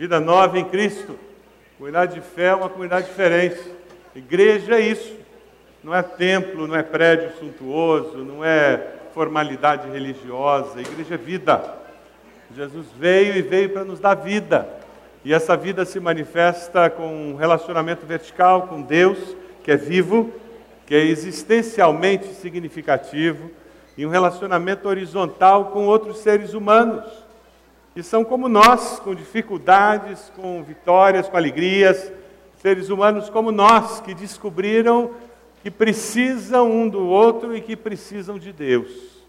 Vida 0.00 0.18
nova 0.18 0.58
em 0.58 0.64
Cristo. 0.64 1.14
Comunidade 1.76 2.14
de 2.14 2.22
fé 2.22 2.46
é 2.46 2.54
uma 2.54 2.70
comunidade 2.70 3.08
diferente. 3.08 3.60
Igreja 4.16 4.76
é 4.76 4.80
isso. 4.80 5.14
Não 5.84 5.94
é 5.94 6.02
templo, 6.02 6.66
não 6.66 6.74
é 6.74 6.82
prédio 6.82 7.32
suntuoso, 7.38 8.16
não 8.24 8.42
é 8.42 8.94
formalidade 9.12 9.90
religiosa. 9.90 10.80
Igreja 10.80 11.16
é 11.16 11.18
vida. 11.18 11.74
Jesus 12.56 12.86
veio 12.98 13.36
e 13.36 13.42
veio 13.42 13.68
para 13.68 13.84
nos 13.84 14.00
dar 14.00 14.14
vida. 14.14 14.66
E 15.22 15.34
essa 15.34 15.54
vida 15.54 15.84
se 15.84 16.00
manifesta 16.00 16.88
com 16.88 17.32
um 17.32 17.36
relacionamento 17.36 18.06
vertical 18.06 18.68
com 18.68 18.80
Deus, 18.80 19.36
que 19.62 19.70
é 19.70 19.76
vivo, 19.76 20.32
que 20.86 20.94
é 20.94 21.04
existencialmente 21.04 22.26
significativo, 22.28 23.50
e 23.98 24.06
um 24.06 24.10
relacionamento 24.10 24.88
horizontal 24.88 25.66
com 25.66 25.86
outros 25.86 26.20
seres 26.20 26.54
humanos, 26.54 27.04
que 27.94 28.02
são 28.02 28.24
como 28.24 28.48
nós, 28.48 29.00
com 29.00 29.14
dificuldades, 29.14 30.30
com 30.36 30.62
vitórias, 30.62 31.28
com 31.28 31.36
alegrias, 31.36 32.12
seres 32.58 32.88
humanos 32.88 33.28
como 33.30 33.50
nós, 33.50 34.00
que 34.00 34.14
descobriram 34.14 35.10
que 35.62 35.70
precisam 35.70 36.70
um 36.70 36.88
do 36.88 37.06
outro 37.06 37.54
e 37.54 37.60
que 37.60 37.76
precisam 37.76 38.38
de 38.38 38.52
Deus. 38.52 39.20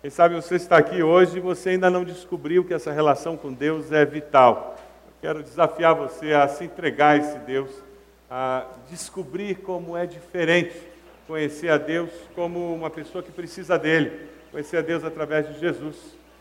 Quem 0.00 0.10
sabe 0.10 0.34
você 0.34 0.56
está 0.56 0.78
aqui 0.78 1.02
hoje 1.02 1.36
e 1.36 1.40
você 1.40 1.70
ainda 1.70 1.90
não 1.90 2.04
descobriu 2.04 2.64
que 2.64 2.74
essa 2.74 2.92
relação 2.92 3.36
com 3.36 3.52
Deus 3.52 3.92
é 3.92 4.04
vital. 4.04 4.76
Quero 5.20 5.42
desafiar 5.42 5.94
você 5.94 6.32
a 6.32 6.48
se 6.48 6.64
entregar 6.64 7.12
a 7.12 7.16
esse 7.16 7.38
Deus, 7.38 7.70
a 8.30 8.64
descobrir 8.90 9.56
como 9.56 9.96
é 9.96 10.06
diferente 10.06 10.74
conhecer 11.26 11.70
a 11.70 11.78
Deus 11.78 12.10
como 12.34 12.74
uma 12.74 12.90
pessoa 12.90 13.22
que 13.22 13.32
precisa 13.32 13.78
dele, 13.78 14.28
conhecer 14.50 14.76
a 14.76 14.82
Deus 14.82 15.04
através 15.04 15.48
de 15.48 15.58
Jesus. 15.58 15.96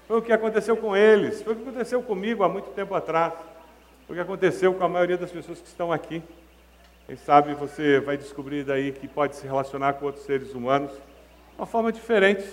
Foi 0.08 0.18
o 0.18 0.22
que 0.22 0.32
aconteceu 0.32 0.76
com 0.78 0.96
eles, 0.96 1.42
foi 1.42 1.54
o 1.54 1.56
que 1.56 1.64
aconteceu 1.64 2.02
comigo 2.02 2.44
há 2.44 2.50
muito 2.50 2.70
tempo 2.72 2.94
atrás, 2.94 3.34
foi 4.06 4.16
o 4.16 4.20
que 4.20 4.22
aconteceu 4.22 4.74
com 4.74 4.84
a 4.84 4.90
maioria 4.90 5.18
das 5.18 5.32
pessoas 5.32 5.60
que 5.60 5.68
estão 5.68 5.92
aqui. 5.92 6.22
Quem 7.08 7.16
sabe 7.16 7.54
você 7.54 8.00
vai 8.00 8.18
descobrir 8.18 8.64
daí 8.64 8.92
que 8.92 9.08
pode 9.08 9.36
se 9.36 9.46
relacionar 9.46 9.94
com 9.94 10.06
outros 10.06 10.26
seres 10.26 10.54
humanos 10.54 10.92
de 10.92 11.58
uma 11.58 11.66
forma 11.66 11.92
diferente. 11.92 12.46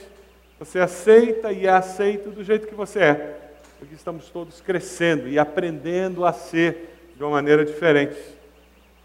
Você 0.59 0.79
aceita 0.79 1.53
e 1.53 1.67
é 1.67 1.71
aceito 1.71 2.31
do 2.31 2.45
jeito 2.45 2.67
que 2.67 2.75
você 2.75 3.01
é 3.01 3.41
porque 3.81 3.95
estamos 3.95 4.29
todos 4.29 4.61
crescendo 4.61 5.27
e 5.27 5.39
aprendendo 5.39 6.27
a 6.27 6.35
ser 6.35 7.11
de 7.17 7.25
uma 7.25 7.31
maneira 7.31 7.65
diferente. 7.65 8.15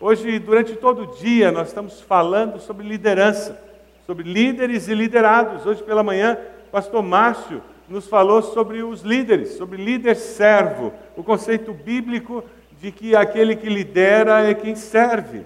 Hoje, 0.01 0.37
durante 0.37 0.75
todo 0.75 1.03
o 1.03 1.15
dia, 1.15 1.49
nós 1.49 1.69
estamos 1.69 2.01
falando 2.01 2.59
sobre 2.59 2.85
liderança, 2.85 3.57
sobre 4.05 4.29
líderes 4.29 4.89
e 4.89 4.93
liderados. 4.93 5.65
Hoje 5.65 5.81
pela 5.81 6.03
manhã, 6.03 6.37
pastor 6.73 7.01
Márcio 7.01 7.63
nos 7.87 8.07
falou 8.07 8.41
sobre 8.41 8.83
os 8.83 9.01
líderes, 9.01 9.53
sobre 9.53 9.77
líder 9.77 10.15
servo, 10.15 10.91
o 11.15 11.23
conceito 11.23 11.71
bíblico 11.73 12.43
de 12.81 12.91
que 12.91 13.15
aquele 13.15 13.55
que 13.55 13.69
lidera 13.69 14.41
é 14.41 14.53
quem 14.53 14.75
serve. 14.75 15.45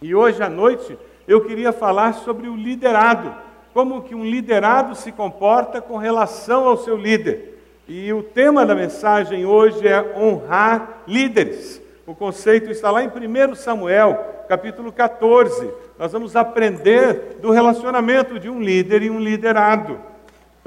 E 0.00 0.14
hoje 0.14 0.42
à 0.42 0.48
noite 0.48 0.98
eu 1.26 1.40
queria 1.40 1.72
falar 1.72 2.14
sobre 2.14 2.48
o 2.48 2.56
liderado, 2.56 3.34
como 3.74 4.02
que 4.02 4.14
um 4.14 4.24
liderado 4.24 4.94
se 4.94 5.12
comporta 5.12 5.80
com 5.80 5.96
relação 5.96 6.66
ao 6.66 6.76
seu 6.76 6.96
líder. 6.96 7.58
E 7.86 8.12
o 8.12 8.22
tema 8.22 8.64
da 8.64 8.74
mensagem 8.74 9.44
hoje 9.44 9.86
é 9.86 10.14
honrar 10.16 11.02
líderes. 11.06 11.82
O 12.06 12.14
conceito 12.14 12.70
está 12.70 12.90
lá 12.90 13.02
em 13.02 13.08
1 13.08 13.54
Samuel, 13.54 14.44
capítulo 14.48 14.90
14. 14.90 15.70
Nós 15.98 16.12
vamos 16.12 16.36
aprender 16.36 17.38
do 17.40 17.50
relacionamento 17.50 18.38
de 18.38 18.48
um 18.48 18.60
líder 18.60 19.02
e 19.02 19.10
um 19.10 19.18
liderado. 19.18 19.98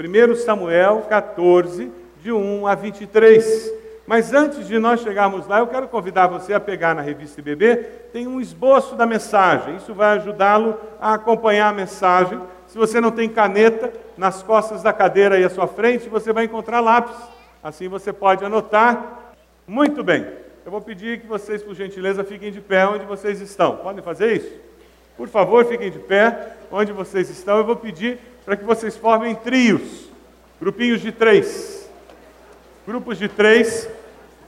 1 0.07 0.35
Samuel 0.35 1.05
14, 1.07 1.91
de 2.21 2.31
1 2.31 2.67
a 2.67 2.75
23. 2.75 3.73
Mas 4.07 4.33
antes 4.33 4.67
de 4.67 4.77
nós 4.77 5.01
chegarmos 5.01 5.47
lá, 5.47 5.59
eu 5.59 5.67
quero 5.67 5.87
convidar 5.87 6.27
você 6.27 6.53
a 6.53 6.59
pegar 6.59 6.93
na 6.93 7.01
revista 7.01 7.39
IBB, 7.39 7.77
tem 8.11 8.27
um 8.27 8.41
esboço 8.41 8.95
da 8.95 9.05
mensagem. 9.05 9.75
Isso 9.77 9.93
vai 9.93 10.17
ajudá-lo 10.17 10.77
a 10.99 11.13
acompanhar 11.13 11.69
a 11.69 11.73
mensagem. 11.73 12.39
Se 12.67 12.77
você 12.77 12.99
não 12.99 13.11
tem 13.11 13.29
caneta, 13.29 13.91
nas 14.17 14.43
costas 14.43 14.83
da 14.83 14.91
cadeira 14.91 15.35
aí 15.35 15.43
à 15.43 15.49
sua 15.49 15.67
frente, 15.67 16.09
você 16.09 16.33
vai 16.33 16.45
encontrar 16.45 16.79
lápis. 16.79 17.15
Assim 17.63 17.87
você 17.87 18.11
pode 18.11 18.43
anotar. 18.43 19.33
Muito 19.67 20.03
bem. 20.03 20.27
Eu 20.65 20.71
vou 20.71 20.81
pedir 20.81 21.21
que 21.21 21.27
vocês, 21.27 21.63
por 21.63 21.73
gentileza, 21.73 22.23
fiquem 22.23 22.51
de 22.51 22.61
pé 22.61 22.85
onde 22.85 23.05
vocês 23.05 23.39
estão. 23.41 23.77
Podem 23.77 24.03
fazer 24.03 24.35
isso? 24.35 24.51
Por 25.17 25.27
favor, 25.27 25.65
fiquem 25.65 25.89
de 25.89 25.99
pé 25.99 26.53
onde 26.71 26.91
vocês 26.91 27.29
estão. 27.29 27.57
Eu 27.57 27.65
vou 27.65 27.75
pedir 27.75 28.19
para 28.45 28.55
que 28.55 28.63
vocês 28.63 28.97
formem 28.97 29.35
trios, 29.35 30.09
grupinhos 30.59 31.01
de 31.01 31.11
três. 31.11 31.89
Grupos 32.85 33.17
de 33.17 33.27
três. 33.27 33.87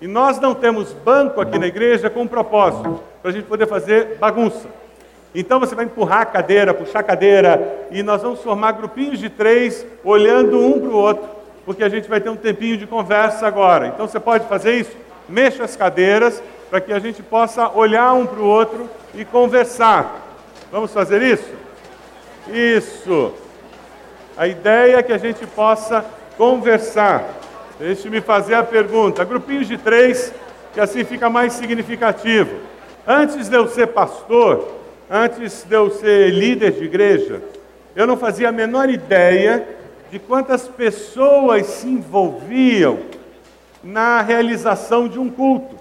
E 0.01 0.07
nós 0.07 0.39
não 0.39 0.53
temos 0.53 0.91
banco 0.91 1.39
aqui 1.39 1.57
na 1.57 1.67
igreja 1.67 2.09
com 2.09 2.23
um 2.23 2.27
propósito, 2.27 3.01
para 3.21 3.31
a 3.31 3.33
gente 3.33 3.45
poder 3.45 3.67
fazer 3.67 4.17
bagunça. 4.17 4.67
Então 5.35 5.59
você 5.59 5.73
vai 5.73 5.85
empurrar 5.85 6.21
a 6.21 6.25
cadeira, 6.25 6.73
puxar 6.73 6.99
a 6.99 7.03
cadeira, 7.03 7.87
e 7.89 8.03
nós 8.03 8.21
vamos 8.21 8.41
formar 8.41 8.73
grupinhos 8.73 9.19
de 9.19 9.29
três, 9.29 9.85
olhando 10.03 10.59
um 10.59 10.79
para 10.79 10.89
o 10.89 10.97
outro, 10.97 11.29
porque 11.65 11.83
a 11.83 11.89
gente 11.89 12.09
vai 12.09 12.19
ter 12.19 12.29
um 12.29 12.35
tempinho 12.35 12.77
de 12.77 12.85
conversa 12.85 13.47
agora. 13.47 13.87
Então 13.87 14.07
você 14.07 14.19
pode 14.19 14.47
fazer 14.47 14.75
isso? 14.75 14.95
Mexa 15.27 15.63
as 15.63 15.75
cadeiras, 15.75 16.43
para 16.69 16.81
que 16.81 16.91
a 16.91 16.99
gente 16.99 17.23
possa 17.23 17.69
olhar 17.69 18.13
um 18.13 18.25
para 18.25 18.39
o 18.39 18.45
outro 18.45 18.89
e 19.15 19.23
conversar. 19.23 20.21
Vamos 20.71 20.91
fazer 20.91 21.21
isso? 21.21 21.49
Isso. 22.51 23.33
A 24.35 24.47
ideia 24.47 24.97
é 24.97 25.03
que 25.03 25.13
a 25.13 25.17
gente 25.17 25.45
possa 25.45 26.03
conversar. 26.37 27.23
Deixe-me 27.79 28.19
fazer 28.19 28.55
a 28.55 28.63
pergunta. 28.63 29.23
Grupinhos 29.23 29.67
de 29.67 29.77
três, 29.77 30.33
que 30.73 30.79
assim 30.79 31.03
fica 31.03 31.29
mais 31.29 31.53
significativo. 31.53 32.57
Antes 33.05 33.47
de 33.47 33.55
eu 33.55 33.67
ser 33.67 33.87
pastor, 33.87 34.75
antes 35.09 35.63
de 35.63 35.75
eu 35.75 35.91
ser 35.91 36.31
líder 36.31 36.71
de 36.71 36.83
igreja, 36.83 37.41
eu 37.95 38.07
não 38.07 38.17
fazia 38.17 38.49
a 38.49 38.51
menor 38.51 38.89
ideia 38.89 39.67
de 40.09 40.17
quantas 40.17 40.67
pessoas 40.67 41.67
se 41.67 41.87
envolviam 41.87 42.99
na 43.83 44.21
realização 44.21 45.07
de 45.07 45.19
um 45.19 45.29
culto. 45.29 45.75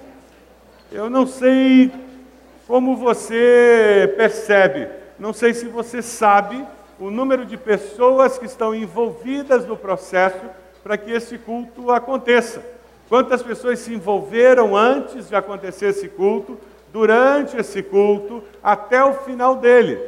Eu 0.91 1.08
não 1.08 1.26
sei 1.26 1.91
como 2.66 2.96
você 2.96 4.12
percebe, 4.16 4.88
não 5.18 5.32
sei 5.32 5.54
se 5.54 5.66
você 5.66 6.02
sabe 6.02 6.62
o 7.02 7.10
número 7.10 7.44
de 7.44 7.56
pessoas 7.56 8.38
que 8.38 8.46
estão 8.46 8.72
envolvidas 8.72 9.66
no 9.66 9.76
processo 9.76 10.38
para 10.84 10.96
que 10.96 11.10
esse 11.10 11.36
culto 11.36 11.90
aconteça. 11.90 12.62
Quantas 13.08 13.42
pessoas 13.42 13.80
se 13.80 13.92
envolveram 13.92 14.76
antes 14.76 15.28
de 15.28 15.34
acontecer 15.34 15.86
esse 15.86 16.08
culto, 16.08 16.56
durante 16.92 17.56
esse 17.56 17.82
culto 17.82 18.41
até 18.62 19.02
o 19.02 19.14
final 19.14 19.56
dele. 19.56 19.98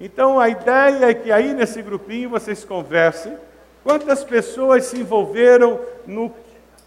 Então 0.00 0.40
a 0.40 0.48
ideia 0.48 1.10
é 1.10 1.14
que 1.14 1.30
aí 1.30 1.54
nesse 1.54 1.80
grupinho 1.80 2.30
vocês 2.30 2.64
conversem 2.64 3.36
quantas 3.84 4.24
pessoas 4.24 4.86
se 4.86 4.98
envolveram 4.98 5.78
no, 6.04 6.32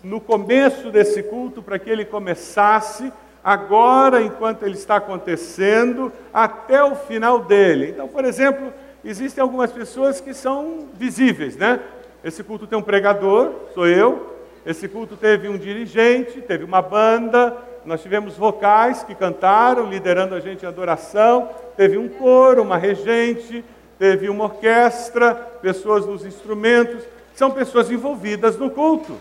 no 0.04 0.20
começo 0.20 0.90
desse 0.90 1.24
culto 1.24 1.64
para 1.64 1.80
que 1.80 1.90
ele 1.90 2.04
começasse, 2.04 3.14
agora 3.42 4.22
enquanto 4.22 4.64
ele 4.64 4.76
está 4.76 4.98
acontecendo, 4.98 6.12
até 6.34 6.84
o 6.84 6.94
final 6.94 7.40
dele. 7.40 7.92
Então, 7.92 8.10
por 8.10 8.26
exemplo, 8.26 8.74
existem 9.04 9.42
algumas 9.42 9.72
pessoas 9.72 10.22
que 10.22 10.34
são 10.34 10.88
visíveis, 10.94 11.56
né? 11.58 11.80
Esse 12.24 12.44
culto 12.44 12.66
tem 12.66 12.78
um 12.78 12.82
pregador, 12.82 13.52
sou 13.74 13.88
eu. 13.88 14.34
Esse 14.66 14.88
culto 14.88 15.18
teve 15.18 15.50
um 15.50 15.58
dirigente, 15.58 16.42
teve 16.42 16.64
uma 16.64 16.82
banda, 16.82 17.58
nós 17.86 18.02
tivemos 18.02 18.38
vocais 18.38 19.04
que 19.04 19.14
cantaram, 19.14 19.90
liderando 19.90 20.34
a 20.36 20.40
gente 20.40 20.64
em 20.64 20.68
adoração, 20.68 21.50
teve 21.76 21.98
um 21.98 22.08
coro, 22.08 22.62
uma 22.62 22.78
regente, 22.78 23.64
teve 24.00 24.30
uma 24.30 24.46
orquestra, 24.46 25.36
pessoas 25.62 26.06
nos 26.06 26.26
instrumentos, 26.26 27.04
são 27.36 27.52
pessoas 27.52 27.92
envolvidas 27.92 28.58
no 28.58 28.70
culto. 28.70 29.18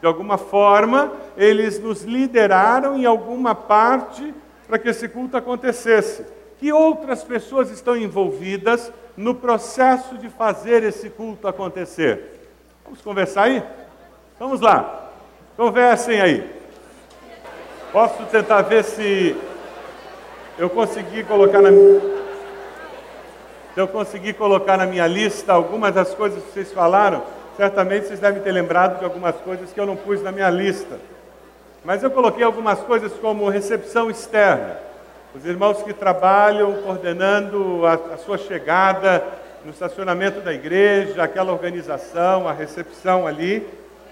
De 0.00 0.06
alguma 0.06 0.36
forma, 0.36 1.12
eles 1.36 1.78
nos 1.78 2.02
lideraram 2.02 2.98
em 2.98 3.06
alguma 3.06 3.54
parte 3.54 4.34
para 4.66 4.78
que 4.78 4.88
esse 4.88 5.08
culto 5.08 5.36
acontecesse. 5.36 6.26
Que 6.58 6.72
outras 6.72 7.22
pessoas 7.22 7.70
estão 7.70 7.96
envolvidas 7.96 8.92
no 9.16 9.34
processo 9.34 10.16
de 10.18 10.28
fazer 10.28 10.82
esse 10.82 11.10
culto 11.10 11.46
acontecer? 11.46 12.50
Vamos 12.84 13.00
conversar 13.00 13.44
aí? 13.44 13.62
Vamos 14.38 14.60
lá. 14.60 15.10
Conversem 15.56 16.20
aí. 16.20 16.62
Posso 17.92 18.24
tentar 18.26 18.62
ver 18.62 18.84
se 18.84 19.36
eu 20.58 20.70
consegui 20.70 21.24
colocar 21.24 21.60
na 21.60 21.70
se 23.74 23.80
eu 23.80 23.88
conseguir 23.88 24.34
colocar 24.34 24.76
na 24.76 24.84
minha 24.84 25.06
lista 25.06 25.52
algumas 25.52 25.94
das 25.94 26.12
coisas 26.14 26.42
que 26.44 26.52
vocês 26.52 26.72
falaram, 26.72 27.22
certamente 27.56 28.06
vocês 28.06 28.20
devem 28.20 28.42
ter 28.42 28.52
lembrado 28.52 28.98
de 28.98 29.04
algumas 29.04 29.34
coisas 29.36 29.72
que 29.72 29.80
eu 29.80 29.86
não 29.86 29.96
pus 29.96 30.22
na 30.22 30.30
minha 30.30 30.50
lista. 30.50 30.98
Mas 31.82 32.02
eu 32.02 32.10
coloquei 32.10 32.44
algumas 32.44 32.80
coisas 32.80 33.12
como 33.14 33.48
recepção 33.48 34.10
externa. 34.10 34.76
Os 35.34 35.46
irmãos 35.46 35.82
que 35.82 35.94
trabalham 35.94 36.74
coordenando 36.82 37.86
a, 37.86 37.94
a 37.94 38.18
sua 38.18 38.36
chegada 38.36 39.24
no 39.64 39.70
estacionamento 39.70 40.42
da 40.42 40.52
igreja, 40.52 41.22
aquela 41.22 41.52
organização, 41.52 42.46
a 42.46 42.52
recepção 42.52 43.26
ali, 43.26 43.66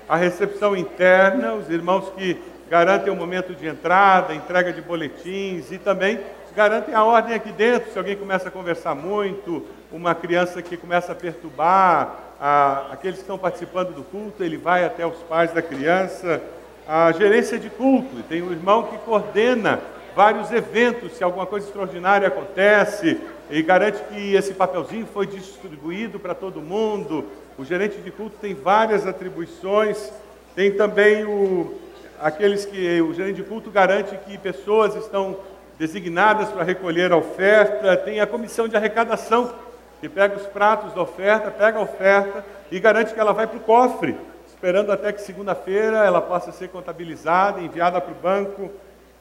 a 0.08 0.16
recepção 0.16 0.74
interna, 0.74 1.52
os 1.52 1.68
irmãos 1.68 2.10
que 2.16 2.40
garantem 2.70 3.12
o 3.12 3.16
momento 3.16 3.54
de 3.54 3.66
entrada, 3.66 4.34
entrega 4.34 4.72
de 4.72 4.80
boletins 4.80 5.70
e 5.70 5.76
também 5.76 6.18
garantem 6.56 6.94
a 6.94 7.04
ordem 7.04 7.34
aqui 7.34 7.52
dentro. 7.52 7.92
Se 7.92 7.98
alguém 7.98 8.16
começa 8.16 8.48
a 8.48 8.50
conversar 8.50 8.94
muito, 8.94 9.66
uma 9.92 10.14
criança 10.14 10.62
que 10.62 10.74
começa 10.74 11.12
a 11.12 11.14
perturbar 11.14 12.16
a, 12.40 12.86
aqueles 12.92 13.16
que 13.16 13.24
estão 13.24 13.36
participando 13.36 13.92
do 13.92 14.04
culto, 14.04 14.42
ele 14.42 14.56
vai 14.56 14.86
até 14.86 15.04
os 15.06 15.18
pais 15.24 15.52
da 15.52 15.60
criança. 15.60 16.40
A 16.88 17.12
gerência 17.12 17.58
de 17.58 17.68
culto, 17.68 18.22
tem 18.26 18.40
um 18.40 18.50
irmão 18.50 18.84
que 18.84 18.96
coordena 18.98 19.80
vários 20.14 20.50
eventos, 20.52 21.12
se 21.12 21.24
alguma 21.24 21.46
coisa 21.46 21.66
extraordinária 21.66 22.28
acontece, 22.28 23.20
e 23.50 23.62
garante 23.62 24.00
que 24.04 24.34
esse 24.34 24.54
papelzinho 24.54 25.06
foi 25.06 25.26
distribuído 25.26 26.20
para 26.20 26.34
todo 26.34 26.60
mundo. 26.60 27.24
O 27.58 27.64
gerente 27.64 27.98
de 27.98 28.10
culto 28.10 28.36
tem 28.40 28.54
várias 28.54 29.06
atribuições. 29.06 30.12
Tem 30.54 30.70
também 30.72 31.24
o, 31.24 31.74
aqueles 32.20 32.64
que 32.64 33.00
o 33.00 33.12
gerente 33.12 33.36
de 33.36 33.42
culto 33.42 33.70
garante 33.70 34.16
que 34.24 34.38
pessoas 34.38 34.94
estão 34.94 35.36
designadas 35.78 36.48
para 36.48 36.62
recolher 36.62 37.10
a 37.10 37.16
oferta. 37.16 37.96
Tem 37.96 38.20
a 38.20 38.26
comissão 38.26 38.68
de 38.68 38.76
arrecadação, 38.76 39.52
que 40.00 40.08
pega 40.08 40.36
os 40.36 40.46
pratos 40.46 40.94
da 40.94 41.02
oferta, 41.02 41.50
pega 41.50 41.78
a 41.78 41.82
oferta 41.82 42.44
e 42.70 42.78
garante 42.78 43.12
que 43.12 43.20
ela 43.20 43.32
vai 43.32 43.48
para 43.48 43.58
o 43.58 43.60
cofre, 43.60 44.16
esperando 44.46 44.92
até 44.92 45.12
que 45.12 45.20
segunda-feira 45.20 46.04
ela 46.04 46.22
possa 46.22 46.52
ser 46.52 46.68
contabilizada, 46.68 47.60
enviada 47.60 48.00
para 48.00 48.12
o 48.12 48.14
banco. 48.14 48.70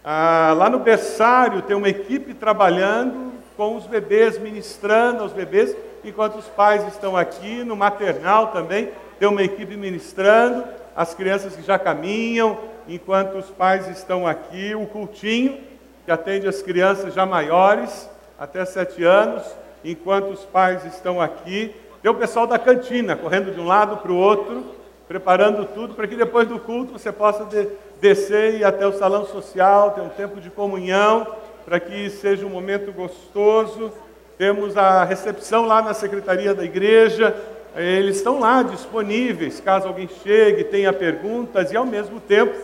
Ah, 0.03 0.53
lá 0.57 0.69
no 0.69 0.79
berçário 0.79 1.61
tem 1.61 1.75
uma 1.75 1.89
equipe 1.89 2.33
trabalhando 2.33 3.33
com 3.57 3.75
os 3.75 3.85
bebês, 3.85 4.39
ministrando 4.39 5.23
aos 5.23 5.33
bebês, 5.33 5.75
enquanto 6.03 6.37
os 6.37 6.45
pais 6.45 6.87
estão 6.87 7.17
aqui. 7.17 7.63
No 7.63 7.75
maternal 7.75 8.47
também 8.47 8.89
tem 9.19 9.27
uma 9.27 9.43
equipe 9.43 9.75
ministrando, 9.75 10.63
as 10.95 11.13
crianças 11.13 11.55
que 11.55 11.61
já 11.61 11.77
caminham, 11.77 12.57
enquanto 12.87 13.37
os 13.37 13.49
pais 13.49 13.87
estão 13.89 14.25
aqui. 14.25 14.73
O 14.73 14.85
cultinho, 14.87 15.59
que 16.05 16.11
atende 16.11 16.47
as 16.47 16.61
crianças 16.61 17.13
já 17.13 17.25
maiores, 17.25 18.09
até 18.39 18.63
sete 18.63 19.03
anos, 19.03 19.43
enquanto 19.83 20.29
os 20.29 20.45
pais 20.45 20.85
estão 20.85 21.19
aqui. 21.19 21.75
Tem 22.01 22.09
o 22.09 22.15
pessoal 22.15 22.47
da 22.47 22.57
cantina, 22.57 23.17
correndo 23.17 23.53
de 23.53 23.59
um 23.59 23.67
lado 23.67 23.97
para 23.97 24.11
o 24.11 24.15
outro, 24.15 24.63
preparando 25.09 25.65
tudo 25.73 25.93
para 25.93 26.07
que 26.07 26.15
depois 26.15 26.47
do 26.47 26.59
culto 26.59 26.93
você 26.93 27.11
possa 27.11 27.43
de, 27.43 27.67
descer 27.99 28.59
e 28.59 28.63
até 28.63 28.85
o 28.87 28.93
salão 28.93 29.25
social, 29.25 29.91
ter 29.91 30.01
um 30.01 30.09
tempo 30.09 30.39
de 30.39 30.49
comunhão, 30.49 31.27
para 31.65 31.79
que 31.79 32.09
seja 32.09 32.45
um 32.45 32.49
momento 32.49 32.91
gostoso. 32.91 33.91
Temos 34.37 34.77
a 34.77 35.03
recepção 35.03 35.65
lá 35.65 35.81
na 35.81 35.93
secretaria 35.93 36.53
da 36.53 36.63
igreja, 36.63 37.35
eles 37.75 38.17
estão 38.17 38.39
lá 38.39 38.63
disponíveis, 38.63 39.59
caso 39.59 39.87
alguém 39.87 40.09
chegue, 40.23 40.63
tenha 40.63 40.91
perguntas, 40.91 41.71
e 41.71 41.77
ao 41.77 41.85
mesmo 41.85 42.19
tempo, 42.19 42.55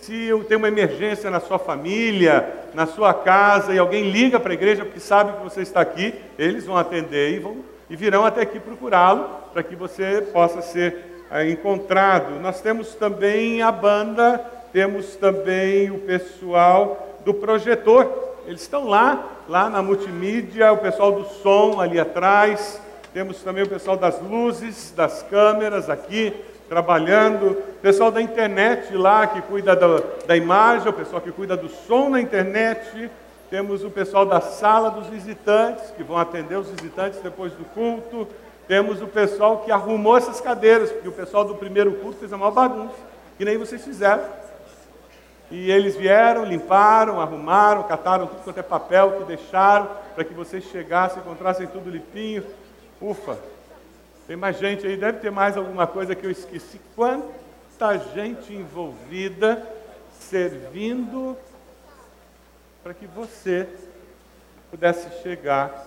se 0.00 0.30
tem 0.48 0.56
uma 0.56 0.68
emergência 0.68 1.30
na 1.30 1.40
sua 1.40 1.58
família, 1.58 2.48
na 2.72 2.86
sua 2.86 3.12
casa, 3.12 3.74
e 3.74 3.78
alguém 3.78 4.10
liga 4.10 4.38
para 4.38 4.52
a 4.52 4.54
igreja 4.54 4.84
porque 4.84 5.00
sabe 5.00 5.32
que 5.32 5.44
você 5.44 5.62
está 5.62 5.80
aqui, 5.80 6.14
eles 6.38 6.64
vão 6.64 6.76
atender 6.76 7.34
e, 7.34 7.38
vão, 7.38 7.56
e 7.90 7.96
virão 7.96 8.24
até 8.24 8.42
aqui 8.42 8.58
procurá-lo, 8.58 9.28
para 9.52 9.62
que 9.62 9.74
você 9.74 10.26
possa 10.32 10.62
ser 10.62 11.24
é, 11.30 11.48
encontrado. 11.50 12.40
Nós 12.40 12.60
temos 12.60 12.94
também 12.94 13.62
a 13.62 13.72
banda, 13.72 14.44
temos 14.76 15.16
também 15.16 15.90
o 15.90 16.00
pessoal 16.00 17.16
do 17.24 17.32
projetor, 17.32 18.12
eles 18.46 18.60
estão 18.60 18.86
lá, 18.86 19.26
lá 19.48 19.70
na 19.70 19.80
multimídia, 19.80 20.70
o 20.70 20.76
pessoal 20.76 21.12
do 21.12 21.24
som 21.24 21.80
ali 21.80 21.98
atrás, 21.98 22.78
temos 23.14 23.42
também 23.42 23.64
o 23.64 23.68
pessoal 23.70 23.96
das 23.96 24.20
luzes, 24.20 24.92
das 24.94 25.22
câmeras 25.22 25.88
aqui, 25.88 26.30
trabalhando, 26.68 27.52
o 27.52 27.80
pessoal 27.80 28.10
da 28.10 28.20
internet 28.20 28.94
lá 28.94 29.26
que 29.26 29.40
cuida 29.40 29.74
da, 29.74 30.02
da 30.26 30.36
imagem, 30.36 30.86
o 30.88 30.92
pessoal 30.92 31.22
que 31.22 31.32
cuida 31.32 31.56
do 31.56 31.70
som 31.70 32.10
na 32.10 32.20
internet, 32.20 33.10
temos 33.48 33.82
o 33.82 33.88
pessoal 33.88 34.26
da 34.26 34.42
sala 34.42 34.90
dos 34.90 35.06
visitantes, 35.06 35.90
que 35.96 36.02
vão 36.02 36.18
atender 36.18 36.56
os 36.58 36.68
visitantes 36.68 37.18
depois 37.22 37.50
do 37.52 37.64
culto, 37.64 38.28
temos 38.68 39.00
o 39.00 39.06
pessoal 39.06 39.62
que 39.64 39.72
arrumou 39.72 40.18
essas 40.18 40.38
cadeiras, 40.38 40.92
porque 40.92 41.08
o 41.08 41.12
pessoal 41.12 41.46
do 41.46 41.54
primeiro 41.54 41.92
culto 41.92 42.18
fez 42.18 42.30
a 42.30 42.36
maior 42.36 42.50
bagunça, 42.52 42.94
que 43.38 43.44
nem 43.46 43.56
vocês 43.56 43.82
fizeram. 43.82 44.44
E 45.50 45.70
eles 45.70 45.96
vieram, 45.96 46.44
limparam, 46.44 47.20
arrumaram, 47.20 47.84
cataram 47.84 48.26
tudo 48.26 48.42
quanto 48.42 48.58
é 48.58 48.62
papel 48.62 49.18
que 49.18 49.24
deixaram 49.24 49.88
para 50.14 50.24
que 50.24 50.34
vocês 50.34 50.64
chegassem, 50.64 51.18
encontrassem 51.18 51.66
tudo 51.66 51.90
limpinho. 51.90 52.44
Ufa! 53.00 53.38
Tem 54.26 54.36
mais 54.36 54.58
gente 54.58 54.84
aí, 54.84 54.96
deve 54.96 55.20
ter 55.20 55.30
mais 55.30 55.56
alguma 55.56 55.86
coisa 55.86 56.14
que 56.14 56.26
eu 56.26 56.30
esqueci. 56.30 56.80
Quanta 56.96 57.96
gente 58.14 58.52
envolvida 58.52 59.64
servindo 60.18 61.36
para 62.82 62.92
que 62.92 63.06
você 63.06 63.68
pudesse 64.68 65.22
chegar, 65.22 65.86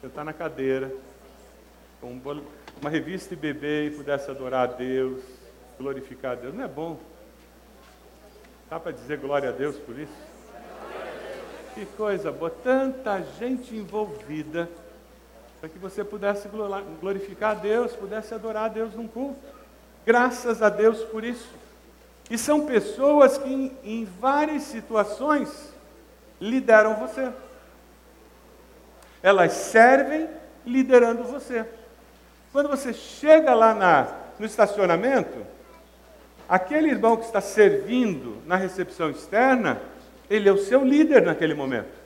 sentar 0.00 0.24
na 0.24 0.32
cadeira, 0.32 0.90
com 2.00 2.20
uma 2.80 2.90
revista 2.90 3.34
e 3.34 3.36
beber 3.36 3.92
e 3.92 3.96
pudesse 3.96 4.30
adorar 4.30 4.68
a 4.68 4.72
Deus, 4.72 5.22
glorificar 5.78 6.32
a 6.32 6.34
Deus. 6.34 6.54
Não 6.54 6.64
é 6.64 6.68
bom? 6.68 6.98
Dá 8.70 8.78
para 8.78 8.92
dizer 8.92 9.16
glória 9.18 9.48
a 9.48 9.52
Deus 9.52 9.76
por 9.76 9.98
isso? 9.98 10.12
Que 11.74 11.86
coisa 11.86 12.30
boa, 12.30 12.50
tanta 12.50 13.22
gente 13.38 13.74
envolvida 13.74 14.68
para 15.58 15.70
que 15.70 15.78
você 15.78 16.04
pudesse 16.04 16.48
glorificar 17.00 17.52
a 17.52 17.54
Deus, 17.54 17.96
pudesse 17.96 18.34
adorar 18.34 18.66
a 18.66 18.68
Deus 18.68 18.94
num 18.94 19.08
culto. 19.08 19.40
Graças 20.04 20.62
a 20.62 20.68
Deus 20.68 21.02
por 21.04 21.24
isso. 21.24 21.48
E 22.30 22.36
são 22.36 22.66
pessoas 22.66 23.38
que 23.38 23.48
em, 23.48 23.76
em 23.82 24.04
várias 24.04 24.64
situações 24.64 25.72
lideram 26.38 26.94
você. 26.96 27.32
Elas 29.22 29.52
servem 29.52 30.28
liderando 30.66 31.24
você. 31.24 31.64
Quando 32.52 32.68
você 32.68 32.92
chega 32.92 33.54
lá 33.54 33.74
na, 33.74 34.08
no 34.38 34.44
estacionamento, 34.44 35.38
aquele 36.48 36.88
irmão 36.88 37.16
que 37.16 37.24
está 37.24 37.40
servindo 37.40 38.38
na 38.46 38.56
recepção 38.56 39.10
externa, 39.10 39.80
ele 40.30 40.48
é 40.48 40.52
o 40.52 40.58
seu 40.58 40.84
líder 40.84 41.22
naquele 41.22 41.54
momento. 41.54 41.98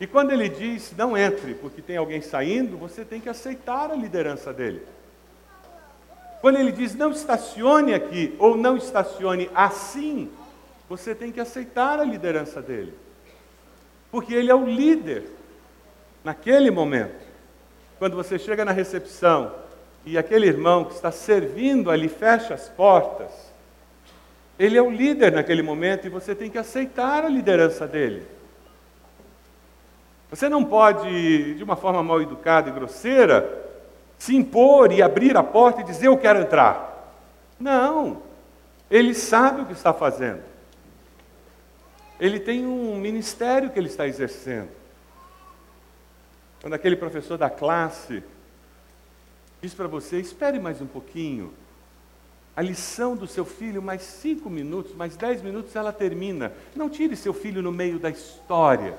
E 0.00 0.06
quando 0.06 0.30
ele 0.30 0.48
diz 0.48 0.92
não 0.96 1.16
entre, 1.16 1.54
porque 1.54 1.82
tem 1.82 1.96
alguém 1.96 2.20
saindo, 2.20 2.76
você 2.76 3.04
tem 3.04 3.20
que 3.20 3.28
aceitar 3.28 3.90
a 3.90 3.94
liderança 3.94 4.52
dele. 4.52 4.82
Quando 6.40 6.58
ele 6.58 6.70
diz 6.70 6.94
não 6.94 7.10
estacione 7.10 7.94
aqui 7.94 8.34
ou 8.38 8.56
não 8.56 8.76
estacione 8.76 9.50
assim, 9.54 10.30
você 10.88 11.14
tem 11.14 11.32
que 11.32 11.40
aceitar 11.40 11.98
a 11.98 12.04
liderança 12.04 12.62
dele. 12.62 12.94
Porque 14.10 14.34
ele 14.34 14.50
é 14.50 14.54
o 14.54 14.64
líder 14.64 15.24
naquele 16.22 16.70
momento. 16.70 17.26
Quando 17.98 18.16
você 18.16 18.38
chega 18.38 18.64
na 18.64 18.70
recepção 18.70 19.52
e 20.06 20.16
aquele 20.16 20.46
irmão 20.46 20.84
que 20.84 20.94
está 20.94 21.10
servindo 21.10 21.90
ali 21.90 22.08
fecha 22.08 22.54
as 22.54 22.68
portas, 22.68 23.47
ele 24.58 24.76
é 24.76 24.82
o 24.82 24.90
líder 24.90 25.32
naquele 25.32 25.62
momento 25.62 26.06
e 26.06 26.10
você 26.10 26.34
tem 26.34 26.50
que 26.50 26.58
aceitar 26.58 27.24
a 27.24 27.28
liderança 27.28 27.86
dele. 27.86 28.26
Você 30.30 30.48
não 30.48 30.64
pode, 30.64 31.54
de 31.54 31.62
uma 31.62 31.76
forma 31.76 32.02
mal 32.02 32.20
educada 32.20 32.68
e 32.68 32.72
grosseira, 32.72 33.66
se 34.18 34.34
impor 34.34 34.92
e 34.92 35.00
abrir 35.00 35.36
a 35.36 35.42
porta 35.42 35.80
e 35.80 35.84
dizer 35.84 36.08
eu 36.08 36.18
quero 36.18 36.40
entrar. 36.40 37.14
Não. 37.58 38.20
Ele 38.90 39.14
sabe 39.14 39.62
o 39.62 39.66
que 39.66 39.72
está 39.72 39.92
fazendo. 39.92 40.42
Ele 42.18 42.40
tem 42.40 42.66
um 42.66 42.96
ministério 42.96 43.70
que 43.70 43.78
ele 43.78 43.88
está 43.88 44.06
exercendo. 44.06 44.70
Quando 46.60 46.74
aquele 46.74 46.96
professor 46.96 47.38
da 47.38 47.48
classe 47.48 48.24
diz 49.62 49.72
para 49.72 49.86
você, 49.86 50.18
espere 50.18 50.58
mais 50.58 50.80
um 50.80 50.86
pouquinho, 50.86 51.52
a 52.58 52.60
lição 52.60 53.14
do 53.14 53.24
seu 53.24 53.44
filho, 53.44 53.80
mais 53.80 54.02
cinco 54.02 54.50
minutos, 54.50 54.92
mais 54.92 55.16
dez 55.16 55.40
minutos, 55.40 55.76
ela 55.76 55.92
termina. 55.92 56.52
Não 56.74 56.90
tire 56.90 57.14
seu 57.14 57.32
filho 57.32 57.62
no 57.62 57.70
meio 57.70 58.00
da 58.00 58.10
história. 58.10 58.98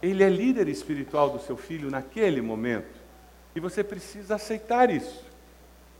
Ele 0.00 0.24
é 0.24 0.30
líder 0.30 0.66
espiritual 0.66 1.28
do 1.28 1.40
seu 1.40 1.58
filho 1.58 1.90
naquele 1.90 2.40
momento. 2.40 2.98
E 3.54 3.60
você 3.60 3.84
precisa 3.84 4.36
aceitar 4.36 4.88
isso. 4.88 5.22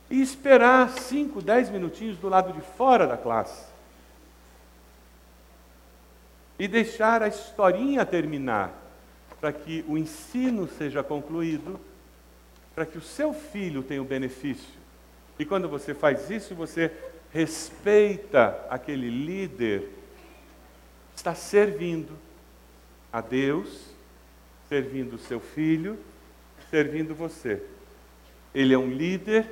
E 0.09 0.23
esperar 0.23 0.89
cinco, 0.89 1.39
dez 1.39 1.69
minutinhos 1.69 2.17
do 2.17 2.27
lado 2.27 2.51
de 2.51 2.61
fora 2.75 3.05
da 3.05 3.15
classe. 3.15 3.67
E 6.57 6.67
deixar 6.67 7.21
a 7.21 7.27
historinha 7.27 8.03
terminar, 8.07 8.73
para 9.39 9.53
que 9.53 9.85
o 9.87 9.99
ensino 9.99 10.67
seja 10.67 11.03
concluído, 11.03 11.79
para 12.73 12.87
que 12.87 12.97
o 12.97 13.01
seu 13.01 13.35
filho 13.35 13.83
tenha 13.83 14.01
o 14.01 14.05
benefício 14.05 14.78
e 15.39 15.45
quando 15.45 15.69
você 15.69 15.93
faz 15.93 16.29
isso, 16.29 16.53
você 16.53 16.91
respeita 17.31 18.59
aquele 18.69 19.09
líder, 19.09 19.87
está 21.15 21.33
servindo 21.33 22.11
a 23.11 23.21
Deus, 23.21 23.85
servindo 24.67 25.13
o 25.13 25.17
seu 25.17 25.39
filho, 25.39 25.97
servindo 26.69 27.15
você. 27.15 27.63
Ele 28.53 28.73
é 28.73 28.77
um 28.77 28.89
líder 28.89 29.47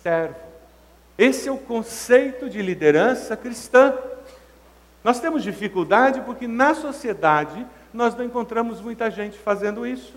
servo. 0.00 0.36
Esse 1.18 1.48
é 1.48 1.52
o 1.52 1.58
conceito 1.58 2.48
de 2.48 2.62
liderança 2.62 3.36
cristã. 3.36 3.98
Nós 5.02 5.18
temos 5.18 5.42
dificuldade 5.42 6.20
porque 6.20 6.46
na 6.46 6.72
sociedade 6.72 7.66
nós 7.92 8.14
não 8.14 8.24
encontramos 8.24 8.80
muita 8.80 9.10
gente 9.10 9.36
fazendo 9.36 9.84
isso. 9.84 10.14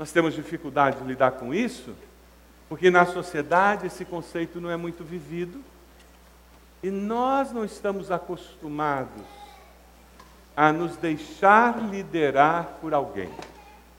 Nós 0.00 0.10
temos 0.10 0.34
dificuldade 0.34 0.98
de 0.98 1.04
lidar 1.04 1.32
com 1.32 1.54
isso 1.54 1.94
porque 2.68 2.90
na 2.90 3.06
sociedade 3.06 3.86
esse 3.86 4.04
conceito 4.04 4.60
não 4.60 4.70
é 4.70 4.76
muito 4.76 5.02
vivido 5.02 5.60
e 6.82 6.90
nós 6.90 7.52
não 7.52 7.64
estamos 7.64 8.10
acostumados 8.10 9.24
a 10.56 10.72
nos 10.72 10.96
deixar 10.96 11.78
liderar 11.88 12.78
por 12.80 12.92
alguém. 12.92 13.30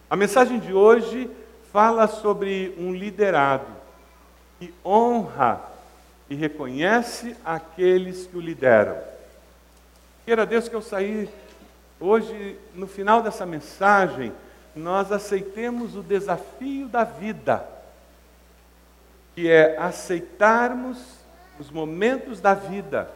A 0.09 0.15
mensagem 0.15 0.59
de 0.59 0.73
hoje 0.73 1.29
fala 1.71 2.07
sobre 2.07 2.75
um 2.77 2.93
liderado 2.93 3.67
que 4.59 4.73
honra 4.83 5.61
e 6.29 6.35
reconhece 6.35 7.35
aqueles 7.43 8.27
que 8.27 8.37
o 8.37 8.41
lideram. 8.41 8.97
Queira 10.25 10.45
Deus 10.45 10.67
que 10.67 10.75
eu 10.75 10.81
sair 10.81 11.29
hoje, 11.99 12.57
no 12.75 12.87
final 12.87 13.21
dessa 13.21 13.45
mensagem, 13.45 14.31
nós 14.75 15.11
aceitemos 15.11 15.95
o 15.95 16.03
desafio 16.03 16.87
da 16.87 17.03
vida, 17.03 17.65
que 19.35 19.49
é 19.49 19.77
aceitarmos 19.77 21.19
os 21.59 21.69
momentos 21.69 22.39
da 22.39 22.53
vida 22.53 23.09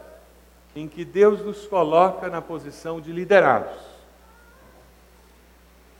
em 0.76 0.88
que 0.88 1.04
Deus 1.04 1.40
nos 1.44 1.66
coloca 1.66 2.28
na 2.28 2.42
posição 2.42 3.00
de 3.00 3.12
liderados, 3.12 3.78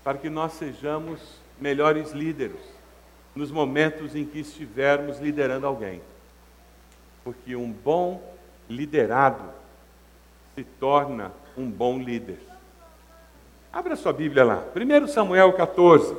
para 0.02 0.18
que 0.18 0.28
nós 0.28 0.52
sejamos 0.54 1.20
melhores 1.60 2.12
líderes 2.12 2.60
nos 3.34 3.50
momentos 3.50 4.14
em 4.14 4.24
que 4.24 4.40
estivermos 4.40 5.18
liderando 5.18 5.66
alguém. 5.66 6.00
Porque 7.22 7.56
um 7.56 7.70
bom 7.70 8.22
liderado 8.68 9.42
se 10.54 10.64
torna 10.64 11.32
um 11.56 11.68
bom 11.70 11.98
líder. 11.98 12.38
Abra 13.72 13.96
sua 13.96 14.12
Bíblia 14.12 14.44
lá. 14.44 14.62
1 14.74 15.08
Samuel 15.08 15.52
14, 15.52 16.14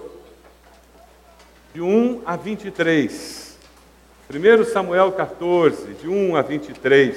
de 1.73 1.81
1 1.81 2.23
a 2.25 2.35
23. 2.35 3.44
1 4.27 4.65
Samuel 4.65 5.11
14, 5.11 5.93
de 5.93 6.07
1 6.09 6.35
a 6.35 6.41
23. 6.41 7.15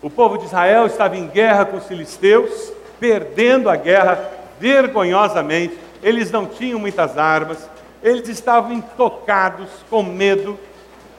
O 0.00 0.08
povo 0.08 0.38
de 0.38 0.44
Israel 0.44 0.86
estava 0.86 1.16
em 1.16 1.26
guerra 1.26 1.64
com 1.64 1.78
os 1.78 1.86
filisteus, 1.86 2.72
perdendo 3.00 3.68
a 3.68 3.74
guerra 3.74 4.30
vergonhosamente. 4.60 5.76
Eles 6.00 6.30
não 6.30 6.46
tinham 6.46 6.78
muitas 6.78 7.18
armas, 7.18 7.68
eles 8.04 8.28
estavam 8.28 8.72
intocados, 8.72 9.68
com 9.90 10.04
medo, 10.04 10.56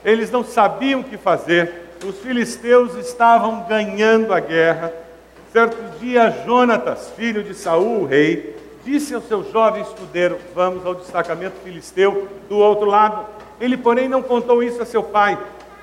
eles 0.06 0.32
não 0.32 0.44
sabiam 0.44 1.02
o 1.02 1.04
que 1.04 1.18
fazer. 1.18 1.90
Os 2.06 2.18
filisteus 2.20 2.96
estavam 2.96 3.66
ganhando 3.68 4.34
a 4.34 4.40
guerra. 4.40 4.94
Certo 5.52 6.00
dia, 6.00 6.34
Jonatas, 6.46 7.12
filho 7.18 7.44
de 7.44 7.54
Saul, 7.54 8.04
o 8.04 8.06
rei, 8.06 8.56
disse 8.84 9.14
ao 9.14 9.22
seu 9.22 9.44
jovem 9.52 9.82
escudeiro: 9.82 10.38
Vamos 10.54 10.86
ao 10.86 10.96
destacamento 10.96 11.56
filisteu 11.64 12.28
do 12.50 12.58
outro 12.58 12.86
lado. 12.86 13.26
Ele, 13.60 13.78
porém, 13.78 14.08
não 14.08 14.22
contou 14.22 14.64
isso 14.64 14.82
a 14.82 14.86
seu 14.86 15.04
pai. 15.04 15.38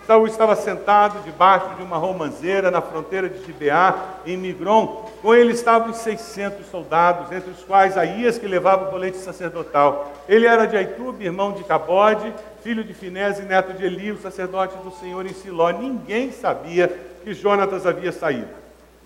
Saul 0.08 0.26
estava 0.26 0.56
sentado 0.56 1.22
debaixo 1.22 1.68
de 1.76 1.82
uma 1.82 1.98
romanceira 1.98 2.70
na 2.70 2.80
fronteira 2.80 3.28
de 3.28 3.44
Gibeá, 3.44 3.94
em 4.24 4.38
Migron. 4.38 5.06
Com 5.20 5.34
ele 5.34 5.52
estavam 5.52 5.92
600 5.92 6.64
soldados, 6.66 7.30
entre 7.30 7.50
os 7.50 7.62
quais 7.62 7.98
Aías, 7.98 8.38
que 8.38 8.46
levava 8.46 8.86
o 8.86 8.90
colete 8.90 9.18
sacerdotal. 9.18 10.10
Ele 10.26 10.46
era 10.46 10.64
de 10.64 10.78
Aitube, 10.78 11.26
irmão 11.26 11.52
de 11.52 11.62
Cabode, 11.62 12.32
filho 12.62 12.82
de 12.82 12.94
Finés 12.94 13.38
e 13.38 13.42
neto 13.42 13.74
de 13.74 13.84
Eli, 13.84 14.10
o 14.10 14.18
sacerdote 14.18 14.78
do 14.78 14.90
Senhor 14.92 15.26
em 15.26 15.34
Siló. 15.34 15.68
Ninguém 15.68 16.32
sabia 16.32 16.88
que 17.22 17.34
Jonatas 17.34 17.86
havia 17.86 18.10
saído. 18.10 18.57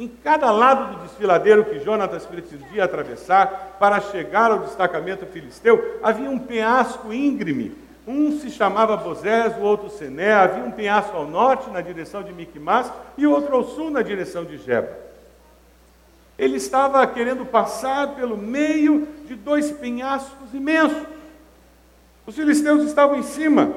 Em 0.02 0.08
cada 0.08 0.50
lado 0.50 0.96
do 0.96 1.02
desfiladeiro 1.04 1.64
que 1.64 1.78
Jonatas 1.78 2.26
pretendia 2.26 2.82
atravessar 2.82 3.76
para 3.78 4.00
chegar 4.00 4.50
ao 4.50 4.58
destacamento 4.58 5.24
filisteu, 5.26 6.00
havia 6.02 6.28
um 6.28 6.40
penhasco 6.40 7.12
íngreme 7.12 7.80
um 8.06 8.40
se 8.40 8.50
chamava 8.50 8.96
Bozés, 8.96 9.56
o 9.56 9.60
outro 9.60 9.88
Sené, 9.88 10.32
havia 10.32 10.64
um 10.64 10.72
penhasco 10.72 11.16
ao 11.16 11.24
norte, 11.24 11.70
na 11.70 11.80
direção 11.80 12.22
de 12.22 12.32
Miquimás, 12.32 12.90
e 13.16 13.26
outro 13.28 13.54
ao 13.54 13.62
sul, 13.62 13.92
na 13.92 14.02
direção 14.02 14.44
de 14.44 14.58
Geba. 14.58 14.90
Ele 16.36 16.56
estava 16.56 17.06
querendo 17.06 17.46
passar 17.46 18.16
pelo 18.16 18.36
meio 18.36 19.06
de 19.26 19.36
dois 19.36 19.70
penhascos 19.70 20.52
imensos. 20.52 21.06
Os 22.26 22.34
filisteus 22.34 22.82
estavam 22.82 23.16
em 23.16 23.22
cima, 23.22 23.72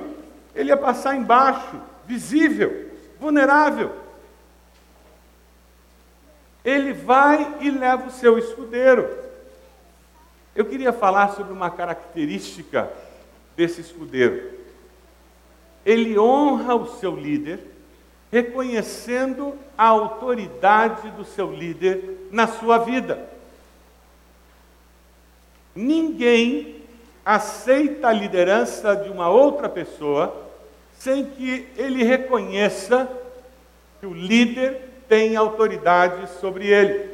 ele 0.56 0.70
ia 0.70 0.78
passar 0.78 1.16
embaixo, 1.16 1.80
visível, 2.08 2.90
vulnerável. 3.20 4.05
Ele 6.66 6.92
vai 6.92 7.58
e 7.62 7.70
leva 7.70 8.08
o 8.08 8.12
seu 8.12 8.40
escudeiro. 8.40 9.08
Eu 10.56 10.66
queria 10.66 10.92
falar 10.92 11.30
sobre 11.36 11.54
uma 11.54 11.70
característica 11.70 12.92
desse 13.56 13.82
escudeiro. 13.82 14.52
Ele 15.86 16.18
honra 16.18 16.74
o 16.74 16.98
seu 16.98 17.16
líder, 17.16 17.60
reconhecendo 18.32 19.54
a 19.78 19.86
autoridade 19.86 21.12
do 21.12 21.24
seu 21.24 21.52
líder 21.52 22.28
na 22.32 22.48
sua 22.48 22.80
vida. 22.80 23.30
Ninguém 25.76 26.82
aceita 27.24 28.08
a 28.08 28.14
liderança 28.14 28.96
de 28.96 29.10
uma 29.10 29.30
outra 29.30 29.70
pessoa 29.70 30.44
sem 30.98 31.26
que 31.26 31.68
ele 31.76 32.04
reconheça 32.04 33.10
que 34.00 34.06
o 34.06 34.14
líder 34.14 34.85
tem 35.08 35.36
autoridade 35.36 36.30
sobre 36.40 36.68
ele. 36.68 37.10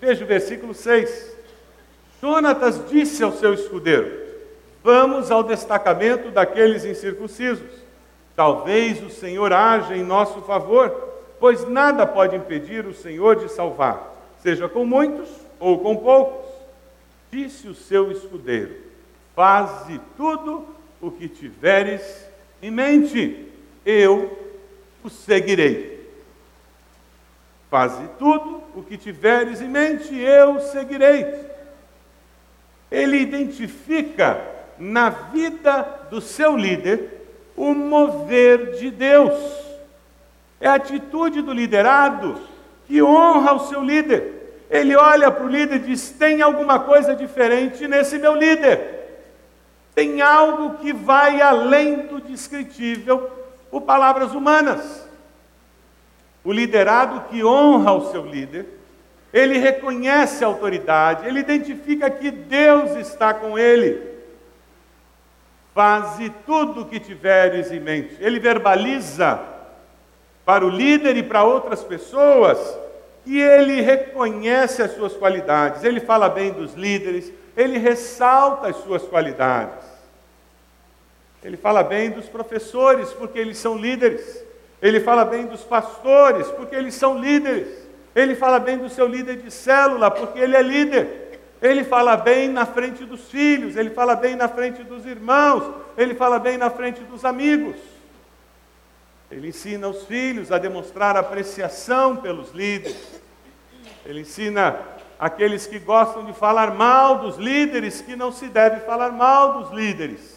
Veja 0.00 0.24
o 0.24 0.28
versículo 0.28 0.74
6. 0.74 1.34
Jonatas 2.20 2.80
disse 2.88 3.22
ao 3.22 3.32
seu 3.32 3.54
escudeiro: 3.54 4.10
Vamos 4.82 5.30
ao 5.30 5.42
destacamento 5.42 6.30
daqueles 6.30 6.84
incircuncisos. 6.84 7.84
Talvez 8.36 9.02
o 9.02 9.10
Senhor 9.10 9.52
haja 9.52 9.96
em 9.96 10.02
nosso 10.02 10.40
favor, 10.42 10.90
pois 11.38 11.68
nada 11.68 12.06
pode 12.06 12.34
impedir 12.34 12.86
o 12.86 12.94
Senhor 12.94 13.36
de 13.36 13.48
salvar, 13.48 14.14
seja 14.42 14.68
com 14.68 14.84
muitos 14.84 15.28
ou 15.60 15.78
com 15.78 15.96
poucos. 15.96 16.50
Disse 17.30 17.68
o 17.68 17.74
seu 17.74 18.10
escudeiro: 18.10 18.74
Faze 19.34 20.00
tudo 20.16 20.66
o 21.00 21.10
que 21.10 21.28
tiveres 21.28 22.24
em 22.62 22.70
mente, 22.70 23.46
eu 23.84 24.38
o 25.02 25.10
seguirei. 25.10 25.93
Faze 27.70 28.08
tudo 28.18 28.62
o 28.74 28.82
que 28.82 28.96
tiveres 28.96 29.60
em 29.60 29.68
mente, 29.68 30.16
eu 30.16 30.60
seguirei. 30.60 31.26
Ele 32.90 33.18
identifica 33.18 34.40
na 34.78 35.10
vida 35.10 35.82
do 36.10 36.20
seu 36.20 36.56
líder 36.56 37.22
o 37.56 37.74
mover 37.74 38.72
de 38.72 38.90
Deus. 38.90 39.34
É 40.60 40.68
a 40.68 40.74
atitude 40.74 41.42
do 41.42 41.52
liderado 41.52 42.40
que 42.86 43.02
honra 43.02 43.54
o 43.54 43.68
seu 43.68 43.82
líder. 43.82 44.64
Ele 44.70 44.96
olha 44.96 45.30
para 45.30 45.44
o 45.44 45.48
líder 45.48 45.76
e 45.76 45.80
diz: 45.80 46.10
tem 46.10 46.42
alguma 46.42 46.80
coisa 46.80 47.14
diferente 47.14 47.86
nesse 47.86 48.18
meu 48.18 48.34
líder. 48.34 48.94
Tem 49.94 50.20
algo 50.20 50.78
que 50.78 50.92
vai 50.92 51.40
além 51.40 52.06
do 52.06 52.20
descritível 52.20 53.30
por 53.70 53.82
palavras 53.82 54.32
humanas. 54.32 55.03
O 56.44 56.52
liderado 56.52 57.28
que 57.30 57.42
honra 57.42 57.92
o 57.92 58.10
seu 58.10 58.26
líder, 58.26 58.66
ele 59.32 59.58
reconhece 59.58 60.44
a 60.44 60.46
autoridade, 60.46 61.26
ele 61.26 61.40
identifica 61.40 62.10
que 62.10 62.30
Deus 62.30 62.92
está 62.96 63.32
com 63.32 63.58
ele. 63.58 64.14
Faze 65.74 66.30
tudo 66.46 66.82
o 66.82 66.86
que 66.86 67.00
tiveres 67.00 67.72
em 67.72 67.80
mente. 67.80 68.16
Ele 68.20 68.38
verbaliza 68.38 69.40
para 70.44 70.64
o 70.64 70.68
líder 70.68 71.16
e 71.16 71.22
para 71.22 71.42
outras 71.42 71.82
pessoas 71.82 72.58
que 73.24 73.40
ele 73.40 73.80
reconhece 73.80 74.82
as 74.82 74.92
suas 74.92 75.16
qualidades. 75.16 75.82
Ele 75.82 75.98
fala 75.98 76.28
bem 76.28 76.52
dos 76.52 76.74
líderes, 76.74 77.32
ele 77.56 77.78
ressalta 77.78 78.68
as 78.68 78.76
suas 78.76 79.02
qualidades. 79.02 79.84
Ele 81.42 81.56
fala 81.56 81.82
bem 81.82 82.10
dos 82.10 82.26
professores, 82.26 83.10
porque 83.12 83.38
eles 83.38 83.58
são 83.58 83.76
líderes. 83.76 84.43
Ele 84.84 85.00
fala 85.00 85.24
bem 85.24 85.46
dos 85.46 85.62
pastores, 85.62 86.46
porque 86.48 86.76
eles 86.76 86.94
são 86.94 87.18
líderes. 87.18 87.66
Ele 88.14 88.34
fala 88.34 88.58
bem 88.58 88.76
do 88.76 88.90
seu 88.90 89.06
líder 89.06 89.38
de 89.38 89.50
célula, 89.50 90.10
porque 90.10 90.38
ele 90.38 90.54
é 90.54 90.60
líder. 90.60 91.40
Ele 91.62 91.82
fala 91.82 92.18
bem 92.18 92.50
na 92.50 92.66
frente 92.66 93.02
dos 93.02 93.30
filhos, 93.30 93.76
ele 93.76 93.88
fala 93.88 94.14
bem 94.14 94.36
na 94.36 94.46
frente 94.46 94.82
dos 94.84 95.06
irmãos, 95.06 95.72
ele 95.96 96.14
fala 96.14 96.38
bem 96.38 96.58
na 96.58 96.68
frente 96.68 97.00
dos 97.00 97.24
amigos. 97.24 97.76
Ele 99.30 99.48
ensina 99.48 99.88
os 99.88 100.04
filhos 100.04 100.52
a 100.52 100.58
demonstrar 100.58 101.16
apreciação 101.16 102.16
pelos 102.16 102.52
líderes. 102.52 103.22
Ele 104.04 104.20
ensina 104.20 104.78
aqueles 105.18 105.66
que 105.66 105.78
gostam 105.78 106.26
de 106.26 106.34
falar 106.34 106.74
mal 106.74 107.20
dos 107.20 107.38
líderes 107.38 108.02
que 108.02 108.14
não 108.14 108.30
se 108.30 108.48
deve 108.48 108.80
falar 108.80 109.12
mal 109.12 109.62
dos 109.62 109.72
líderes. 109.72 110.33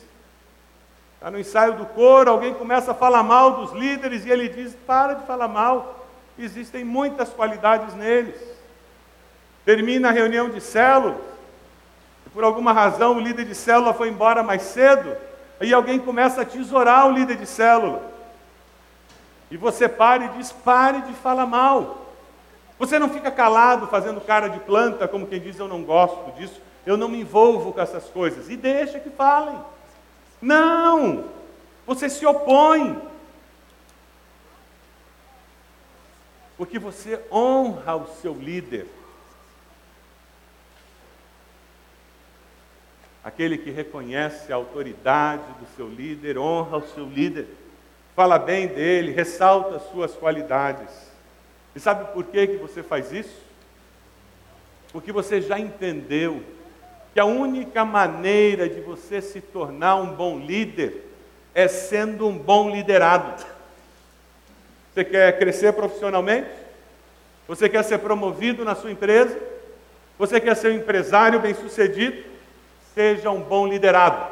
Está 1.28 1.36
no 1.36 1.42
ensaio 1.42 1.74
do 1.74 1.86
coro, 1.88 2.32
alguém 2.32 2.54
começa 2.54 2.92
a 2.92 2.96
falar 2.96 3.22
mal 3.22 3.58
dos 3.58 3.74
líderes 3.74 4.26
e 4.26 4.30
ele 4.30 4.48
diz: 4.48 4.74
para 4.88 5.14
de 5.14 5.26
falar 5.26 5.50
mal, 5.50 6.08
existem 6.40 6.86
muitas 6.86 7.28
qualidades 7.34 7.94
neles. 7.96 8.40
Termina 9.66 10.08
a 10.08 10.12
reunião 10.14 10.50
de 10.50 10.62
célula, 10.62 11.18
e 12.26 12.30
por 12.30 12.46
alguma 12.46 12.72
razão 12.72 13.18
o 13.18 13.20
líder 13.20 13.44
de 13.44 13.54
célula 13.54 13.94
foi 13.94 14.08
embora 14.08 14.42
mais 14.42 14.62
cedo, 14.62 15.18
aí 15.60 15.74
alguém 15.74 16.00
começa 16.00 16.44
a 16.44 16.46
tesourar 16.46 17.06
o 17.08 17.12
líder 17.12 17.36
de 17.36 17.46
célula. 17.46 18.02
E 19.52 19.58
você 19.58 19.90
para 19.90 20.24
e 20.24 20.30
diz: 20.30 20.54
pare 20.54 21.02
de 21.02 21.12
falar 21.12 21.46
mal. 21.46 22.06
Você 22.80 22.98
não 22.98 23.10
fica 23.10 23.30
calado 23.30 23.86
fazendo 23.88 24.22
cara 24.22 24.48
de 24.48 24.62
planta, 24.62 25.10
como 25.10 25.28
quem 25.28 25.42
diz: 25.42 25.60
eu 25.60 25.68
não 25.68 25.84
gosto 25.84 26.32
disso, 26.38 26.62
eu 26.86 26.96
não 26.96 27.10
me 27.10 27.20
envolvo 27.20 27.74
com 27.74 27.82
essas 27.82 28.06
coisas. 28.06 28.50
E 28.50 28.56
deixa 28.56 28.98
que 28.98 29.10
falem. 29.10 29.60
Não! 30.42 31.26
Você 31.86 32.10
se 32.10 32.26
opõe. 32.26 33.02
Porque 36.58 36.80
você 36.80 37.22
honra 37.32 37.96
o 37.96 38.08
seu 38.22 38.34
líder. 38.34 38.88
Aquele 43.24 43.58
que 43.58 43.70
reconhece 43.70 44.52
a 44.52 44.56
autoridade 44.56 45.44
do 45.60 45.68
seu 45.76 45.88
líder, 45.88 46.38
honra 46.38 46.78
o 46.78 46.88
seu 46.88 47.06
líder, 47.06 47.48
fala 48.16 48.40
bem 48.40 48.68
dele, 48.68 49.12
ressalta 49.12 49.76
as 49.76 49.90
suas 49.92 50.16
qualidades. 50.16 50.90
E 51.76 51.80
sabe 51.80 52.12
por 52.14 52.24
que, 52.24 52.48
que 52.48 52.58
você 52.58 52.82
faz 52.82 53.12
isso? 53.12 53.38
Porque 54.92 55.12
você 55.12 55.42
já 55.42 55.60
entendeu 55.60 56.42
que 57.18 57.22
a 57.22 57.26
única 57.26 57.84
maneira 57.84 58.70
de 58.70 58.80
você 58.80 59.24
se 59.24 59.42
tornar 59.42 59.96
um 59.96 60.14
bom 60.14 60.38
líder 60.38 61.04
é 61.56 61.68
sendo 61.68 62.28
um 62.28 62.38
bom 62.38 62.70
liderado. 62.70 63.44
Você 64.94 65.04
quer 65.04 65.40
crescer 65.40 65.74
profissionalmente? 65.74 66.48
Você 67.48 67.68
quer 67.68 67.84
ser 67.84 67.98
promovido 67.98 68.64
na 68.64 68.76
sua 68.76 68.92
empresa? 68.92 69.36
Você 70.20 70.40
quer 70.40 70.56
ser 70.56 70.72
um 70.72 70.76
empresário 70.76 71.40
bem-sucedido? 71.40 72.24
Seja 72.94 73.32
um 73.32 73.42
bom 73.42 73.66
liderado. 73.66 74.32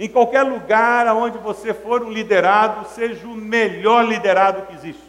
Em 0.00 0.08
qualquer 0.08 0.44
lugar 0.44 1.14
onde 1.14 1.36
você 1.36 1.74
for 1.74 2.02
um 2.02 2.10
liderado, 2.10 2.88
seja 2.88 3.26
o 3.26 3.34
melhor 3.34 4.02
liderado 4.02 4.62
que 4.62 4.72
existe 4.72 5.05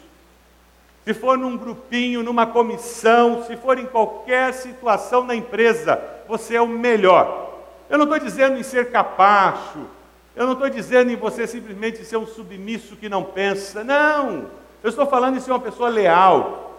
se 1.08 1.14
for 1.14 1.38
num 1.38 1.56
grupinho, 1.56 2.22
numa 2.22 2.46
comissão, 2.46 3.42
se 3.44 3.56
for 3.56 3.78
em 3.78 3.86
qualquer 3.86 4.52
situação 4.52 5.24
na 5.24 5.34
empresa, 5.34 5.98
você 6.28 6.56
é 6.56 6.60
o 6.60 6.68
melhor. 6.68 7.62
Eu 7.88 7.96
não 7.96 8.04
estou 8.04 8.18
dizendo 8.18 8.58
em 8.58 8.62
ser 8.62 8.90
capacho, 8.90 9.86
eu 10.36 10.44
não 10.44 10.52
estou 10.52 10.68
dizendo 10.68 11.10
em 11.10 11.16
você 11.16 11.46
simplesmente 11.46 12.04
ser 12.04 12.18
um 12.18 12.26
submisso 12.26 12.94
que 12.94 13.08
não 13.08 13.24
pensa, 13.24 13.82
não. 13.82 14.50
Eu 14.82 14.90
estou 14.90 15.06
falando 15.06 15.38
em 15.38 15.40
ser 15.40 15.50
uma 15.50 15.58
pessoa 15.58 15.88
leal, 15.88 16.78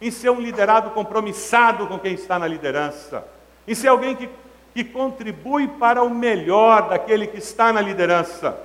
em 0.00 0.10
ser 0.10 0.30
um 0.30 0.40
liderado 0.40 0.88
compromissado 0.92 1.86
com 1.86 1.98
quem 1.98 2.14
está 2.14 2.38
na 2.38 2.46
liderança, 2.46 3.26
em 3.68 3.74
ser 3.74 3.88
alguém 3.88 4.16
que, 4.16 4.30
que 4.72 4.84
contribui 4.84 5.68
para 5.68 6.02
o 6.02 6.08
melhor 6.08 6.88
daquele 6.88 7.26
que 7.26 7.36
está 7.36 7.74
na 7.74 7.82
liderança 7.82 8.58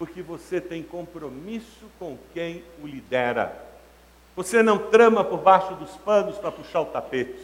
porque 0.00 0.22
você 0.22 0.62
tem 0.62 0.82
compromisso 0.82 1.84
com 1.98 2.16
quem 2.32 2.64
o 2.82 2.86
lidera. 2.86 3.54
Você 4.34 4.62
não 4.62 4.78
trama 4.90 5.22
por 5.22 5.40
baixo 5.40 5.74
dos 5.74 5.94
panos 5.98 6.38
para 6.38 6.50
puxar 6.50 6.80
o 6.80 6.86
tapete. 6.86 7.38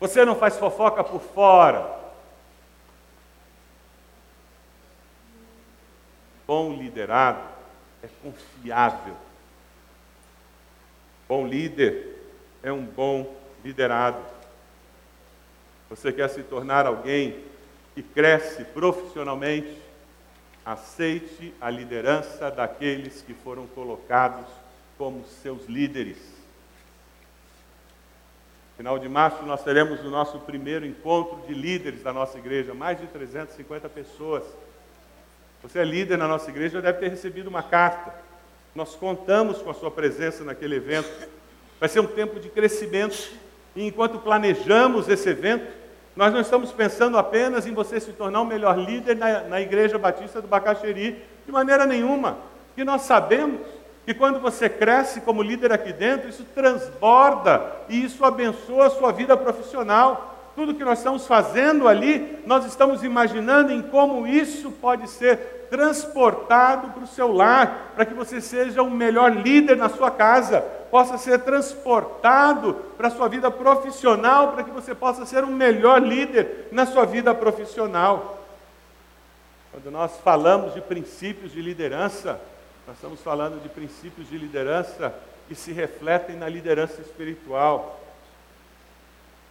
Você 0.00 0.24
não 0.24 0.34
faz 0.34 0.56
fofoca 0.56 1.04
por 1.04 1.20
fora. 1.20 1.96
Bom 6.44 6.72
liderado 6.72 7.50
é 8.02 8.08
confiável. 8.20 9.14
Bom 11.28 11.46
líder 11.46 12.20
é 12.64 12.72
um 12.72 12.84
bom 12.84 13.32
liderado. 13.64 14.18
Você 15.88 16.12
quer 16.12 16.28
se 16.30 16.42
tornar 16.42 16.84
alguém 16.84 17.44
que 17.94 18.02
cresce 18.02 18.64
profissionalmente, 18.64 19.85
aceite 20.66 21.54
a 21.60 21.70
liderança 21.70 22.50
daqueles 22.50 23.22
que 23.22 23.32
foram 23.32 23.68
colocados 23.68 24.46
como 24.98 25.24
seus 25.24 25.66
líderes. 25.66 26.18
Final 28.76 28.98
de 28.98 29.08
março 29.08 29.44
nós 29.44 29.62
teremos 29.62 30.00
o 30.00 30.10
nosso 30.10 30.40
primeiro 30.40 30.84
encontro 30.84 31.46
de 31.46 31.54
líderes 31.54 32.02
da 32.02 32.12
nossa 32.12 32.36
igreja, 32.36 32.74
mais 32.74 33.00
de 33.00 33.06
350 33.06 33.88
pessoas. 33.88 34.42
Você 35.62 35.78
é 35.78 35.84
líder 35.84 36.18
na 36.18 36.26
nossa 36.26 36.50
igreja, 36.50 36.82
deve 36.82 36.98
ter 36.98 37.10
recebido 37.10 37.46
uma 37.46 37.62
carta. 37.62 38.12
Nós 38.74 38.96
contamos 38.96 39.62
com 39.62 39.70
a 39.70 39.74
sua 39.74 39.90
presença 39.90 40.42
naquele 40.42 40.74
evento. 40.74 41.28
Vai 41.78 41.88
ser 41.88 42.00
um 42.00 42.06
tempo 42.06 42.40
de 42.40 42.48
crescimento. 42.48 43.32
E 43.74 43.86
enquanto 43.86 44.18
planejamos 44.18 45.08
esse 45.08 45.28
evento, 45.28 45.66
nós 46.16 46.32
não 46.32 46.40
estamos 46.40 46.72
pensando 46.72 47.18
apenas 47.18 47.66
em 47.66 47.74
você 47.74 48.00
se 48.00 48.10
tornar 48.12 48.40
um 48.40 48.46
melhor 48.46 48.78
líder 48.78 49.14
na, 49.14 49.42
na 49.42 49.60
Igreja 49.60 49.98
Batista 49.98 50.40
do 50.40 50.48
Bacaxeri, 50.48 51.22
de 51.44 51.52
maneira 51.52 51.84
nenhuma. 51.84 52.38
Que 52.74 52.82
nós 52.84 53.02
sabemos 53.02 53.60
que 54.06 54.14
quando 54.14 54.40
você 54.40 54.66
cresce 54.68 55.20
como 55.20 55.42
líder 55.42 55.72
aqui 55.72 55.92
dentro, 55.92 56.28
isso 56.28 56.44
transborda 56.54 57.70
e 57.88 58.02
isso 58.02 58.24
abençoa 58.24 58.86
a 58.86 58.90
sua 58.90 59.12
vida 59.12 59.36
profissional. 59.36 60.35
Tudo 60.56 60.74
que 60.74 60.84
nós 60.84 60.98
estamos 60.98 61.26
fazendo 61.26 61.86
ali, 61.86 62.42
nós 62.46 62.64
estamos 62.64 63.04
imaginando 63.04 63.70
em 63.70 63.82
como 63.82 64.26
isso 64.26 64.72
pode 64.72 65.06
ser 65.06 65.68
transportado 65.68 66.92
para 66.92 67.04
o 67.04 67.06
seu 67.06 67.30
lar, 67.30 67.92
para 67.94 68.06
que 68.06 68.14
você 68.14 68.40
seja 68.40 68.82
um 68.82 68.88
melhor 68.88 69.30
líder 69.36 69.76
na 69.76 69.90
sua 69.90 70.10
casa, 70.10 70.62
possa 70.90 71.18
ser 71.18 71.40
transportado 71.40 72.72
para 72.96 73.08
a 73.08 73.10
sua 73.10 73.28
vida 73.28 73.50
profissional, 73.50 74.52
para 74.52 74.64
que 74.64 74.70
você 74.70 74.94
possa 74.94 75.26
ser 75.26 75.44
um 75.44 75.52
melhor 75.52 76.00
líder 76.00 76.68
na 76.72 76.86
sua 76.86 77.04
vida 77.04 77.34
profissional. 77.34 78.42
Quando 79.70 79.90
nós 79.90 80.16
falamos 80.24 80.72
de 80.72 80.80
princípios 80.80 81.52
de 81.52 81.60
liderança, 81.60 82.40
nós 82.86 82.96
estamos 82.96 83.20
falando 83.20 83.62
de 83.62 83.68
princípios 83.68 84.26
de 84.26 84.38
liderança 84.38 85.12
que 85.48 85.54
se 85.54 85.70
refletem 85.70 86.34
na 86.34 86.48
liderança 86.48 87.02
espiritual. 87.02 88.00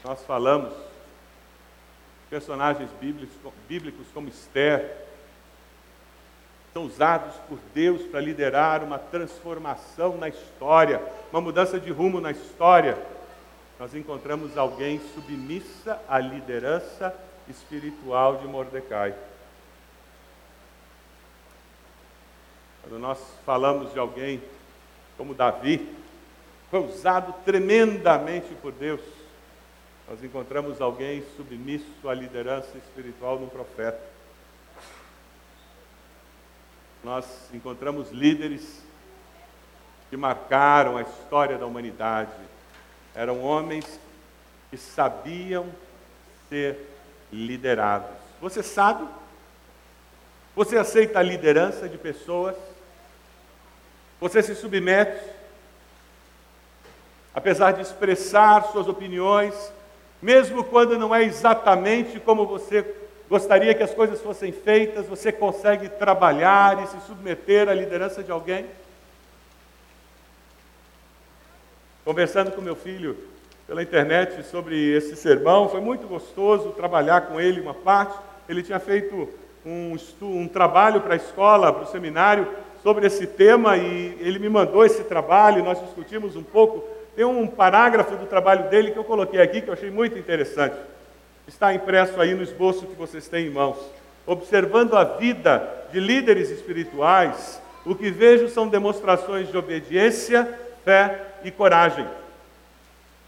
Nós 0.04 0.24
falamos 0.24 0.74
personagens 2.36 2.90
bíblicos, 3.00 3.34
bíblicos 3.66 4.08
como 4.14 4.28
Esther, 4.28 4.94
são 6.74 6.84
usados 6.84 7.34
por 7.48 7.58
Deus 7.74 8.02
para 8.08 8.20
liderar 8.20 8.84
uma 8.84 9.00
transformação 9.00 10.18
na 10.18 10.28
história, 10.28 11.02
uma 11.32 11.40
mudança 11.40 11.80
de 11.80 11.90
rumo 11.94 12.20
na 12.20 12.32
história. 12.32 12.98
Nós 13.80 13.96
encontramos 13.96 14.58
alguém 14.58 15.00
submissa 15.14 15.98
à 16.10 16.20
liderança 16.20 17.16
espiritual 17.48 18.40
de 18.40 18.48
Mordecai. 18.48 19.16
Quando 22.82 23.00
nós 23.00 23.18
falamos 23.46 23.94
de 23.94 24.00
alguém 24.00 24.44
como 25.18 25.34
Davi, 25.34 25.90
foi 26.70 26.82
usado 26.82 27.34
tremendamente 27.46 28.54
por 28.56 28.74
Deus. 28.74 29.00
Nós 30.10 30.24
encontramos 30.24 30.82
alguém 30.82 31.24
submisso 31.36 32.08
à 32.08 32.14
liderança 32.14 32.78
espiritual 32.78 33.38
de 33.38 33.46
um 33.46 33.50
profeta 33.50 34.16
nós 37.06 37.24
encontramos 37.54 38.10
líderes 38.10 38.82
que 40.10 40.18
marcaram 40.18 40.98
a 40.98 41.04
história 41.04 41.56
da 41.56 41.68
humanidade. 41.68 42.32
Eram 43.14 43.44
homens 43.44 44.00
que 44.72 44.76
sabiam 44.76 45.68
ser 46.50 46.80
liderados. 47.32 48.10
Você 48.42 48.64
sabe? 48.64 49.08
Você 50.56 50.80
aceita 50.80 51.20
a 51.20 51.24
liderança 51.24 51.88
de 51.88 51.96
pessoas? 51.96 52.56
Você 54.20 54.42
se 54.42 54.56
submete? 54.56 55.24
Apesar 57.36 57.74
de 57.74 57.82
expressar 57.84 58.72
suas 58.72 58.88
opiniões, 58.88 59.54
mesmo 60.26 60.64
quando 60.64 60.98
não 60.98 61.14
é 61.14 61.24
exatamente 61.24 62.20
como 62.20 62.48
você 62.48 62.84
gostaria 63.30 63.76
que 63.76 63.84
as 63.84 63.94
coisas 63.94 64.20
fossem 64.20 64.52
feitas, 64.52 65.06
você 65.06 65.32
consegue 65.32 65.88
trabalhar 65.88 66.84
e 66.84 66.88
se 66.88 67.00
submeter 67.06 67.70
à 67.70 67.76
liderança 67.76 68.24
de 68.24 68.32
alguém? 68.32 68.66
Conversando 72.04 72.52
com 72.54 72.60
meu 72.60 72.76
filho 72.76 73.16
pela 73.68 73.84
internet 73.84 74.42
sobre 74.48 74.76
esse 74.98 75.16
sermão, 75.16 75.70
foi 75.70 75.80
muito 75.80 76.08
gostoso 76.08 76.72
trabalhar 76.72 77.28
com 77.28 77.40
ele 77.40 77.62
uma 77.62 77.76
parte. 77.76 78.18
Ele 78.50 78.64
tinha 78.64 78.80
feito 78.80 79.30
um, 79.64 79.96
um 80.24 80.48
trabalho 80.48 81.02
para 81.02 81.14
a 81.14 81.18
escola, 81.18 81.72
para 81.72 81.84
o 81.84 81.92
seminário, 81.92 82.48
sobre 82.82 83.06
esse 83.06 83.28
tema 83.28 83.78
e 83.78 84.18
ele 84.20 84.40
me 84.40 84.50
mandou 84.50 84.84
esse 84.84 85.04
trabalho, 85.04 85.64
nós 85.64 85.80
discutimos 85.80 86.36
um 86.36 86.42
pouco. 86.44 86.95
Tem 87.16 87.24
um 87.24 87.48
parágrafo 87.48 88.16
do 88.18 88.26
trabalho 88.26 88.70
dele 88.70 88.92
que 88.92 88.98
eu 88.98 89.04
coloquei 89.04 89.42
aqui 89.42 89.62
que 89.62 89.70
eu 89.70 89.74
achei 89.74 89.90
muito 89.90 90.20
interessante. 90.20 90.76
Está 91.48 91.74
impresso 91.74 92.20
aí 92.20 92.34
no 92.34 92.44
esboço 92.44 92.88
que 92.88 92.96
vocês 92.96 93.28
têm 93.28 93.48
em 93.48 93.52
mãos. 93.52 93.78
Observando 94.26 94.96
a 94.96 95.04
vida 95.04 95.68
de 95.92 96.00
líderes 96.00 96.50
espirituais, 96.50 97.62
o 97.86 97.96
que 97.96 98.10
vejo 98.10 98.50
são 98.50 98.68
demonstrações 98.68 99.50
de 99.50 99.58
obediência, 99.58 100.48
fé 100.84 101.22
e 101.44 101.52
coragem. 101.52 102.06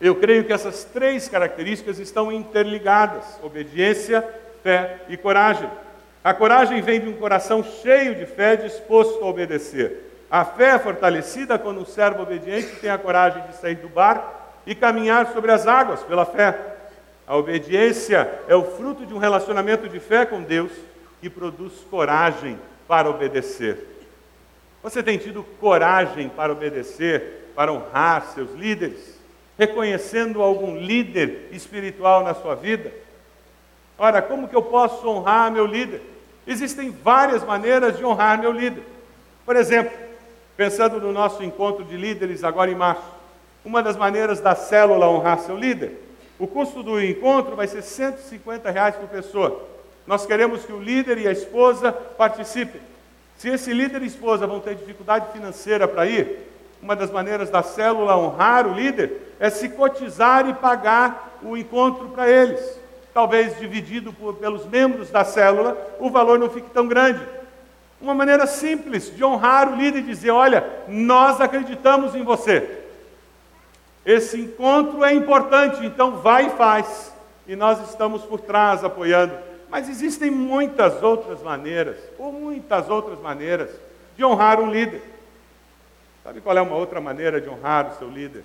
Eu 0.02 0.15
creio 0.15 0.43
que 0.43 0.54
essas 0.54 0.84
três 0.84 1.30
características 1.30 2.00
estão 2.00 2.32
interligadas: 2.32 3.39
obediência, 3.41 4.28
fé 4.63 5.02
e 5.08 5.15
coragem. 5.15 5.69
A 6.23 6.34
coragem 6.34 6.82
vem 6.82 7.00
de 7.00 7.08
um 7.08 7.13
coração 7.13 7.63
cheio 7.63 8.15
de 8.15 8.26
fé, 8.26 8.56
disposto 8.58 9.23
a 9.23 9.28
obedecer. 9.28 10.07
A 10.30 10.44
fé 10.44 10.72
é 10.72 10.80
fortalecida 10.80 11.58
quando 11.58 11.82
um 11.82 11.86
servo 11.86 12.24
obediente 12.24 12.76
tem 12.82 12.90
a 12.90 12.98
coragem 12.98 13.42
de 13.48 13.56
sair 13.56 13.76
do 13.76 13.88
barco 13.88 14.30
e 14.66 14.76
caminhar 14.76 15.32
sobre 15.32 15.52
as 15.52 15.66
águas 15.66 16.04
pela 16.04 16.26
fé. 16.26 16.58
A 17.26 17.36
obediência 17.36 18.30
é 18.48 18.56
o 18.56 18.63
fruto 18.63 19.06
de 19.06 19.13
um 19.13 19.18
relacionamento 19.18 19.88
de 19.88 20.00
fé 20.00 20.26
com 20.26 20.42
Deus 20.42 20.72
que 21.22 21.30
produz 21.30 21.74
coragem 21.90 22.60
para 22.88 23.10
obedecer. 23.10 23.86
Você 24.84 25.02
tem 25.02 25.18
tido 25.18 25.44
coragem 25.60 26.30
para 26.30 26.52
obedecer, 26.52 27.52
para 27.56 27.72
honrar 27.72 28.28
seus 28.34 28.54
líderes? 28.54 29.18
Reconhecendo 29.58 30.42
algum 30.42 30.78
líder 30.78 31.50
espiritual 31.52 32.24
na 32.24 32.34
sua 32.34 32.54
vida? 32.54 32.92
Ora, 33.98 34.22
como 34.22 34.48
que 34.48 34.56
eu 34.56 34.62
posso 34.62 35.08
honrar 35.08 35.52
meu 35.52 35.66
líder? 35.66 36.02
Existem 36.46 36.92
várias 36.92 37.44
maneiras 37.44 37.98
de 37.98 38.06
honrar 38.06 38.40
meu 38.40 38.52
líder. 38.52 38.84
Por 39.46 39.56
exemplo, 39.56 40.07
pensando 40.58 41.00
no 41.00 41.13
nosso 41.13 41.43
encontro 41.43 41.86
de 41.86 41.96
líderes 41.96 42.43
agora 42.43 42.72
em 42.72 42.76
março, 42.76 43.04
uma 43.63 43.84
das 43.84 43.96
maneiras 43.96 44.41
da 44.41 44.56
célula 44.56 45.08
honrar 45.08 45.39
seu 45.39 45.56
líder, 45.56 46.02
o 46.39 46.48
custo 46.48 46.82
do 46.82 47.02
encontro 47.02 47.56
vai 47.56 47.67
ser 47.67 47.84
150 47.84 48.70
reais 48.72 48.96
por 48.96 49.08
pessoa. 49.08 49.63
Nós 50.06 50.26
queremos 50.26 50.65
que 50.65 50.74
o 50.74 50.82
líder 50.82 51.20
e 51.20 51.28
a 51.28 51.32
esposa 51.32 51.91
participem. 51.91 52.82
Se 53.38 53.50
esse 53.50 53.72
líder 53.72 54.02
e 54.02 54.08
esposa 54.08 54.48
vão 54.48 54.60
ter 54.60 54.76
dificuldade 54.76 55.32
financeira 55.32 55.88
para 55.88 56.08
ir, 56.08 56.48
uma 56.82 56.96
das 56.96 57.12
maneiras 57.12 57.50
da 57.50 57.62
célula 57.62 58.17
honrar 58.17 58.67
o 58.67 58.74
líder 58.74 59.36
é 59.39 59.50
se 59.50 59.70
cotizar 59.70 60.48
e 60.50 60.54
pagar 60.54 61.38
o 61.43 61.56
encontro 61.56 62.10
para 62.10 62.30
eles. 62.30 62.80
Talvez 63.13 63.58
dividido 63.60 64.13
por, 64.13 64.36
pelos 64.36 64.65
membros 64.65 65.10
da 65.10 65.24
célula, 65.24 65.78
o 66.00 66.10
valor 66.10 66.39
não 66.39 66.50
fique 66.50 66.70
tão 66.70 66.88
grande. 66.88 67.20
Uma 67.99 68.13
maneira 68.13 68.45
simples 68.45 69.15
de 69.15 69.23
honrar 69.23 69.71
o 69.71 69.75
líder 69.75 69.99
e 69.99 70.03
dizer: 70.03 70.31
olha, 70.31 70.83
nós 70.88 71.41
acreditamos 71.41 72.13
em 72.15 72.23
você. 72.23 72.83
Esse 74.05 74.39
encontro 74.39 75.03
é 75.03 75.13
importante, 75.13 75.86
então 75.86 76.17
vai 76.17 76.47
e 76.47 76.51
faz. 76.51 77.13
E 77.47 77.55
nós 77.55 77.89
estamos 77.89 78.23
por 78.23 78.39
trás 78.39 78.83
apoiando. 78.83 79.38
Mas 79.69 79.89
existem 79.89 80.31
muitas 80.31 81.03
outras 81.03 81.41
maneiras, 81.41 81.97
ou 82.17 82.31
muitas 82.31 82.89
outras 82.89 83.19
maneiras, 83.19 83.69
de 84.15 84.23
honrar 84.23 84.62
um 84.62 84.71
líder. 84.71 85.01
Sabe 86.23 86.39
qual 86.39 86.57
é 86.57 86.62
uma 86.62 86.75
outra 86.75 87.01
maneira 87.01 87.41
de 87.41 87.49
honrar 87.49 87.91
o 87.91 87.97
seu 87.97 88.10
líder? 88.10 88.43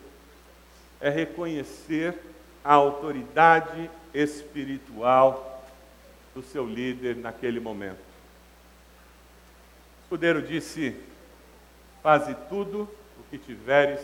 É 1.01 1.11
reconhecer 1.11 2.17
a 2.65 2.75
autoridade 2.75 3.91
espiritual 4.15 5.65
do 6.35 6.43
seu 6.43 6.67
líder 6.67 7.17
naquele 7.17 7.61
momento. 7.61 8.12
Escudeiro 10.13 10.43
disse: 10.43 10.95
Faze 12.03 12.35
tudo 12.51 12.87
o 13.19 13.23
que 13.31 13.39
tiveres 13.39 14.03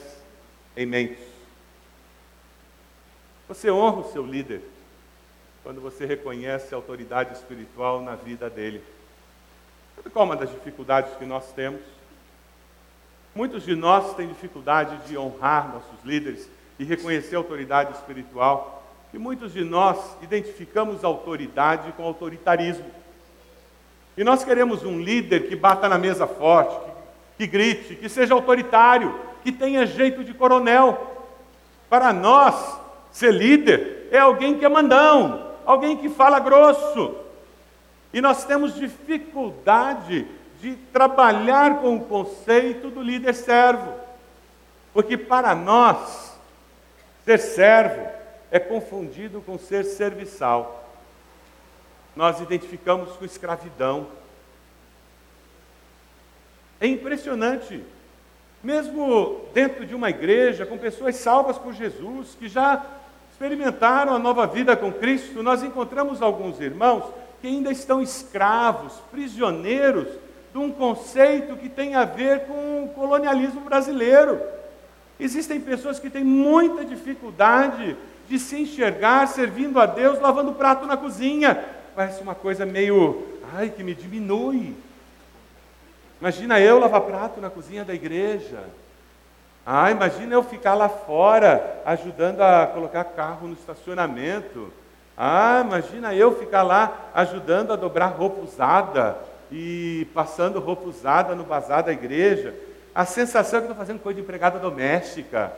em 0.74 0.86
mente. 0.86 1.18
Você 3.46 3.70
honra 3.70 3.98
o 3.98 4.10
seu 4.10 4.24
líder 4.24 4.62
quando 5.62 5.82
você 5.82 6.06
reconhece 6.06 6.72
a 6.72 6.78
autoridade 6.78 7.34
espiritual 7.34 8.00
na 8.00 8.14
vida 8.14 8.48
dele. 8.48 8.82
Sabe 9.96 10.08
qual 10.08 10.24
é 10.24 10.28
uma 10.30 10.36
das 10.36 10.50
dificuldades 10.50 11.14
que 11.18 11.26
nós 11.26 11.52
temos? 11.52 11.82
Muitos 13.34 13.62
de 13.64 13.76
nós 13.76 14.16
têm 14.16 14.28
dificuldade 14.28 15.06
de 15.06 15.18
honrar 15.18 15.74
nossos 15.74 16.02
líderes 16.06 16.48
e 16.78 16.84
reconhecer 16.84 17.36
a 17.36 17.40
autoridade 17.40 17.92
espiritual. 17.92 18.82
E 19.12 19.18
muitos 19.18 19.52
de 19.52 19.62
nós 19.62 20.16
identificamos 20.22 21.04
autoridade 21.04 21.92
com 21.92 22.02
autoritarismo. 22.02 22.90
E 24.18 24.24
nós 24.24 24.42
queremos 24.42 24.84
um 24.84 24.98
líder 24.98 25.46
que 25.46 25.54
bata 25.54 25.88
na 25.88 25.96
mesa 25.96 26.26
forte, 26.26 26.76
que, 27.38 27.46
que 27.46 27.46
grite, 27.46 27.94
que 27.94 28.08
seja 28.08 28.34
autoritário, 28.34 29.14
que 29.44 29.52
tenha 29.52 29.86
jeito 29.86 30.24
de 30.24 30.34
coronel. 30.34 31.24
Para 31.88 32.12
nós, 32.12 32.80
ser 33.12 33.32
líder 33.32 34.08
é 34.10 34.18
alguém 34.18 34.58
que 34.58 34.64
é 34.64 34.68
mandão, 34.68 35.52
alguém 35.64 35.96
que 35.96 36.08
fala 36.08 36.40
grosso. 36.40 37.14
E 38.12 38.20
nós 38.20 38.44
temos 38.44 38.74
dificuldade 38.74 40.26
de 40.60 40.74
trabalhar 40.92 41.78
com 41.78 41.94
o 41.94 42.04
conceito 42.04 42.90
do 42.90 43.00
líder 43.00 43.36
servo. 43.36 43.94
Porque 44.92 45.16
para 45.16 45.54
nós, 45.54 46.36
ser 47.24 47.38
servo 47.38 48.04
é 48.50 48.58
confundido 48.58 49.40
com 49.42 49.56
ser 49.56 49.84
serviçal. 49.84 50.87
Nós 52.14 52.40
identificamos 52.40 53.12
com 53.12 53.24
escravidão. 53.24 54.06
É 56.80 56.86
impressionante, 56.86 57.82
mesmo 58.62 59.42
dentro 59.52 59.84
de 59.84 59.94
uma 59.94 60.10
igreja, 60.10 60.66
com 60.66 60.78
pessoas 60.78 61.16
salvas 61.16 61.58
por 61.58 61.72
Jesus, 61.72 62.36
que 62.38 62.48
já 62.48 62.84
experimentaram 63.32 64.14
a 64.14 64.18
nova 64.18 64.46
vida 64.46 64.76
com 64.76 64.92
Cristo, 64.92 65.42
nós 65.42 65.62
encontramos 65.62 66.20
alguns 66.20 66.60
irmãos 66.60 67.04
que 67.40 67.46
ainda 67.46 67.70
estão 67.70 68.02
escravos, 68.02 68.94
prisioneiros 69.10 70.08
de 70.52 70.58
um 70.58 70.72
conceito 70.72 71.56
que 71.56 71.68
tem 71.68 71.94
a 71.94 72.04
ver 72.04 72.46
com 72.46 72.84
o 72.84 72.88
colonialismo 72.94 73.60
brasileiro. 73.60 74.40
Existem 75.20 75.60
pessoas 75.60 75.98
que 75.98 76.10
têm 76.10 76.24
muita 76.24 76.84
dificuldade 76.84 77.96
de 78.28 78.38
se 78.38 78.60
enxergar 78.60 79.26
servindo 79.26 79.80
a 79.80 79.86
Deus 79.86 80.20
lavando 80.20 80.52
prato 80.52 80.86
na 80.86 80.96
cozinha. 80.96 81.64
Parece 81.98 82.22
uma 82.22 82.36
coisa 82.36 82.64
meio, 82.64 83.26
ai, 83.52 83.70
que 83.70 83.82
me 83.82 83.92
diminui. 83.92 84.76
Imagina 86.20 86.60
eu 86.60 86.78
lavar 86.78 87.00
prato 87.00 87.40
na 87.40 87.50
cozinha 87.50 87.84
da 87.84 87.92
igreja. 87.92 88.60
Ah, 89.66 89.90
imagina 89.90 90.32
eu 90.32 90.44
ficar 90.44 90.74
lá 90.74 90.88
fora 90.88 91.82
ajudando 91.84 92.40
a 92.40 92.68
colocar 92.68 93.02
carro 93.02 93.48
no 93.48 93.54
estacionamento. 93.54 94.72
Ah, 95.16 95.64
imagina 95.66 96.14
eu 96.14 96.38
ficar 96.38 96.62
lá 96.62 97.10
ajudando 97.12 97.72
a 97.72 97.76
dobrar 97.76 98.12
roupa 98.12 98.42
usada 98.42 99.16
e 99.50 100.06
passando 100.14 100.60
roupa 100.60 100.88
usada 100.88 101.34
no 101.34 101.42
bazar 101.42 101.82
da 101.82 101.92
igreja. 101.92 102.54
A 102.94 103.04
sensação 103.04 103.58
é 103.58 103.62
que 103.62 103.72
estou 103.72 103.84
fazendo 103.84 104.00
coisa 104.00 104.14
de 104.14 104.22
empregada 104.22 104.60
doméstica. 104.60 105.50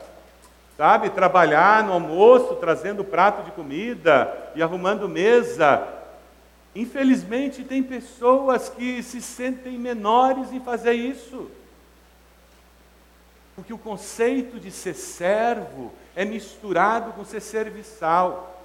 Sabe? 0.75 1.11
Trabalhar 1.11 1.83
no 1.83 1.93
almoço, 1.93 2.55
trazendo 2.55 3.03
prato 3.03 3.43
de 3.43 3.51
comida 3.51 4.51
e 4.55 4.63
arrumando 4.63 5.07
mesa. 5.07 6.00
Infelizmente, 6.75 7.63
tem 7.63 7.83
pessoas 7.83 8.69
que 8.69 9.03
se 9.03 9.21
sentem 9.21 9.77
menores 9.77 10.51
em 10.53 10.59
fazer 10.59 10.93
isso. 10.93 11.49
Porque 13.55 13.73
o 13.73 13.77
conceito 13.77 14.59
de 14.59 14.71
ser 14.71 14.93
servo 14.93 15.93
é 16.15 16.23
misturado 16.23 17.11
com 17.11 17.25
ser 17.25 17.41
serviçal. 17.41 18.63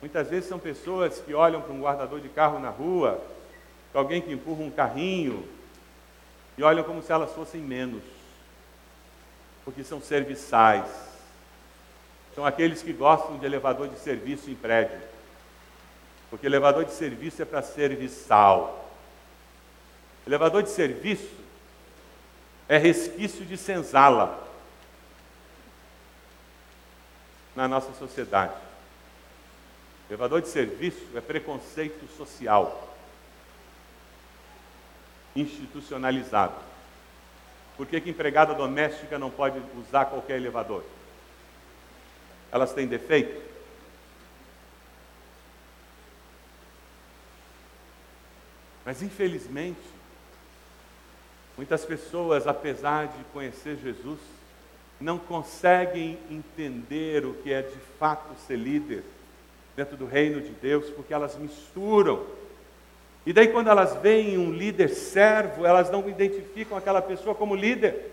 Muitas 0.00 0.28
vezes 0.28 0.48
são 0.48 0.58
pessoas 0.58 1.20
que 1.20 1.34
olham 1.34 1.60
para 1.60 1.72
um 1.72 1.82
guardador 1.82 2.20
de 2.20 2.28
carro 2.28 2.58
na 2.58 2.70
rua, 2.70 3.22
para 3.92 4.00
alguém 4.00 4.22
que 4.22 4.32
empurra 4.32 4.62
um 4.62 4.70
carrinho, 4.70 5.46
e 6.56 6.62
olham 6.62 6.84
como 6.84 7.02
se 7.02 7.12
elas 7.12 7.32
fossem 7.32 7.60
menos, 7.60 8.02
porque 9.64 9.84
são 9.84 10.00
serviçais. 10.00 10.86
São 12.34 12.46
aqueles 12.46 12.82
que 12.82 12.92
gostam 12.92 13.36
de 13.38 13.44
elevador 13.44 13.88
de 13.88 13.98
serviço 13.98 14.50
em 14.50 14.54
prédio, 14.54 14.98
porque 16.30 16.46
elevador 16.46 16.84
de 16.84 16.92
serviço 16.92 17.40
é 17.40 17.44
para 17.44 17.62
serviçal. 17.62 18.92
Elevador 20.26 20.62
de 20.62 20.70
serviço 20.70 21.30
é 22.68 22.76
resquício 22.76 23.44
de 23.46 23.56
senzala 23.56 24.46
na 27.56 27.66
nossa 27.66 27.92
sociedade. 27.94 28.52
Elevador 30.08 30.42
de 30.42 30.48
serviço 30.48 31.02
é 31.14 31.20
preconceito 31.20 32.06
social, 32.16 32.94
institucionalizado. 35.34 36.54
Por 37.76 37.86
que, 37.86 38.00
que 38.00 38.10
empregada 38.10 38.54
doméstica 38.54 39.18
não 39.18 39.30
pode 39.30 39.60
usar 39.78 40.06
qualquer 40.06 40.36
elevador? 40.36 40.84
Elas 42.50 42.72
têm 42.72 42.86
defeito? 42.86 43.47
Mas 48.88 49.02
infelizmente, 49.02 49.76
Muitas 51.58 51.84
pessoas, 51.84 52.46
apesar 52.46 53.08
de 53.08 53.24
conhecer 53.32 53.76
Jesus, 53.82 54.20
não 55.00 55.18
conseguem 55.18 56.16
entender 56.30 57.26
o 57.26 57.34
que 57.34 57.52
é 57.52 57.62
de 57.62 57.76
fato 57.98 58.32
ser 58.46 58.54
líder 58.54 59.02
dentro 59.74 59.96
do 59.96 60.06
reino 60.06 60.40
de 60.40 60.50
Deus, 60.50 60.88
porque 60.90 61.12
elas 61.12 61.36
misturam. 61.36 62.24
E 63.26 63.32
daí, 63.32 63.48
quando 63.48 63.68
elas 63.68 63.96
veem 63.96 64.38
um 64.38 64.52
líder 64.52 64.90
servo, 64.90 65.66
elas 65.66 65.90
não 65.90 66.08
identificam 66.08 66.78
aquela 66.78 67.02
pessoa 67.02 67.34
como 67.34 67.56
líder, 67.56 68.08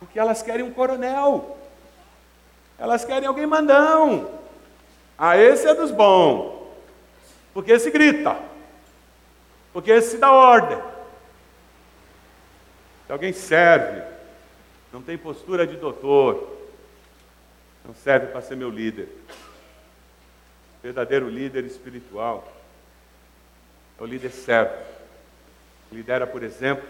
porque 0.00 0.18
elas 0.18 0.42
querem 0.42 0.64
um 0.64 0.72
coronel, 0.72 1.56
elas 2.76 3.04
querem 3.04 3.28
alguém 3.28 3.46
mandão. 3.46 4.28
Ah, 5.16 5.36
esse 5.38 5.64
é 5.64 5.74
dos 5.76 5.92
bons, 5.92 6.60
porque 7.54 7.70
esse 7.70 7.88
grita, 7.88 8.36
porque 9.72 9.90
esse 9.90 10.18
dá 10.18 10.32
ordem. 10.32 10.78
Se 13.06 13.12
alguém 13.12 13.32
serve, 13.32 14.02
não 14.92 15.02
tem 15.02 15.16
postura 15.16 15.66
de 15.66 15.76
doutor, 15.76 16.58
não 17.84 17.94
serve 17.94 18.26
para 18.26 18.42
ser 18.42 18.56
meu 18.56 18.70
líder. 18.70 19.08
O 20.78 20.82
verdadeiro 20.82 21.28
líder 21.28 21.64
espiritual 21.64 22.52
é 23.98 24.02
o 24.02 24.06
líder 24.06 24.30
servo. 24.30 24.74
Lidera, 25.90 26.26
por 26.26 26.42
exemplo. 26.42 26.86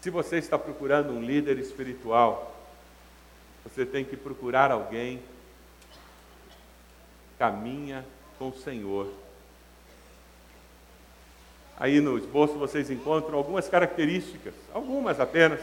Se 0.00 0.10
você 0.10 0.36
está 0.36 0.58
procurando 0.58 1.12
um 1.12 1.22
líder 1.22 1.58
espiritual, 1.58 2.54
você 3.64 3.84
tem 3.84 4.04
que 4.04 4.16
procurar 4.16 4.70
alguém 4.70 5.18
que 5.18 5.24
caminha 7.38 8.04
com 8.38 8.48
o 8.48 8.56
Senhor. 8.56 9.12
Aí 11.80 12.00
no 12.00 12.18
esboço 12.18 12.54
vocês 12.54 12.90
encontram 12.90 13.38
algumas 13.38 13.68
características, 13.68 14.52
algumas 14.74 15.20
apenas, 15.20 15.60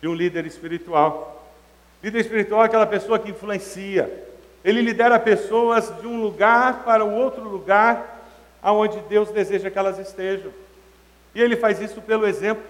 de 0.00 0.06
um 0.06 0.14
líder 0.14 0.44
espiritual. 0.44 1.48
Líder 2.02 2.20
espiritual 2.20 2.62
é 2.62 2.66
aquela 2.66 2.86
pessoa 2.86 3.18
que 3.18 3.30
influencia. 3.30 4.28
Ele 4.62 4.82
lidera 4.82 5.18
pessoas 5.18 5.90
de 6.00 6.06
um 6.06 6.20
lugar 6.20 6.84
para 6.84 7.04
o 7.04 7.14
outro 7.14 7.42
lugar 7.42 8.20
aonde 8.62 9.00
Deus 9.08 9.30
deseja 9.30 9.70
que 9.70 9.78
elas 9.78 9.98
estejam. 9.98 10.52
E 11.34 11.40
ele 11.40 11.56
faz 11.56 11.80
isso 11.80 12.02
pelo 12.02 12.26
exemplo. 12.26 12.62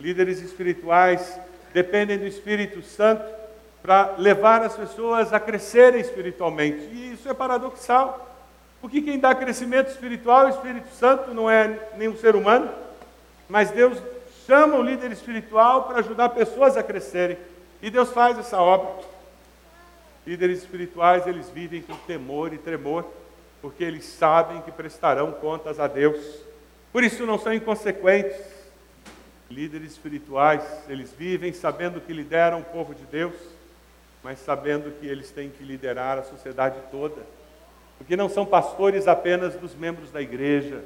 Líderes 0.00 0.40
espirituais 0.40 1.38
dependem 1.72 2.18
do 2.18 2.26
Espírito 2.26 2.82
Santo 2.82 3.24
para 3.80 4.14
levar 4.18 4.62
as 4.62 4.74
pessoas 4.74 5.32
a 5.32 5.38
crescerem 5.38 6.00
espiritualmente. 6.00 6.88
E 6.92 7.12
isso 7.12 7.28
é 7.28 7.34
paradoxal. 7.34 8.33
Porque 8.84 9.00
quem 9.00 9.18
dá 9.18 9.34
crescimento 9.34 9.88
espiritual 9.88 10.44
o 10.44 10.50
Espírito 10.50 10.94
Santo, 10.94 11.32
não 11.32 11.50
é 11.50 11.88
nenhum 11.96 12.18
ser 12.18 12.36
humano. 12.36 12.70
Mas 13.48 13.70
Deus 13.70 13.98
chama 14.46 14.76
o 14.76 14.82
líder 14.82 15.10
espiritual 15.10 15.84
para 15.84 16.00
ajudar 16.00 16.28
pessoas 16.28 16.76
a 16.76 16.82
crescerem. 16.82 17.38
E 17.80 17.88
Deus 17.88 18.10
faz 18.10 18.38
essa 18.38 18.60
obra. 18.60 19.02
Líderes 20.26 20.58
espirituais, 20.58 21.26
eles 21.26 21.48
vivem 21.48 21.80
com 21.80 21.96
temor 21.96 22.52
e 22.52 22.58
tremor, 22.58 23.06
porque 23.62 23.82
eles 23.82 24.04
sabem 24.04 24.60
que 24.60 24.70
prestarão 24.70 25.32
contas 25.32 25.80
a 25.80 25.86
Deus. 25.86 26.22
Por 26.92 27.02
isso 27.02 27.24
não 27.24 27.38
são 27.38 27.54
inconsequentes. 27.54 28.36
Líderes 29.50 29.92
espirituais, 29.92 30.62
eles 30.90 31.10
vivem 31.10 31.54
sabendo 31.54 32.02
que 32.02 32.12
lideram 32.12 32.60
o 32.60 32.64
povo 32.64 32.94
de 32.94 33.04
Deus, 33.04 33.32
mas 34.22 34.38
sabendo 34.40 34.92
que 35.00 35.06
eles 35.06 35.30
têm 35.30 35.48
que 35.48 35.64
liderar 35.64 36.18
a 36.18 36.22
sociedade 36.22 36.76
toda. 36.90 37.22
Porque 37.98 38.16
não 38.16 38.28
são 38.28 38.44
pastores 38.44 39.06
apenas 39.06 39.54
dos 39.54 39.74
membros 39.74 40.10
da 40.10 40.20
igreja, 40.20 40.84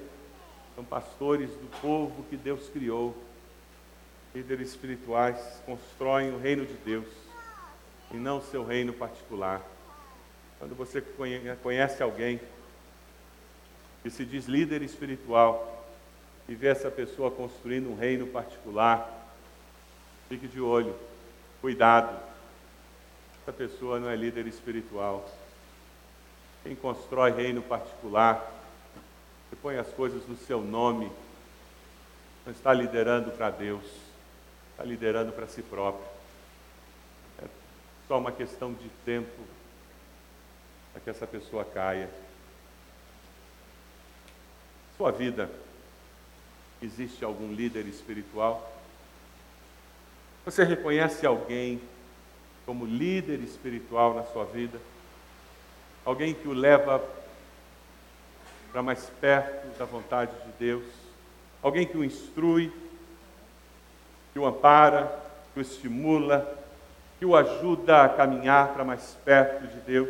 são 0.75 0.85
pastores 0.85 1.51
do 1.51 1.81
povo 1.81 2.25
que 2.31 2.37
Deus 2.37 2.69
criou 2.69 3.17
líderes 4.35 4.69
espirituais 4.69 5.37
constroem 5.65 6.33
o 6.33 6.39
reino 6.39 6.65
de 6.65 6.75
Deus 6.75 7.07
e 8.13 8.17
não 8.17 8.41
seu 8.41 8.65
reino 8.65 8.93
particular. 8.93 9.63
Quando 10.59 10.75
você 10.75 11.03
conhece 11.63 12.03
alguém 12.03 12.41
que 14.03 14.11
se 14.11 14.25
diz 14.25 14.47
líder 14.47 14.83
espiritual 14.83 15.87
e 16.49 16.55
vê 16.55 16.69
essa 16.69 16.91
pessoa 16.91 17.31
construindo 17.31 17.91
um 17.91 17.97
reino 17.97 18.27
particular, 18.27 19.29
fique 20.29 20.47
de 20.47 20.61
olho, 20.61 20.95
cuidado. 21.61 22.17
Essa 23.43 23.53
pessoa 23.53 23.99
não 23.99 24.09
é 24.09 24.17
líder 24.17 24.47
espiritual. 24.47 25.29
Quem 26.69 26.77
constrói 26.77 27.31
reino 27.31 27.63
particular, 27.63 28.53
que 29.49 29.57
põe 29.57 29.79
as 29.79 29.89
coisas 29.89 30.29
no 30.29 30.37
seu 30.37 30.61
nome, 30.61 31.11
não 32.45 32.53
está 32.53 32.75
liderando 32.75 33.31
para 33.31 33.49
Deus 33.49 34.09
está 34.79 34.85
liderando 34.85 35.33
para 35.33 35.49
si 35.49 35.61
próprio. 35.61 36.07
É 37.43 37.47
só 38.07 38.17
uma 38.17 38.31
questão 38.31 38.73
de 38.73 38.89
tempo 39.05 39.43
para 40.93 41.03
que 41.03 41.11
essa 41.11 41.27
pessoa 41.27 41.65
caia. 41.65 42.09
Sua 44.97 45.11
vida, 45.11 45.51
existe 46.81 47.25
algum 47.25 47.53
líder 47.53 47.87
espiritual? 47.87 48.73
Você 50.45 50.63
reconhece 50.63 51.27
alguém 51.27 51.81
como 52.65 52.87
líder 52.87 53.41
espiritual 53.41 54.15
na 54.15 54.23
sua 54.27 54.45
vida? 54.45 54.79
Alguém 56.09 56.33
que 56.33 56.49
o 56.49 56.55
leva 56.55 57.05
para 58.73 58.83
mais 58.83 59.11
perto 59.21 59.79
da 59.79 59.85
vontade 59.85 60.33
de 60.47 60.53
Deus? 60.59 60.85
Alguém 61.63 61.87
que 61.87 61.99
o 61.99 62.03
instrui? 62.03 62.73
que 64.33 64.39
o 64.39 64.47
ampara, 64.47 65.21
que 65.53 65.61
o 65.61 65.63
estimula, 65.63 66.59
que 67.19 67.27
o 67.27 67.37
ajuda 67.37 68.05
a 68.05 68.09
caminhar 68.09 68.73
para 68.73 68.85
mais 68.85 69.19
perto 69.23 69.67
de 69.67 69.81
Deus, 69.81 70.09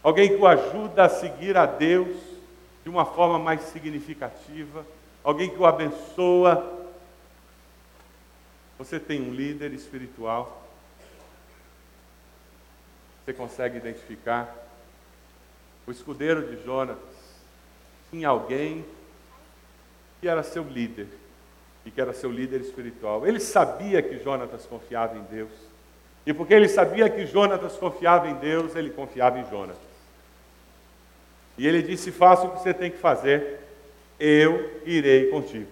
alguém 0.00 0.28
que 0.28 0.36
o 0.36 0.46
ajuda 0.46 1.06
a 1.06 1.08
seguir 1.08 1.56
a 1.56 1.66
Deus 1.66 2.16
de 2.84 2.88
uma 2.88 3.04
forma 3.04 3.36
mais 3.36 3.62
significativa, 3.62 4.86
alguém 5.24 5.50
que 5.50 5.58
o 5.58 5.66
abençoa. 5.66 6.86
Você 8.78 9.00
tem 9.00 9.20
um 9.22 9.34
líder 9.34 9.72
espiritual. 9.72 10.68
Você 13.24 13.32
consegue 13.32 13.78
identificar? 13.78 14.65
O 15.86 15.90
escudeiro 15.90 16.48
de 16.48 16.64
Jonas 16.64 16.98
tinha 18.10 18.28
alguém 18.28 18.84
que 20.20 20.28
era 20.28 20.42
seu 20.42 20.64
líder 20.64 21.06
e 21.84 21.90
que 21.90 22.00
era 22.00 22.12
seu 22.12 22.30
líder 22.30 22.60
espiritual. 22.60 23.26
Ele 23.26 23.38
sabia 23.38 24.02
que 24.02 24.18
Jonatas 24.18 24.66
confiava 24.66 25.16
em 25.16 25.22
Deus. 25.22 25.52
E 26.26 26.34
porque 26.34 26.52
ele 26.52 26.68
sabia 26.68 27.08
que 27.08 27.24
Jonatas 27.24 27.76
confiava 27.76 28.28
em 28.28 28.34
Deus, 28.34 28.74
ele 28.74 28.90
confiava 28.90 29.38
em 29.38 29.48
Jonatas. 29.48 29.80
E 31.56 31.66
ele 31.66 31.82
disse: 31.82 32.10
Faça 32.10 32.46
o 32.46 32.50
que 32.50 32.62
você 32.62 32.74
tem 32.74 32.90
que 32.90 32.98
fazer, 32.98 33.60
eu 34.18 34.82
irei 34.84 35.30
contigo, 35.30 35.70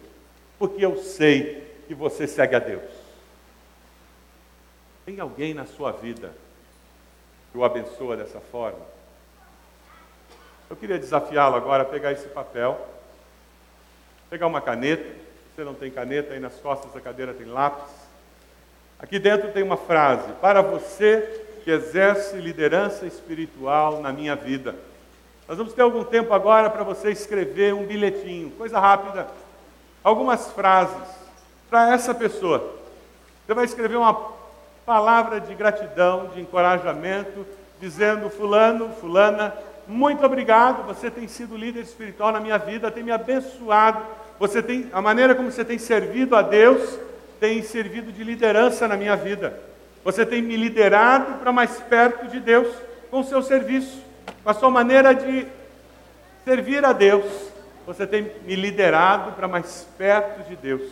porque 0.58 0.84
eu 0.84 0.96
sei 0.96 1.64
que 1.88 1.94
você 1.94 2.28
segue 2.28 2.54
a 2.54 2.60
Deus. 2.60 2.90
Tem 5.04 5.18
alguém 5.18 5.52
na 5.52 5.66
sua 5.66 5.90
vida 5.90 6.32
que 7.50 7.58
o 7.58 7.64
abençoa 7.64 8.16
dessa 8.16 8.40
forma? 8.40 8.93
Eu 10.74 10.76
queria 10.76 10.98
desafiá-lo 10.98 11.54
agora 11.54 11.84
a 11.84 11.86
pegar 11.86 12.10
esse 12.10 12.26
papel, 12.26 12.84
pegar 14.28 14.48
uma 14.48 14.60
caneta 14.60 15.24
você 15.54 15.62
não 15.62 15.74
tem 15.74 15.88
caneta, 15.88 16.34
aí 16.34 16.40
nas 16.40 16.56
costas 16.56 16.92
da 16.92 17.00
cadeira 17.00 17.32
tem 17.32 17.46
lápis. 17.46 17.88
Aqui 18.98 19.20
dentro 19.20 19.52
tem 19.52 19.62
uma 19.62 19.76
frase: 19.76 20.32
Para 20.40 20.60
você 20.62 21.44
que 21.62 21.70
exerce 21.70 22.36
liderança 22.38 23.06
espiritual 23.06 24.00
na 24.00 24.12
minha 24.12 24.34
vida. 24.34 24.74
Nós 25.46 25.56
vamos 25.56 25.72
ter 25.72 25.82
algum 25.82 26.02
tempo 26.02 26.34
agora 26.34 26.68
para 26.68 26.82
você 26.82 27.12
escrever 27.12 27.72
um 27.72 27.86
bilhetinho, 27.86 28.50
coisa 28.50 28.80
rápida, 28.80 29.28
algumas 30.02 30.50
frases 30.50 31.08
para 31.70 31.94
essa 31.94 32.12
pessoa. 32.12 32.74
Você 33.46 33.54
vai 33.54 33.64
escrever 33.64 33.96
uma 33.96 34.32
palavra 34.84 35.40
de 35.40 35.54
gratidão, 35.54 36.32
de 36.34 36.40
encorajamento, 36.40 37.46
dizendo: 37.80 38.28
Fulano, 38.28 38.88
Fulana, 38.94 39.54
muito 39.86 40.24
obrigado, 40.24 40.86
você 40.86 41.10
tem 41.10 41.28
sido 41.28 41.56
líder 41.56 41.82
espiritual 41.82 42.32
na 42.32 42.40
minha 42.40 42.58
vida, 42.58 42.90
tem 42.90 43.02
me 43.02 43.12
abençoado 43.12 44.02
você 44.38 44.62
tem 44.62 44.90
a 44.92 45.00
maneira 45.00 45.34
como 45.34 45.50
você 45.50 45.64
tem 45.64 45.78
servido 45.78 46.34
a 46.36 46.42
Deus 46.42 46.98
tem 47.40 47.62
servido 47.62 48.10
de 48.10 48.24
liderança 48.24 48.88
na 48.88 48.96
minha 48.96 49.16
vida. 49.16 49.60
Você 50.02 50.24
tem 50.24 50.40
me 50.40 50.56
liderado 50.56 51.38
para 51.40 51.52
mais 51.52 51.78
perto 51.80 52.26
de 52.28 52.40
Deus 52.40 52.68
com 53.10 53.20
o 53.20 53.24
seu 53.24 53.42
serviço, 53.42 54.02
com 54.42 54.48
a 54.48 54.54
sua 54.54 54.70
maneira 54.70 55.14
de 55.14 55.46
servir 56.44 56.82
a 56.84 56.92
Deus. 56.92 57.24
Você 57.86 58.06
tem 58.06 58.30
me 58.46 58.56
liderado 58.56 59.32
para 59.32 59.46
mais 59.46 59.86
perto 59.98 60.48
de 60.48 60.56
Deus. 60.56 60.90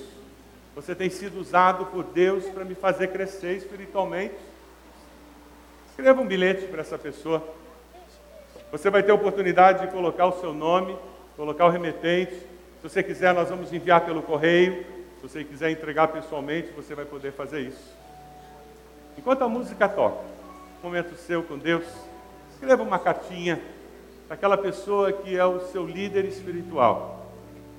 Você 0.74 0.94
tem 0.94 1.08
sido 1.08 1.40
usado 1.40 1.86
por 1.86 2.04
Deus 2.04 2.44
para 2.46 2.64
me 2.64 2.74
fazer 2.74 3.08
crescer 3.08 3.56
espiritualmente. 3.56 4.34
Escreva 5.90 6.20
um 6.20 6.26
bilhete 6.26 6.66
para 6.66 6.82
essa 6.82 6.98
pessoa. 6.98 7.42
Você 8.72 8.90
vai 8.90 9.02
ter 9.02 9.12
a 9.12 9.14
oportunidade 9.14 9.86
de 9.86 9.92
colocar 9.92 10.26
o 10.26 10.40
seu 10.40 10.52
nome, 10.52 10.96
colocar 11.36 11.66
o 11.66 11.70
remetente, 11.70 12.34
se 12.82 12.88
você 12.88 13.00
quiser, 13.00 13.32
nós 13.32 13.48
vamos 13.48 13.72
enviar 13.72 14.04
pelo 14.04 14.20
correio. 14.22 14.84
Se 15.14 15.22
você 15.22 15.44
quiser 15.44 15.70
entregar 15.70 16.08
pessoalmente, 16.08 16.72
você 16.72 16.96
vai 16.96 17.04
poder 17.04 17.30
fazer 17.30 17.60
isso. 17.60 17.96
Enquanto 19.16 19.42
a 19.42 19.48
música 19.48 19.88
toca, 19.88 20.18
momento 20.82 21.14
seu 21.14 21.44
com 21.44 21.56
Deus, 21.56 21.84
escreva 22.50 22.82
uma 22.82 22.98
cartinha 22.98 23.62
para 24.26 24.34
aquela 24.34 24.58
pessoa 24.58 25.12
que 25.12 25.38
é 25.38 25.44
o 25.44 25.60
seu 25.68 25.86
líder 25.86 26.24
espiritual. 26.24 27.24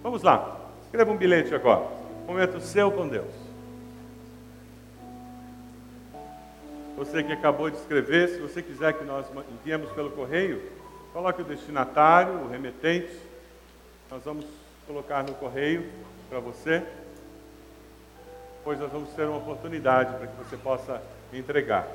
Vamos 0.01 0.23
lá, 0.23 0.58
escreva 0.86 1.12
um 1.12 1.17
bilhete 1.17 1.53
agora. 1.53 1.86
Momento 2.25 2.62
seu 2.62 2.89
com 2.89 3.06
Deus. 3.06 3.34
Você 6.95 7.21
que 7.23 7.34
acabou 7.34 7.69
de 7.69 7.75
escrever, 7.75 8.29
se 8.29 8.39
você 8.39 8.62
quiser 8.62 8.93
que 8.93 9.03
nós 9.03 9.25
enviemos 9.51 9.91
pelo 9.91 10.12
correio, 10.12 10.62
coloque 11.13 11.43
o 11.43 11.45
destinatário, 11.45 12.34
o 12.41 12.49
remetente. 12.49 13.15
Nós 14.10 14.23
vamos 14.23 14.45
colocar 14.88 15.23
no 15.23 15.34
correio 15.36 15.88
para 16.28 16.39
você. 16.39 16.84
Pois 18.63 18.80
nós 18.80 18.91
vamos 18.91 19.10
ter 19.13 19.28
uma 19.28 19.38
oportunidade 19.38 20.17
para 20.17 20.28
que 20.28 20.36
você 20.38 20.58
possa 20.58 21.02
entregar. 21.32 21.88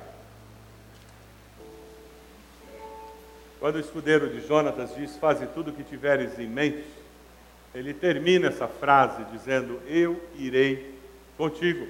Quando 3.59 3.75
o 3.75 3.81
escudeiro 3.81 4.31
de 4.31 4.47
Jonatas 4.47 4.95
diz: 4.95 5.17
Faze 5.17 5.47
tudo 5.49 5.71
o 5.71 5.75
que 5.75 5.83
tiveres 5.83 6.39
em 6.39 6.47
mente, 6.47 6.85
ele 7.75 7.93
termina 7.93 8.49
essa 8.49 8.69
frase 8.69 9.25
dizendo: 9.33 9.81
Eu 9.89 10.23
irei 10.37 10.97
contigo. 11.37 11.89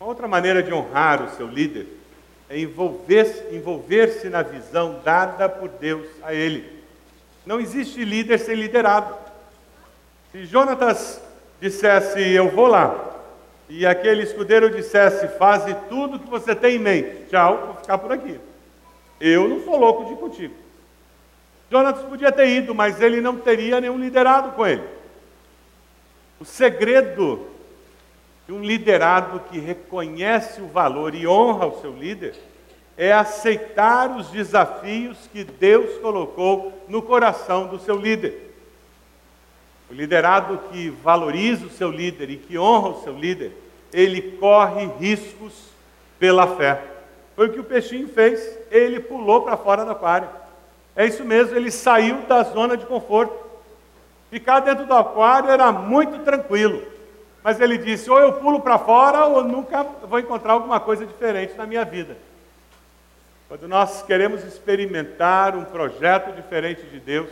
Uma 0.00 0.08
outra 0.08 0.26
maneira 0.26 0.62
de 0.62 0.72
honrar 0.72 1.22
o 1.22 1.36
seu 1.36 1.46
líder 1.46 1.86
é 2.48 2.58
envolver-se 2.58 3.54
envolver 3.54 4.28
na 4.30 4.42
visão 4.42 5.00
dada 5.04 5.48
por 5.48 5.68
Deus 5.68 6.06
a 6.22 6.32
ele. 6.32 6.82
Não 7.44 7.60
existe 7.60 8.04
líder 8.04 8.38
sem 8.38 8.54
liderado. 8.54 9.14
Se 10.32 10.44
Jonatas 10.44 11.20
dissesse, 11.60 12.20
eu 12.20 12.50
vou 12.50 12.66
lá, 12.66 13.16
e 13.68 13.84
aquele 13.84 14.22
escudeiro 14.22 14.70
dissesse, 14.70 15.26
faze 15.38 15.74
tudo 15.88 16.18
que 16.18 16.28
você 16.28 16.54
tem 16.54 16.76
em 16.76 16.78
mente, 16.78 17.26
tchau, 17.30 17.66
vou 17.66 17.76
ficar 17.76 17.98
por 17.98 18.12
aqui. 18.12 18.38
Eu 19.20 19.48
não 19.48 19.64
sou 19.64 19.76
louco 19.76 20.04
de 20.04 20.12
ir 20.12 20.16
contigo. 20.16 20.54
Jonatas 21.70 22.04
podia 22.04 22.30
ter 22.30 22.48
ido, 22.48 22.74
mas 22.74 23.00
ele 23.00 23.20
não 23.20 23.38
teria 23.38 23.80
nenhum 23.80 23.98
liderado 23.98 24.52
com 24.52 24.66
ele. 24.66 24.84
O 26.38 26.44
segredo 26.44 27.46
de 28.46 28.52
um 28.52 28.62
liderado 28.62 29.40
que 29.50 29.58
reconhece 29.58 30.60
o 30.60 30.68
valor 30.68 31.14
e 31.14 31.26
honra 31.26 31.66
o 31.66 31.80
seu 31.80 31.92
líder 31.92 32.34
é 32.96 33.12
aceitar 33.12 34.16
os 34.16 34.28
desafios 34.28 35.18
que 35.32 35.44
Deus 35.44 35.98
colocou 36.00 36.72
no 36.88 37.02
coração 37.02 37.66
do 37.66 37.78
seu 37.78 37.96
líder. 37.96 38.54
O 39.90 39.94
liderado 39.94 40.58
que 40.70 40.88
valoriza 40.88 41.66
o 41.66 41.70
seu 41.70 41.90
líder 41.90 42.30
e 42.30 42.36
que 42.36 42.58
honra 42.58 42.88
o 42.88 43.02
seu 43.02 43.16
líder, 43.16 43.52
ele 43.92 44.22
corre 44.38 44.88
riscos 44.98 45.52
pela 46.18 46.46
fé. 46.56 46.82
Foi 47.34 47.48
o 47.48 47.52
que 47.52 47.60
o 47.60 47.64
peixinho 47.64 48.08
fez, 48.08 48.58
ele 48.70 48.98
pulou 48.98 49.42
para 49.42 49.56
fora 49.56 49.84
do 49.84 49.90
aquário. 49.90 50.28
É 50.96 51.04
isso 51.04 51.24
mesmo, 51.24 51.54
ele 51.54 51.70
saiu 51.70 52.22
da 52.22 52.42
zona 52.44 52.76
de 52.76 52.86
conforto. 52.86 53.34
Ficar 54.30 54.60
dentro 54.60 54.86
do 54.86 54.94
aquário 54.94 55.50
era 55.50 55.70
muito 55.70 56.24
tranquilo. 56.24 56.82
Mas 57.46 57.60
ele 57.60 57.78
disse: 57.78 58.10
ou 58.10 58.18
eu 58.18 58.32
pulo 58.32 58.58
para 58.60 58.76
fora, 58.76 59.24
ou 59.26 59.44
nunca 59.44 59.84
vou 60.02 60.18
encontrar 60.18 60.54
alguma 60.54 60.80
coisa 60.80 61.06
diferente 61.06 61.54
na 61.56 61.64
minha 61.64 61.84
vida. 61.84 62.16
Quando 63.46 63.68
nós 63.68 64.02
queremos 64.02 64.42
experimentar 64.42 65.54
um 65.54 65.64
projeto 65.64 66.34
diferente 66.34 66.82
de 66.82 66.98
Deus, 66.98 67.30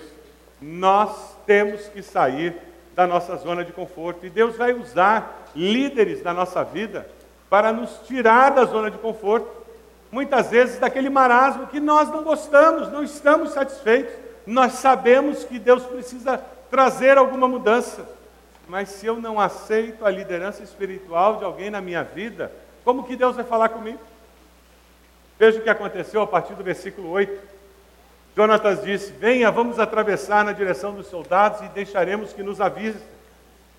nós 0.63 1.37
temos 1.45 1.89
que 1.89 2.01
sair 2.01 2.55
da 2.95 3.09
nossa 3.09 3.35
zona 3.39 3.65
de 3.65 3.73
conforto. 3.73 4.25
E 4.25 4.31
Deus 4.31 4.57
vai 4.57 4.73
usar 4.73 5.49
líderes 5.53 6.23
da 6.23 6.33
nossa 6.33 6.63
vida 6.63 7.09
para 7.51 7.73
nos 7.73 7.99
tirar 8.07 8.51
da 8.51 8.65
zona 8.67 8.93
de 8.93 8.99
conforto 8.99 9.51
muitas 10.13 10.49
vezes 10.49 10.79
daquele 10.79 11.11
marasmo 11.11 11.67
que 11.67 11.81
nós 11.81 12.09
não 12.09 12.23
gostamos, 12.23 12.89
não 12.93 13.03
estamos 13.03 13.51
satisfeitos. 13.51 14.15
Nós 14.47 14.75
sabemos 14.75 15.43
que 15.43 15.59
Deus 15.59 15.83
precisa 15.83 16.41
trazer 16.71 17.19
alguma 17.19 17.49
mudança, 17.49 18.14
mas 18.69 18.89
se 18.89 19.07
eu 19.07 19.21
não 19.21 19.39
aceito 19.39 20.05
a 20.05 20.11
liderança 20.11 20.63
espiritual 20.63 21.37
de 21.37 21.45
alguém 21.45 21.71
na 21.71 21.81
minha 21.81 22.03
vida, 22.03 22.51
como 22.85 23.05
que 23.05 23.17
Deus 23.17 23.37
vai 23.37 23.45
falar 23.45 23.69
comigo? 23.69 24.01
Veja 25.39 25.59
o 25.59 25.63
que 25.63 25.71
aconteceu 25.71 26.23
a 26.23 26.27
partir 26.27 26.55
do 26.55 26.63
versículo 26.63 27.11
8. 27.11 27.55
Jonatas 28.37 28.83
disse: 28.83 29.13
Venha, 29.13 29.51
vamos 29.51 29.79
atravessar 29.79 30.45
na 30.45 30.53
direção 30.53 30.95
dos 30.95 31.07
soldados 31.07 31.61
e 31.63 31.69
deixaremos 31.69 32.33
que 32.33 32.43
nos 32.43 32.61
avisem. 32.61 33.01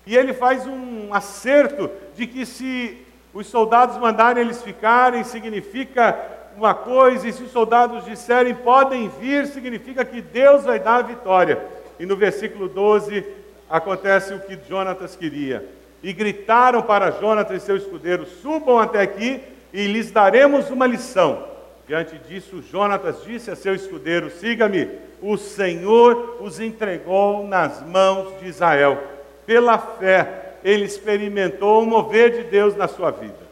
E 0.06 0.16
ele 0.16 0.32
faz 0.32 0.66
um 0.66 1.12
acerto 1.12 1.90
de 2.14 2.26
que 2.26 2.46
se 2.46 3.04
os 3.34 3.48
soldados 3.48 3.96
mandarem 3.98 4.42
eles 4.42 4.62
ficarem, 4.62 5.24
significa 5.24 6.18
uma 6.56 6.72
coisa, 6.72 7.28
e 7.28 7.32
se 7.32 7.42
os 7.42 7.50
soldados 7.50 8.04
disserem 8.04 8.54
podem 8.54 9.08
vir, 9.08 9.46
significa 9.46 10.04
que 10.04 10.22
Deus 10.22 10.64
vai 10.64 10.78
dar 10.78 10.96
a 10.96 11.02
vitória. 11.02 11.62
E 11.98 12.06
no 12.06 12.16
versículo 12.16 12.68
12 12.68 13.20
acontece 13.68 14.34
o 14.34 14.40
que 14.40 14.58
Jonatas 14.68 15.16
queria. 15.16 15.64
E 16.02 16.12
gritaram 16.12 16.82
para 16.82 17.10
Jonatas 17.10 17.62
e 17.62 17.66
seu 17.66 17.76
escudeiro: 17.76 18.26
Subam 18.26 18.78
até 18.78 19.00
aqui 19.00 19.40
e 19.72 19.86
lhes 19.86 20.10
daremos 20.10 20.70
uma 20.70 20.86
lição. 20.86 21.44
Diante 21.86 22.18
disso, 22.18 22.62
Jonatas 22.70 23.22
disse 23.24 23.50
a 23.50 23.56
seu 23.56 23.74
escudeiro: 23.74 24.30
Siga-me, 24.30 24.88
o 25.22 25.36
Senhor 25.36 26.38
os 26.40 26.60
entregou 26.60 27.46
nas 27.46 27.84
mãos 27.86 28.38
de 28.40 28.48
Israel. 28.48 29.02
Pela 29.46 29.78
fé, 29.78 30.54
ele 30.64 30.84
experimentou 30.84 31.82
o 31.82 31.86
mover 31.86 32.32
de 32.32 32.42
Deus 32.44 32.76
na 32.76 32.88
sua 32.88 33.10
vida. 33.10 33.46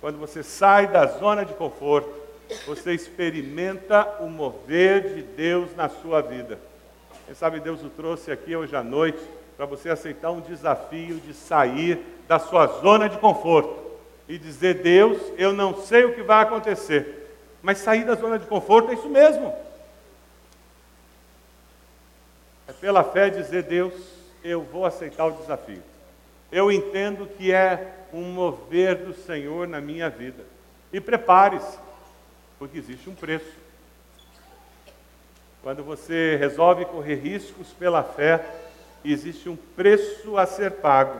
Quando 0.00 0.18
você 0.18 0.42
sai 0.42 0.86
da 0.86 1.06
zona 1.06 1.44
de 1.44 1.52
conforto, 1.54 2.10
você 2.66 2.92
experimenta 2.92 4.06
o 4.20 4.28
mover 4.28 5.14
de 5.14 5.22
Deus 5.22 5.74
na 5.76 5.88
sua 5.88 6.20
vida. 6.20 6.58
Quem 7.26 7.34
sabe 7.34 7.60
Deus 7.60 7.84
o 7.84 7.90
trouxe 7.90 8.32
aqui 8.32 8.56
hoje 8.56 8.74
à 8.74 8.82
noite 8.82 9.20
para 9.60 9.66
você 9.66 9.90
aceitar 9.90 10.30
um 10.30 10.40
desafio 10.40 11.16
de 11.16 11.34
sair 11.34 12.02
da 12.26 12.38
sua 12.38 12.66
zona 12.80 13.10
de 13.10 13.18
conforto 13.18 13.78
e 14.26 14.38
dizer: 14.38 14.80
Deus, 14.80 15.20
eu 15.36 15.52
não 15.52 15.82
sei 15.82 16.06
o 16.06 16.14
que 16.14 16.22
vai 16.22 16.42
acontecer, 16.42 17.36
mas 17.60 17.76
sair 17.76 18.06
da 18.06 18.14
zona 18.14 18.38
de 18.38 18.46
conforto 18.46 18.90
é 18.90 18.94
isso 18.94 19.10
mesmo. 19.10 19.54
É 22.66 22.72
pela 22.72 23.04
fé 23.04 23.28
dizer: 23.28 23.64
Deus, 23.64 23.92
eu 24.42 24.62
vou 24.62 24.86
aceitar 24.86 25.26
o 25.26 25.32
desafio 25.32 25.82
eu 26.50 26.72
entendo 26.72 27.28
que 27.36 27.52
é 27.52 27.92
um 28.12 28.22
mover 28.32 28.96
do 28.96 29.14
Senhor 29.14 29.68
na 29.68 29.80
minha 29.80 30.10
vida. 30.10 30.42
E 30.92 31.00
prepare-se, 31.00 31.78
porque 32.58 32.76
existe 32.76 33.08
um 33.08 33.14
preço. 33.14 33.52
Quando 35.62 35.84
você 35.84 36.34
resolve 36.40 36.86
correr 36.86 37.14
riscos 37.14 37.68
pela 37.78 38.02
fé, 38.02 38.44
existe 39.04 39.48
um 39.48 39.56
preço 39.56 40.36
a 40.36 40.46
ser 40.46 40.72
pago. 40.72 41.18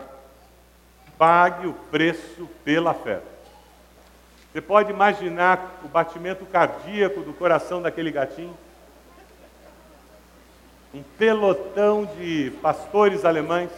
Pague 1.19 1.67
o 1.67 1.73
preço 1.73 2.49
pela 2.65 2.95
fé. 2.95 3.21
Você 4.53 4.61
pode 4.61 4.91
imaginar 4.91 5.81
o 5.85 5.89
batimento 5.89 6.45
cardíaco 6.47 7.21
do 7.21 7.33
coração 7.33 7.81
daquele 7.81 8.11
gatinho? 8.11 8.57
Um 10.93 11.03
pelotão 11.03 12.05
de 12.05 12.53
pastores 12.61 13.25
alemães 13.25 13.71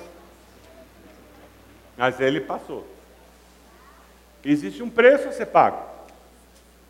mas 1.97 2.21
ele 2.21 2.41
passou. 2.41 2.87
Existe 4.45 4.83
um 4.83 4.91
preço 4.91 5.29
a 5.29 5.33
ser 5.33 5.47
pago. 5.47 5.87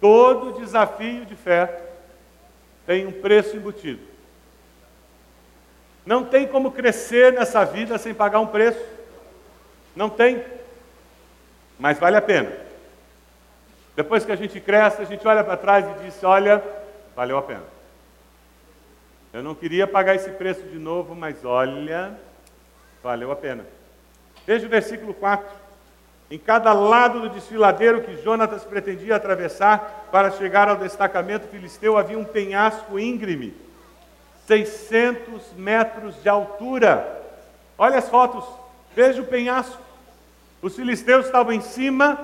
Todo 0.01 0.59
desafio 0.59 1.25
de 1.27 1.37
fé 1.37 1.81
tem 2.87 3.07
um 3.07 3.13
preço 3.13 3.57
embutido. 3.57 4.01
Não 6.05 6.25
tem 6.25 6.47
como 6.47 6.73
crescer 6.73 7.33
nessa 7.33 7.65
vida 7.65 7.97
sem 7.99 8.13
pagar 8.13 8.41
um 8.41 8.47
preço. 8.47 8.81
Não 9.95 10.09
tem. 10.09 10.45
Mas 11.79 11.99
vale 11.99 12.17
a 12.17 12.23
pena. 12.23 12.53
Depois 13.95 14.25
que 14.25 14.33
a 14.33 14.37
gente 14.37 14.61
cresce, 14.61 15.03
a 15.03 15.05
gente 15.05 15.27
olha 15.27 15.45
para 15.45 15.57
trás 15.57 15.85
e 15.85 16.05
diz: 16.05 16.23
Olha, 16.25 16.63
valeu 17.15 17.39
a 17.39 17.43
pena. 17.43 17.65
Eu 19.33 19.43
não 19.43 19.55
queria 19.55 19.87
pagar 19.87 20.15
esse 20.15 20.31
preço 20.31 20.63
de 20.63 20.79
novo, 20.79 21.15
mas 21.15 21.45
olha, 21.45 22.15
valeu 23.03 23.33
a 23.33 23.37
pena. 23.37 23.65
Veja 24.47 24.67
o 24.67 24.71
versículo 24.71 25.15
4. 25.15 25.63
Em 26.31 26.39
cada 26.39 26.73
lado 26.73 27.21
do 27.21 27.29
desfiladeiro 27.31 28.03
que 28.03 28.23
Jonatas 28.23 28.65
pretendia 28.65 29.17
atravessar 29.17 30.09
para 30.11 30.31
chegar 30.31 30.69
ao 30.69 30.77
destacamento 30.77 31.49
filisteu 31.49 31.97
havia 31.97 32.19
um 32.19 32.25
penhasco 32.25 32.99
íngreme, 32.99 33.55
600 34.47 35.53
metros 35.55 36.21
de 36.23 36.29
altura. 36.29 37.21
Olha 37.79 37.99
as 37.99 38.09
fotos, 38.09 38.45
veja 38.95 39.23
o 39.23 39.27
penhasco. 39.27 39.81
Os 40.61 40.77
filisteus 40.77 41.27
estavam 41.27 41.53
em 41.53 41.61
cima 41.61 42.19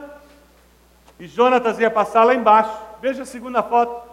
e 1.19 1.27
Jonatas 1.27 1.79
ia 1.79 1.91
passar 1.91 2.25
lá 2.25 2.35
embaixo. 2.35 2.77
Veja 3.01 3.23
a 3.23 3.27
segunda 3.27 3.63
foto. 3.63 4.09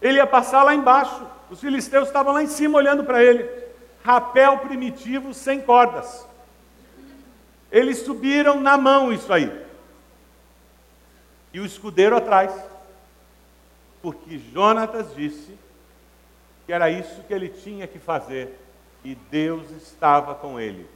Ele 0.00 0.18
ia 0.18 0.26
passar 0.26 0.62
lá 0.62 0.74
embaixo. 0.74 1.26
Os 1.50 1.60
filisteus 1.60 2.08
estavam 2.08 2.32
lá 2.32 2.42
em 2.42 2.46
cima 2.46 2.78
olhando 2.78 3.04
para 3.04 3.22
ele. 3.22 3.48
Rapel 4.04 4.58
primitivo 4.58 5.32
sem 5.32 5.60
cordas. 5.60 6.26
Eles 7.70 7.98
subiram 7.98 8.60
na 8.60 8.76
mão 8.76 9.12
isso 9.12 9.32
aí. 9.32 9.50
E 11.52 11.60
o 11.60 11.64
escudeiro 11.64 12.16
atrás. 12.16 12.52
porque 14.02 14.36
Jonatas 14.52 15.14
disse 15.14 15.56
que 16.66 16.72
era 16.72 16.90
isso 16.90 17.22
que 17.24 17.34
ele 17.34 17.48
tinha 17.48 17.86
que 17.86 17.98
fazer 17.98 18.58
e 19.04 19.14
Deus 19.14 19.70
estava 19.70 20.34
com 20.34 20.60
ele. 20.60 20.86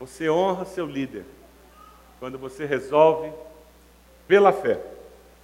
Você 0.00 0.28
honra 0.28 0.64
seu 0.64 0.86
líder 0.86 1.24
quando 2.18 2.38
você 2.38 2.64
resolve, 2.64 3.32
pela 4.26 4.52
fé, 4.52 4.80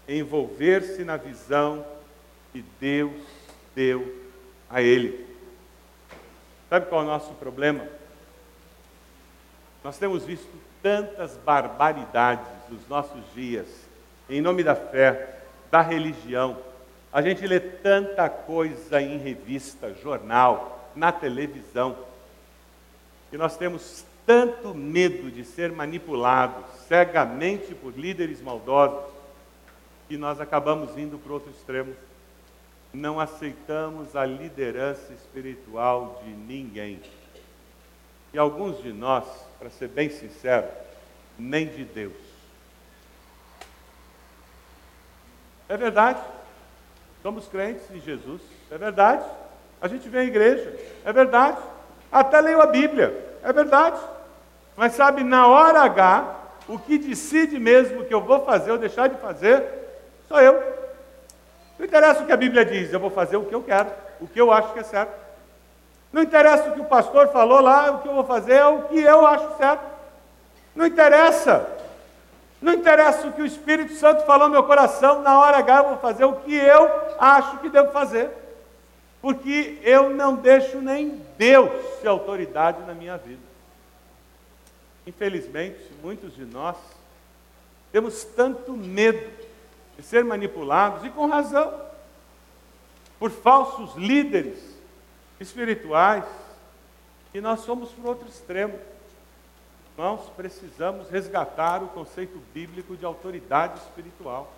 envolver-se 0.09 1.05
na 1.05 1.17
visão 1.17 1.85
que 2.53 2.65
Deus 2.81 3.21
deu 3.75 4.17
a 4.71 4.81
ele. 4.81 5.27
Sabe 6.71 6.87
qual 6.87 7.03
é 7.03 7.05
o 7.05 7.09
nosso 7.09 7.35
problema? 7.35 7.87
Nós 9.83 9.99
temos 9.99 10.25
visto 10.25 10.49
tantas 10.83 11.37
barbaridades 11.37 12.47
nos 12.69 12.87
nossos 12.89 13.23
dias, 13.35 13.67
em 14.29 14.41
nome 14.41 14.63
da 14.63 14.75
fé, 14.75 15.41
da 15.71 15.81
religião. 15.81 16.59
A 17.19 17.21
gente 17.21 17.45
lê 17.49 17.59
tanta 17.59 18.31
coisa 18.31 19.03
em 19.03 19.19
revista, 19.19 19.93
jornal, 19.93 20.89
na 20.95 21.11
televisão, 21.11 21.99
que 23.29 23.37
nós 23.37 23.57
temos 23.57 24.05
tanto 24.25 24.73
medo 24.73 25.29
de 25.29 25.45
ser 25.45 25.73
manipulados 25.73 26.65
cegamente 26.87 27.75
por 27.75 27.99
líderes 27.99 28.41
maldosos, 28.41 29.13
que 30.07 30.17
nós 30.17 30.41
acabamos 30.41 30.97
indo 30.97 31.19
para 31.19 31.33
outro 31.33 31.51
extremo. 31.51 31.93
Não 32.95 33.19
aceitamos 33.19 34.15
a 34.15 34.25
liderança 34.25 35.13
espiritual 35.13 36.23
de 36.25 36.31
ninguém. 36.31 37.01
E 38.33 38.39
alguns 38.39 38.81
de 38.81 38.93
nós, 38.93 39.25
para 39.59 39.71
ser 39.71 39.89
bem 39.89 40.09
sincero, 40.09 40.69
nem 41.37 41.67
de 41.67 41.83
Deus. 41.83 42.15
É 45.69 45.77
verdade. 45.77 46.38
Somos 47.23 47.47
crentes 47.49 47.85
em 47.91 48.01
Jesus. 48.01 48.41
É 48.71 48.79
verdade. 48.79 49.25
A 49.81 49.89
gente 49.89 50.09
vem 50.09 50.23
à 50.23 50.25
igreja. 50.25 50.75
É 51.05 51.13
verdade. 51.13 51.59
Até 52.11 52.41
leio 52.41 52.61
a 52.61 52.67
Bíblia. 52.67 53.37
É 53.43 53.53
verdade. 53.53 54.01
Mas 54.77 54.93
sabe, 54.93 55.25
na 55.25 55.47
hora 55.47 55.81
H, 55.81 56.37
o 56.69 56.79
que 56.79 56.99
decide 56.99 57.59
mesmo 57.59 58.05
que 58.05 58.15
eu 58.15 58.21
vou 58.21 58.45
fazer 58.45 58.71
ou 58.71 58.79
deixar 58.79 59.09
de 59.09 59.17
fazer, 59.17 59.65
sou 60.29 60.41
eu. 60.41 60.63
Não 61.79 61.87
interessa 61.87 62.23
o 62.23 62.27
que 62.27 62.33
a 62.33 62.37
Bíblia 62.37 62.65
diz, 62.65 62.93
eu 62.93 63.01
vou 63.01 63.11
fazer 63.11 63.37
o 63.37 63.45
que 63.45 63.55
eu 63.55 63.63
quero, 63.63 63.91
o 64.21 64.27
que 64.27 64.41
eu 64.41 64.53
acho 64.53 64.73
que 64.73 64.81
é 64.81 64.83
certo. 64.83 65.13
Não 66.13 66.23
interessa 66.23 66.69
o 66.69 66.73
que 66.73 66.81
o 66.81 66.85
pastor 66.85 67.29
falou 67.29 67.61
lá, 67.61 67.91
o 67.93 67.99
que 68.01 68.09
eu 68.09 68.15
vou 68.15 68.25
fazer 68.25 68.55
é 68.55 68.67
o 68.67 68.83
que 68.83 69.01
eu 69.01 69.27
acho 69.27 69.57
certo. 69.57 69.85
Não 70.75 70.87
interessa. 70.87 71.67
Não 72.61 72.73
interessa 72.73 73.29
o 73.29 73.33
que 73.33 73.43
o 73.43 73.47
Espírito 73.47 73.95
Santo 73.95 74.25
falou 74.27 74.49
no 74.49 74.55
meu 74.55 74.65
coração, 74.65 75.23
na 75.23 75.39
hora 75.39 75.59
H 75.59 75.77
eu 75.77 75.89
vou 75.91 75.99
fazer 75.99 76.25
o 76.25 76.37
que 76.37 76.55
eu 76.55 76.91
acho 77.19 77.59
que 77.59 77.69
devo 77.69 77.93
fazer. 77.93 78.31
Porque 79.21 79.79
eu 79.83 80.11
não 80.11 80.37
deixo 80.37 80.81
nem 80.81 81.23
Deus 81.37 81.71
ser 82.01 82.09
autoridade 82.09 82.83
na 82.85 82.95
minha 82.95 83.17
vida. 83.17 83.43
Infelizmente, 85.07 85.79
muitos 86.03 86.35
de 86.35 86.45
nós 86.45 86.77
temos 87.91 88.25
tanto 88.25 88.73
medo 88.73 89.31
de 89.97 90.03
ser 90.05 90.25
manipulados, 90.25 91.05
e 91.05 91.11
com 91.11 91.27
razão, 91.27 91.75
por 93.19 93.31
falsos 93.31 93.97
líderes 93.97 94.59
espirituais, 95.41 96.25
que 97.33 97.41
nós 97.41 97.61
somos 97.61 97.91
para 97.91 98.11
outro 98.11 98.29
extremo. 98.29 98.79
Irmãos, 99.99 100.31
precisamos 100.37 101.11
resgatar 101.11 101.83
o 101.83 101.89
conceito 101.89 102.41
bíblico 102.55 102.97
de 102.97 103.05
autoridade 103.05 103.81
espiritual. 103.81 104.49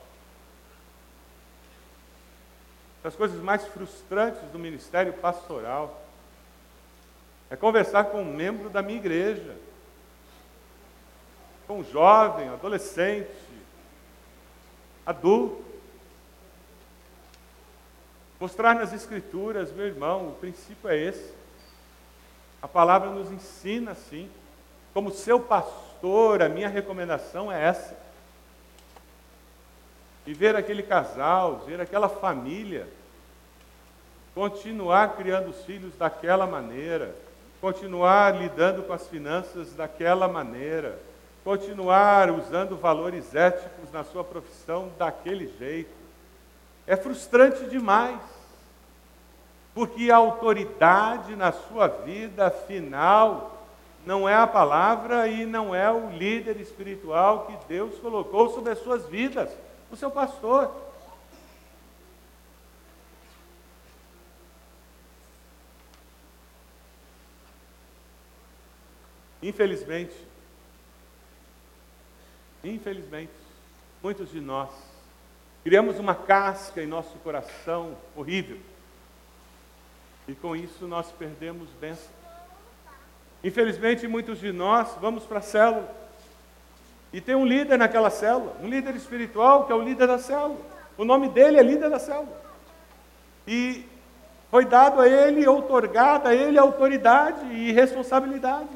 As 3.03 3.17
coisas 3.17 3.43
mais 3.43 3.67
frustrantes 3.69 4.43
do 4.51 4.59
ministério 4.59 5.15
pastoral 5.15 6.05
é 7.49 7.57
conversar 7.57 8.05
com 8.05 8.21
um 8.21 8.37
membro 8.37 8.69
da 8.69 8.83
minha 8.83 8.99
igreja 8.99 9.57
com 11.67 11.79
um 11.79 11.85
jovem, 11.85 12.51
adolescente, 12.51 13.31
adulto. 15.07 15.65
Mostrar 18.39 18.75
nas 18.75 18.93
Escrituras, 18.93 19.73
meu 19.73 19.87
irmão, 19.87 20.29
o 20.29 20.35
princípio 20.35 20.91
é 20.91 20.99
esse. 20.99 21.33
A 22.61 22.69
palavra 22.69 23.09
nos 23.09 23.33
ensina 23.33 23.93
assim. 23.93 24.31
Como 24.93 25.11
seu 25.11 25.39
pastor, 25.39 26.43
a 26.43 26.49
minha 26.49 26.69
recomendação 26.69 27.51
é 27.51 27.65
essa. 27.65 27.97
E 30.27 30.35
ver 30.35 30.57
aquele 30.57 30.83
casal, 30.83 31.63
ver 31.67 31.81
aquela 31.81 32.09
família, 32.09 32.89
continuar 34.35 35.17
criando 35.17 35.51
os 35.51 35.65
filhos 35.65 35.95
daquela 35.97 36.47
maneira, 36.47 37.15
continuar 37.61 38.35
lidando 38.35 38.83
com 38.83 38.93
as 38.93 39.07
finanças 39.07 39.73
daquela 39.75 40.29
maneira, 40.29 40.99
continuar 41.45 42.31
usando 42.31 42.77
valores 42.77 43.35
éticos 43.35 43.91
na 43.93 44.05
sua 44.05 44.25
profissão 44.25 44.91
daquele 44.99 45.53
jeito. 45.59 45.91
É 46.87 46.97
frustrante 46.97 47.65
demais, 47.67 48.21
porque 49.75 50.11
a 50.11 50.17
autoridade 50.17 51.37
na 51.37 51.53
sua 51.53 51.87
vida, 51.87 52.47
afinal, 52.47 53.60
não 54.05 54.29
é 54.29 54.35
a 54.35 54.47
palavra 54.47 55.29
e 55.29 55.45
não 55.45 55.75
é 55.75 55.91
o 55.91 56.11
líder 56.11 56.61
espiritual 56.61 57.47
que 57.47 57.69
Deus 57.69 57.99
colocou 57.99 58.51
sobre 58.55 58.73
as 58.73 58.79
suas 58.79 59.07
vidas, 59.07 59.51
o 59.91 59.97
seu 59.97 60.11
pastor. 60.11 60.71
Infelizmente, 69.43 70.15
Infelizmente, 72.63 73.33
muitos 74.03 74.31
de 74.31 74.41
nós 74.41 74.71
criamos 75.63 75.99
uma 75.99 76.15
casca 76.15 76.83
em 76.83 76.87
nosso 76.87 77.19
coração 77.19 77.97
horrível. 78.15 78.59
E 80.29 80.35
com 80.35 80.55
isso 80.55 80.87
nós 80.87 81.11
perdemos 81.13 81.69
bênção. 81.81 82.20
Infelizmente, 83.43 84.07
muitos 84.07 84.39
de 84.39 84.53
nós 84.53 84.89
vamos 85.01 85.25
para 85.25 85.39
a 85.39 85.43
célula. 85.43 85.89
E 87.13 87.21
tem 87.21 87.35
um 87.35 87.47
líder 87.47 87.77
naquela 87.79 88.11
célula, 88.11 88.57
um 88.63 88.69
líder 88.69 88.95
espiritual 88.95 89.67
que 89.67 89.73
é 89.73 89.75
o 89.75 89.83
líder 89.83 90.07
da 90.07 90.19
célula. 90.19 90.61
O 90.97 91.05
nome 91.05 91.29
dele 91.29 91.59
é 91.59 91.63
líder 91.63 91.91
da 91.91 91.99
célula. 91.99 92.41
E 93.47 93.85
foi 94.51 94.65
dado 94.65 95.01
a 95.01 95.09
ele, 95.09 95.47
outorgada 95.47 96.29
a 96.29 96.35
ele 96.35 96.59
autoridade 96.59 97.45
e 97.47 97.73
responsabilidade. 97.73 98.69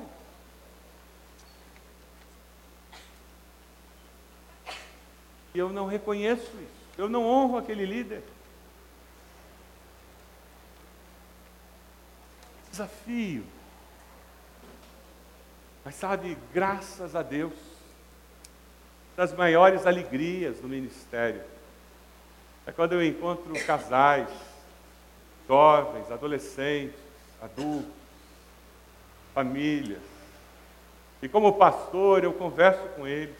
E 5.55 5.59
eu 5.59 5.69
não 5.69 5.87
reconheço 5.87 6.43
isso. 6.43 6.85
Eu 6.99 7.09
não 7.09 7.25
honro 7.25 7.59
aquele 7.59 7.85
líder. 7.85 8.23
Desafio. 12.71 13.45
Mas 15.85 15.95
sabe, 15.97 16.39
graças 16.53 17.15
a 17.15 17.23
Deus, 17.23 17.53
das 19.17 19.33
maiores 19.33 19.87
alegrias 19.87 20.61
no 20.61 20.69
ministério 20.69 21.43
é 22.67 22.73
quando 22.73 22.95
eu 22.95 23.05
encontro 23.05 23.53
casais, 23.67 24.29
jovens, 25.47 26.11
adolescentes, 26.11 26.99
adultos, 27.41 27.93
famílias. 29.35 30.01
E 31.21 31.29
como 31.29 31.59
pastor, 31.59 32.25
eu 32.25 32.33
converso 32.33 32.89
com 32.97 33.07
eles. 33.07 33.37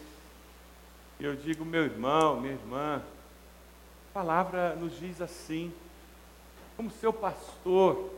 E 1.19 1.25
eu 1.25 1.35
digo, 1.35 1.65
meu 1.65 1.83
irmão, 1.83 2.39
minha 2.39 2.53
irmã, 2.53 3.01
a 4.11 4.13
palavra 4.13 4.75
nos 4.75 4.97
diz 4.99 5.21
assim, 5.21 5.73
como 6.77 6.91
seu 6.91 7.11
pastor, 7.11 8.11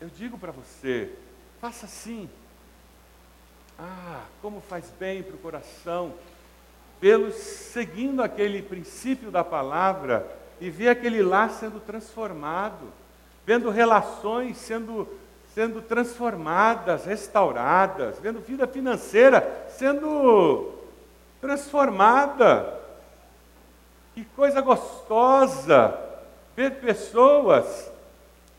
eu 0.00 0.08
digo 0.08 0.38
para 0.38 0.52
você, 0.52 1.12
faça 1.64 1.86
assim. 1.86 2.28
Ah, 3.78 4.20
como 4.42 4.60
faz 4.60 4.92
bem 5.00 5.22
para 5.22 5.34
o 5.34 5.38
coração 5.38 6.12
vê-los 7.00 7.34
seguindo 7.36 8.22
aquele 8.22 8.60
princípio 8.60 9.30
da 9.30 9.42
palavra 9.42 10.30
e 10.60 10.68
ver 10.68 10.90
aquele 10.90 11.22
lá 11.22 11.48
sendo 11.48 11.80
transformado, 11.80 12.92
vendo 13.46 13.70
relações 13.70 14.58
sendo 14.58 15.08
sendo 15.54 15.80
transformadas, 15.80 17.06
restauradas, 17.06 18.18
vendo 18.18 18.40
vida 18.40 18.66
financeira 18.66 19.66
sendo 19.70 20.70
transformada. 21.40 22.78
Que 24.14 24.22
coisa 24.36 24.60
gostosa 24.60 25.98
ver 26.54 26.72
pessoas 26.72 27.90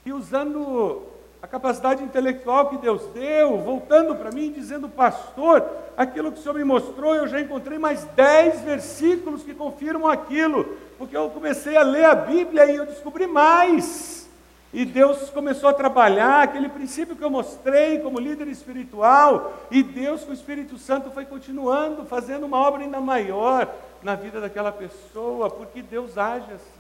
que 0.04 0.12
usando 0.12 1.15
a 1.46 1.48
capacidade 1.48 2.04
intelectual 2.04 2.70
que 2.70 2.78
Deus 2.80 3.04
deu, 3.14 3.60
voltando 3.60 4.16
para 4.16 4.32
mim, 4.32 4.52
dizendo, 4.52 4.90
pastor, 4.90 5.64
aquilo 5.96 6.32
que 6.32 6.40
o 6.40 6.42
Senhor 6.42 6.56
me 6.56 6.64
mostrou, 6.64 7.14
eu 7.14 7.28
já 7.28 7.40
encontrei 7.40 7.78
mais 7.78 8.04
dez 8.16 8.62
versículos 8.62 9.44
que 9.44 9.54
confirmam 9.54 10.10
aquilo, 10.10 10.76
porque 10.98 11.16
eu 11.16 11.30
comecei 11.30 11.78
a 11.78 11.84
ler 11.84 12.06
a 12.06 12.16
Bíblia 12.16 12.66
e 12.66 12.76
eu 12.78 12.86
descobri 12.88 13.28
mais. 13.28 14.28
E 14.74 14.84
Deus 14.84 15.30
começou 15.30 15.70
a 15.70 15.74
trabalhar 15.74 16.42
aquele 16.42 16.68
princípio 16.68 17.16
que 17.16 17.24
eu 17.24 17.30
mostrei 17.30 18.00
como 18.00 18.20
líder 18.20 18.48
espiritual, 18.48 19.54
e 19.70 19.84
Deus, 19.84 20.24
com 20.24 20.32
o 20.32 20.34
Espírito 20.34 20.80
Santo, 20.80 21.12
foi 21.12 21.26
continuando, 21.26 22.06
fazendo 22.06 22.48
uma 22.48 22.58
obra 22.58 22.82
ainda 22.82 23.00
maior 23.00 23.72
na 24.02 24.16
vida 24.16 24.42
daquela 24.42 24.72
pessoa, 24.72 25.48
porque 25.52 25.84
Deus 25.84 26.18
age 26.18 26.52
assim. 26.52 26.75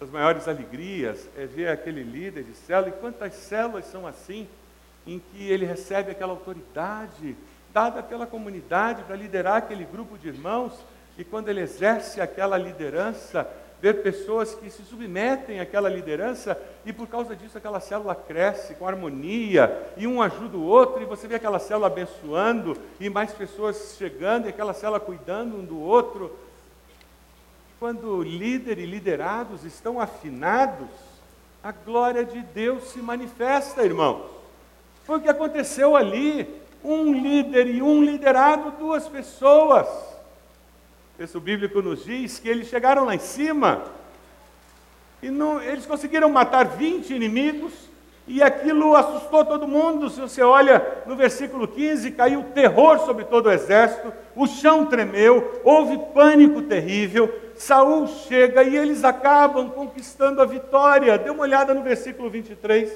Das 0.00 0.10
maiores 0.10 0.48
alegrias 0.48 1.28
é 1.36 1.46
ver 1.46 1.68
aquele 1.68 2.02
líder 2.02 2.44
de 2.44 2.54
célula, 2.54 2.88
e 2.88 3.00
quantas 3.00 3.34
células 3.34 3.86
são 3.86 4.06
assim, 4.06 4.48
em 5.06 5.18
que 5.18 5.50
ele 5.50 5.66
recebe 5.66 6.10
aquela 6.10 6.32
autoridade 6.32 7.36
dada 7.72 8.02
pela 8.02 8.26
comunidade 8.26 9.02
para 9.02 9.16
liderar 9.16 9.56
aquele 9.56 9.84
grupo 9.84 10.16
de 10.16 10.28
irmãos, 10.28 10.72
e 11.18 11.24
quando 11.24 11.48
ele 11.48 11.60
exerce 11.60 12.20
aquela 12.20 12.56
liderança, 12.56 13.48
ver 13.84 14.02
pessoas 14.02 14.54
que 14.54 14.70
se 14.70 14.82
submetem 14.82 15.60
àquela 15.60 15.90
liderança 15.90 16.58
e 16.86 16.92
por 16.92 17.06
causa 17.06 17.36
disso 17.36 17.58
aquela 17.58 17.80
célula 17.80 18.14
cresce 18.14 18.74
com 18.76 18.88
harmonia 18.88 19.90
e 19.96 20.06
um 20.06 20.22
ajuda 20.22 20.56
o 20.56 20.64
outro 20.64 21.02
e 21.02 21.04
você 21.04 21.28
vê 21.28 21.34
aquela 21.34 21.58
célula 21.58 21.88
abençoando 21.88 22.78
e 22.98 23.10
mais 23.10 23.32
pessoas 23.32 23.94
chegando 23.98 24.46
e 24.46 24.48
aquela 24.48 24.72
célula 24.72 24.98
cuidando 24.98 25.56
um 25.56 25.64
do 25.64 25.78
outro 25.78 26.34
quando 27.78 28.22
líder 28.22 28.78
e 28.78 28.86
liderados 28.86 29.64
estão 29.64 30.00
afinados, 30.00 30.88
a 31.62 31.72
glória 31.72 32.24
de 32.24 32.40
Deus 32.40 32.84
se 32.90 32.98
manifesta, 32.98 33.84
irmãos. 33.84 34.22
Foi 35.04 35.18
o 35.18 35.20
que 35.20 35.28
aconteceu 35.28 35.96
ali. 35.96 36.62
Um 36.82 37.12
líder 37.14 37.66
e 37.66 37.80
um 37.80 38.02
liderado, 38.02 38.72
duas 38.72 39.08
pessoas. 39.08 39.86
O 39.88 41.18
texto 41.18 41.40
bíblico 41.40 41.80
nos 41.80 42.04
diz 42.04 42.38
que 42.38 42.48
eles 42.48 42.68
chegaram 42.68 43.04
lá 43.04 43.14
em 43.14 43.18
cima 43.18 43.84
e 45.24 45.30
não, 45.30 45.58
eles 45.62 45.86
conseguiram 45.86 46.28
matar 46.28 46.66
20 46.66 47.14
inimigos 47.14 47.72
e 48.28 48.42
aquilo 48.42 48.94
assustou 48.94 49.42
todo 49.42 49.66
mundo. 49.66 50.10
Se 50.10 50.20
você 50.20 50.42
olha 50.42 51.02
no 51.06 51.16
versículo 51.16 51.66
15, 51.66 52.10
caiu 52.10 52.44
terror 52.54 52.98
sobre 53.06 53.24
todo 53.24 53.46
o 53.46 53.50
exército, 53.50 54.12
o 54.36 54.46
chão 54.46 54.84
tremeu, 54.84 55.62
houve 55.64 55.96
pânico 56.12 56.60
terrível. 56.60 57.43
Saul 57.56 58.06
chega 58.06 58.62
e 58.62 58.76
eles 58.76 59.04
acabam 59.04 59.70
conquistando 59.70 60.40
a 60.40 60.44
vitória. 60.44 61.18
Dê 61.18 61.30
uma 61.30 61.42
olhada 61.42 61.74
no 61.74 61.82
versículo 61.82 62.30
23. 62.30 62.92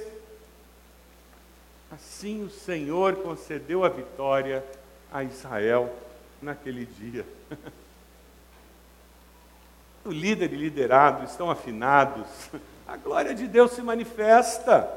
Assim 1.91 2.45
o 2.45 2.51
Senhor 2.51 3.17
concedeu 3.17 3.85
a 3.85 3.89
vitória 3.89 4.65
a 5.13 5.25
Israel 5.25 5.93
naquele 6.41 6.87
dia. 6.87 7.25
O 10.05 10.11
líder 10.11 10.55
e 10.55 10.57
liderado 10.57 11.25
estão 11.25 11.51
afinados, 11.51 12.27
a 12.87 12.97
glória 12.97 13.35
de 13.35 13.47
Deus 13.47 13.73
se 13.73 13.83
manifesta. 13.83 14.89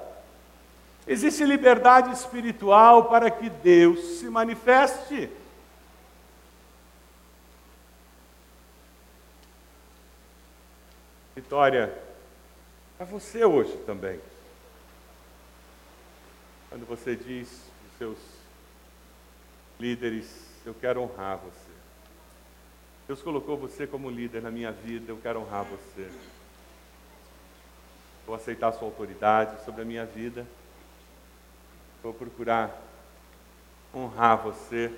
Existe 1.05 1.43
liberdade 1.43 2.13
espiritual 2.13 3.05
para 3.05 3.29
que 3.29 3.49
Deus 3.49 4.19
se 4.19 4.29
manifeste. 4.29 5.29
Vitória, 11.41 11.91
para 12.97 13.05
você 13.07 13.43
hoje 13.43 13.75
também. 13.85 14.19
Quando 16.69 16.85
você 16.85 17.15
diz 17.15 17.49
aos 17.49 17.97
seus 17.97 18.17
líderes, 19.79 20.29
eu 20.63 20.75
quero 20.75 21.01
honrar 21.01 21.37
você. 21.37 21.71
Deus 23.07 23.23
colocou 23.23 23.57
você 23.57 23.87
como 23.87 24.09
líder 24.09 24.43
na 24.43 24.51
minha 24.51 24.71
vida, 24.71 25.11
eu 25.11 25.17
quero 25.17 25.41
honrar 25.41 25.65
você. 25.65 26.09
Vou 28.27 28.35
aceitar 28.35 28.67
a 28.67 28.73
sua 28.73 28.87
autoridade 28.87 29.65
sobre 29.65 29.81
a 29.81 29.85
minha 29.85 30.05
vida. 30.05 30.45
Vou 32.03 32.13
procurar 32.13 32.71
honrar 33.93 34.37
você. 34.37 34.93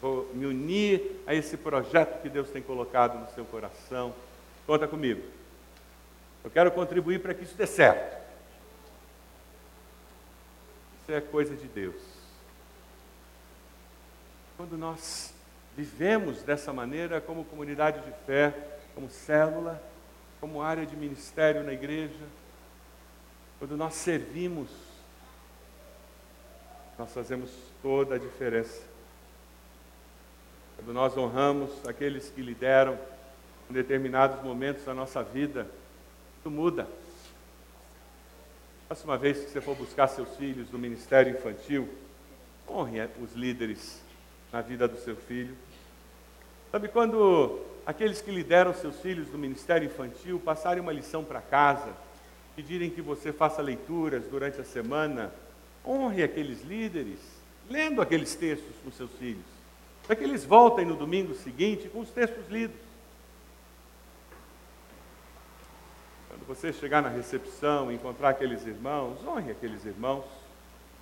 Vou 0.00 0.32
me 0.34 0.46
unir 0.46 1.20
a 1.26 1.34
esse 1.34 1.56
projeto 1.56 2.22
que 2.22 2.28
Deus 2.28 2.48
tem 2.48 2.62
colocado 2.62 3.18
no 3.18 3.28
seu 3.34 3.44
coração. 3.44 4.14
Conta 4.66 4.86
comigo. 4.86 5.39
Eu 6.42 6.50
quero 6.50 6.70
contribuir 6.70 7.20
para 7.20 7.34
que 7.34 7.44
isso 7.44 7.56
dê 7.56 7.66
certo. 7.66 8.18
Isso 11.02 11.12
é 11.12 11.20
coisa 11.20 11.54
de 11.56 11.66
Deus. 11.68 12.00
Quando 14.56 14.76
nós 14.76 15.34
vivemos 15.76 16.42
dessa 16.42 16.72
maneira, 16.72 17.20
como 17.20 17.44
comunidade 17.44 18.00
de 18.00 18.12
fé, 18.26 18.54
como 18.94 19.08
célula, 19.08 19.82
como 20.40 20.62
área 20.62 20.86
de 20.86 20.96
ministério 20.96 21.62
na 21.62 21.72
igreja, 21.72 22.24
quando 23.58 23.76
nós 23.76 23.94
servimos 23.94 24.70
nós 27.00 27.14
fazemos 27.14 27.50
toda 27.80 28.16
a 28.16 28.18
diferença. 28.18 28.82
Quando 30.76 30.92
nós 30.92 31.16
honramos 31.16 31.70
aqueles 31.88 32.28
que 32.28 32.42
lideram 32.42 32.98
em 33.70 33.72
determinados 33.72 34.44
momentos 34.44 34.84
da 34.84 34.92
nossa 34.92 35.22
vida, 35.22 35.66
tudo 36.42 36.54
muda. 36.54 36.88
Próxima 38.86 39.16
vez 39.16 39.44
que 39.44 39.50
você 39.50 39.60
for 39.60 39.76
buscar 39.76 40.08
seus 40.08 40.36
filhos 40.36 40.70
no 40.70 40.78
ministério 40.78 41.32
infantil, 41.32 41.88
honre 42.68 43.08
os 43.22 43.34
líderes 43.34 44.00
na 44.52 44.60
vida 44.60 44.88
do 44.88 44.98
seu 44.98 45.16
filho. 45.16 45.56
Sabe 46.72 46.88
quando 46.88 47.60
aqueles 47.86 48.20
que 48.20 48.30
lideram 48.30 48.74
seus 48.74 48.96
filhos 49.00 49.30
no 49.30 49.38
ministério 49.38 49.86
infantil 49.86 50.40
passarem 50.40 50.82
uma 50.82 50.92
lição 50.92 51.24
para 51.24 51.40
casa, 51.40 51.92
pedirem 52.56 52.90
que 52.90 53.00
você 53.00 53.32
faça 53.32 53.62
leituras 53.62 54.24
durante 54.24 54.60
a 54.60 54.64
semana, 54.64 55.32
Honre 55.84 56.22
aqueles 56.22 56.62
líderes, 56.62 57.18
lendo 57.68 58.02
aqueles 58.02 58.34
textos 58.34 58.74
com 58.84 58.90
seus 58.90 59.10
filhos, 59.12 59.44
para 60.06 60.14
que 60.14 60.24
eles 60.24 60.44
voltem 60.44 60.84
no 60.84 60.94
domingo 60.94 61.34
seguinte 61.34 61.88
com 61.88 62.00
os 62.00 62.10
textos 62.10 62.48
lidos. 62.50 62.89
Quando 66.40 66.56
você 66.56 66.72
chegar 66.72 67.02
na 67.02 67.08
recepção 67.10 67.92
encontrar 67.92 68.30
aqueles 68.30 68.66
irmãos, 68.66 69.18
honre 69.26 69.50
aqueles 69.50 69.84
irmãos, 69.84 70.24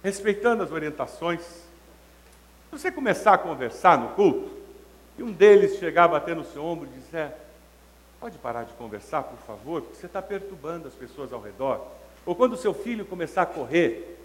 respeitando 0.02 0.64
as 0.64 0.72
orientações. 0.72 1.40
Se 1.40 2.72
você 2.72 2.90
começar 2.90 3.34
a 3.34 3.38
conversar 3.38 3.98
no 3.98 4.08
culto, 4.10 4.50
e 5.16 5.22
um 5.22 5.30
deles 5.30 5.78
chegar 5.78 6.08
bater 6.08 6.34
no 6.34 6.44
seu 6.44 6.64
ombro 6.64 6.88
e 6.88 6.98
dizer: 6.98 7.32
Pode 8.18 8.36
parar 8.38 8.64
de 8.64 8.72
conversar, 8.72 9.22
por 9.22 9.38
favor, 9.38 9.82
porque 9.82 9.96
você 9.96 10.06
está 10.06 10.20
perturbando 10.20 10.88
as 10.88 10.94
pessoas 10.94 11.32
ao 11.32 11.40
redor. 11.40 11.86
Ou 12.26 12.34
quando 12.34 12.54
o 12.54 12.58
seu 12.58 12.74
filho 12.74 13.04
começar 13.04 13.42
a 13.42 13.46
correr, 13.46 14.18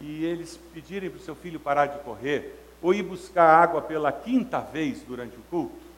e 0.00 0.24
eles 0.24 0.58
pedirem 0.72 1.10
para 1.10 1.18
o 1.18 1.22
seu 1.22 1.34
filho 1.34 1.58
parar 1.58 1.86
de 1.86 1.98
correr, 1.98 2.56
ou 2.80 2.94
ir 2.94 3.02
buscar 3.02 3.44
água 3.44 3.82
pela 3.82 4.12
quinta 4.12 4.60
vez 4.60 5.02
durante 5.02 5.36
o 5.36 5.42
culto, 5.50 5.89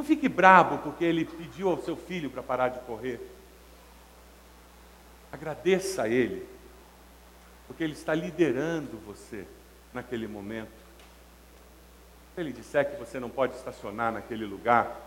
não 0.00 0.04
fique 0.04 0.30
brabo 0.30 0.78
porque 0.78 1.04
ele 1.04 1.26
pediu 1.26 1.68
ao 1.68 1.82
seu 1.82 1.94
filho 1.94 2.30
para 2.30 2.42
parar 2.42 2.70
de 2.70 2.78
correr. 2.80 3.20
Agradeça 5.30 6.04
a 6.04 6.08
ele, 6.08 6.48
porque 7.66 7.84
ele 7.84 7.92
está 7.92 8.14
liderando 8.14 8.96
você 9.06 9.46
naquele 9.92 10.26
momento. 10.26 10.72
Se 12.34 12.40
ele 12.40 12.50
disser 12.50 12.90
que 12.90 12.98
você 12.98 13.20
não 13.20 13.28
pode 13.28 13.54
estacionar 13.56 14.10
naquele 14.10 14.46
lugar, 14.46 14.98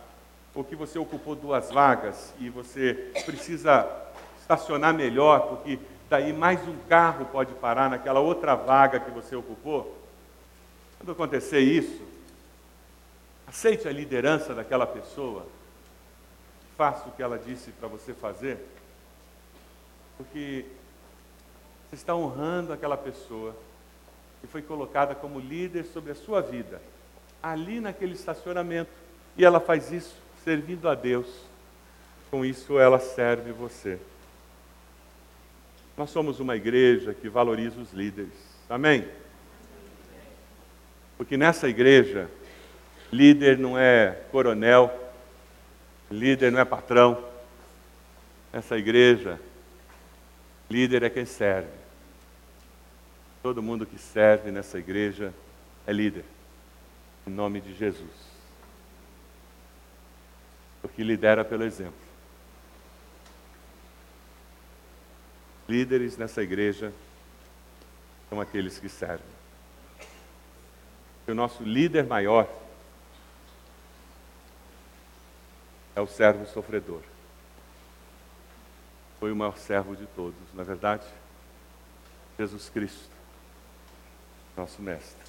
ou 0.54 0.64
que 0.64 0.76
você 0.76 1.00
ocupou 1.00 1.36
duas 1.36 1.72
vagas 1.72 2.32
e 2.40 2.48
você 2.48 3.12
precisa 3.26 3.90
estacionar 4.40 4.94
melhor 4.94 5.48
porque 5.48 5.80
daí 6.08 6.32
mais 6.32 6.60
um 6.68 6.78
carro 6.88 7.26
pode 7.26 7.52
parar 7.56 7.90
naquela 7.90 8.20
outra 8.20 8.54
vaga 8.54 9.00
que 9.00 9.10
você 9.10 9.36
ocupou. 9.36 9.98
Quando 11.00 11.14
acontecer 11.14 11.62
isso, 11.62 12.13
aceite 13.54 13.88
a 13.88 13.92
liderança 13.92 14.56
daquela 14.56 14.88
pessoa, 14.88 15.46
faça 16.76 17.08
o 17.08 17.12
que 17.12 17.22
ela 17.22 17.38
disse 17.38 17.70
para 17.70 17.88
você 17.88 18.12
fazer, 18.12 18.58
porque 20.18 20.66
você 21.88 21.96
está 21.96 22.16
honrando 22.16 22.74
aquela 22.74 22.98
pessoa 22.98 23.56
que 24.42 24.48
foi 24.48 24.64
colocada 24.64 25.14
como 25.14 25.40
líder 25.40 25.86
sobre 25.86 26.12
a 26.12 26.16
sua 26.16 26.42
vida, 26.42 26.82
ali 27.44 27.80
naquele 27.80 28.14
estacionamento, 28.14 28.90
e 29.38 29.46
ela 29.46 29.60
faz 29.60 29.92
isso 29.92 30.16
servindo 30.44 30.90
a 30.90 30.96
Deus. 30.96 31.28
Com 32.32 32.44
isso, 32.44 32.80
ela 32.80 32.98
serve 32.98 33.52
você. 33.52 34.00
Nós 35.96 36.10
somos 36.10 36.40
uma 36.40 36.56
igreja 36.56 37.14
que 37.14 37.30
valoriza 37.30 37.80
os 37.80 37.94
líderes. 37.94 38.34
Amém? 38.68 39.08
Porque 41.16 41.38
nessa 41.38 41.70
igreja, 41.70 42.28
líder 43.14 43.58
não 43.58 43.78
é 43.78 44.12
coronel, 44.32 44.92
líder 46.12 46.52
não 46.52 46.60
é 46.60 46.66
patrão. 46.66 47.32
Nessa 48.52 48.78
igreja, 48.78 49.40
Líder 50.74 51.04
é 51.04 51.10
quem 51.10 51.24
serve. 51.24 51.70
Todo 53.42 53.62
mundo 53.62 53.86
que 53.86 54.00
serve 54.00 54.50
nessa 54.50 54.80
igreja 54.80 55.32
é 55.86 55.94
líder. 55.94 56.26
Em 57.28 57.30
nome 57.30 57.62
de 57.62 57.76
Jesus. 57.76 58.10
Porque 60.82 61.04
lidera 61.04 61.46
pelo 61.46 61.64
exemplo. 61.64 61.94
Líderes 65.68 66.18
nessa 66.18 66.42
igreja 66.42 66.92
são 68.30 68.42
aqueles 68.42 68.80
que 68.80 68.90
servem. 68.90 69.26
E 71.28 71.32
o 71.32 71.36
nosso 71.36 71.64
líder 71.64 72.06
maior 72.06 72.50
é 75.96 76.02
o 76.02 76.08
servo 76.08 76.46
sofredor. 76.46 77.02
Foi 79.20 79.32
o 79.32 79.36
maior 79.36 79.58
servo 79.58 79.96
de 79.96 80.06
todos, 80.08 80.36
na 80.54 80.64
é 80.64 80.66
verdade? 80.66 81.06
Jesus 82.38 82.70
Cristo, 82.70 83.12
nosso 84.58 84.82
Mestre. 84.82 85.22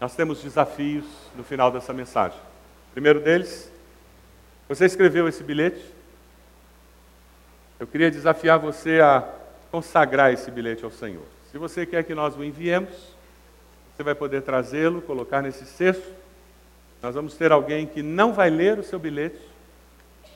Nós 0.00 0.14
temos 0.14 0.42
desafios 0.42 1.04
no 1.36 1.44
final 1.44 1.70
dessa 1.70 1.92
mensagem. 1.92 2.38
Primeiro 2.92 3.20
deles, 3.20 3.70
você 4.68 4.84
escreveu 4.84 5.28
esse 5.28 5.42
bilhete? 5.42 5.84
Eu 7.80 7.86
queria 7.86 8.10
desafiar 8.10 8.58
você 8.58 9.00
a 9.00 9.28
consagrar 9.70 10.32
esse 10.32 10.50
bilhete 10.50 10.84
ao 10.84 10.90
Senhor. 10.90 11.24
Se 11.50 11.58
você 11.58 11.86
quer 11.86 12.04
que 12.04 12.14
nós 12.14 12.36
o 12.36 12.44
enviemos, 12.44 12.92
você 13.94 14.02
vai 14.02 14.14
poder 14.14 14.42
trazê-lo, 14.42 15.02
colocar 15.02 15.42
nesse 15.42 15.64
cesto 15.64 16.21
nós 17.02 17.16
vamos 17.16 17.34
ter 17.34 17.50
alguém 17.50 17.84
que 17.84 18.00
não 18.00 18.32
vai 18.32 18.48
ler 18.48 18.78
o 18.78 18.84
seu 18.84 18.98
bilhete. 18.98 19.40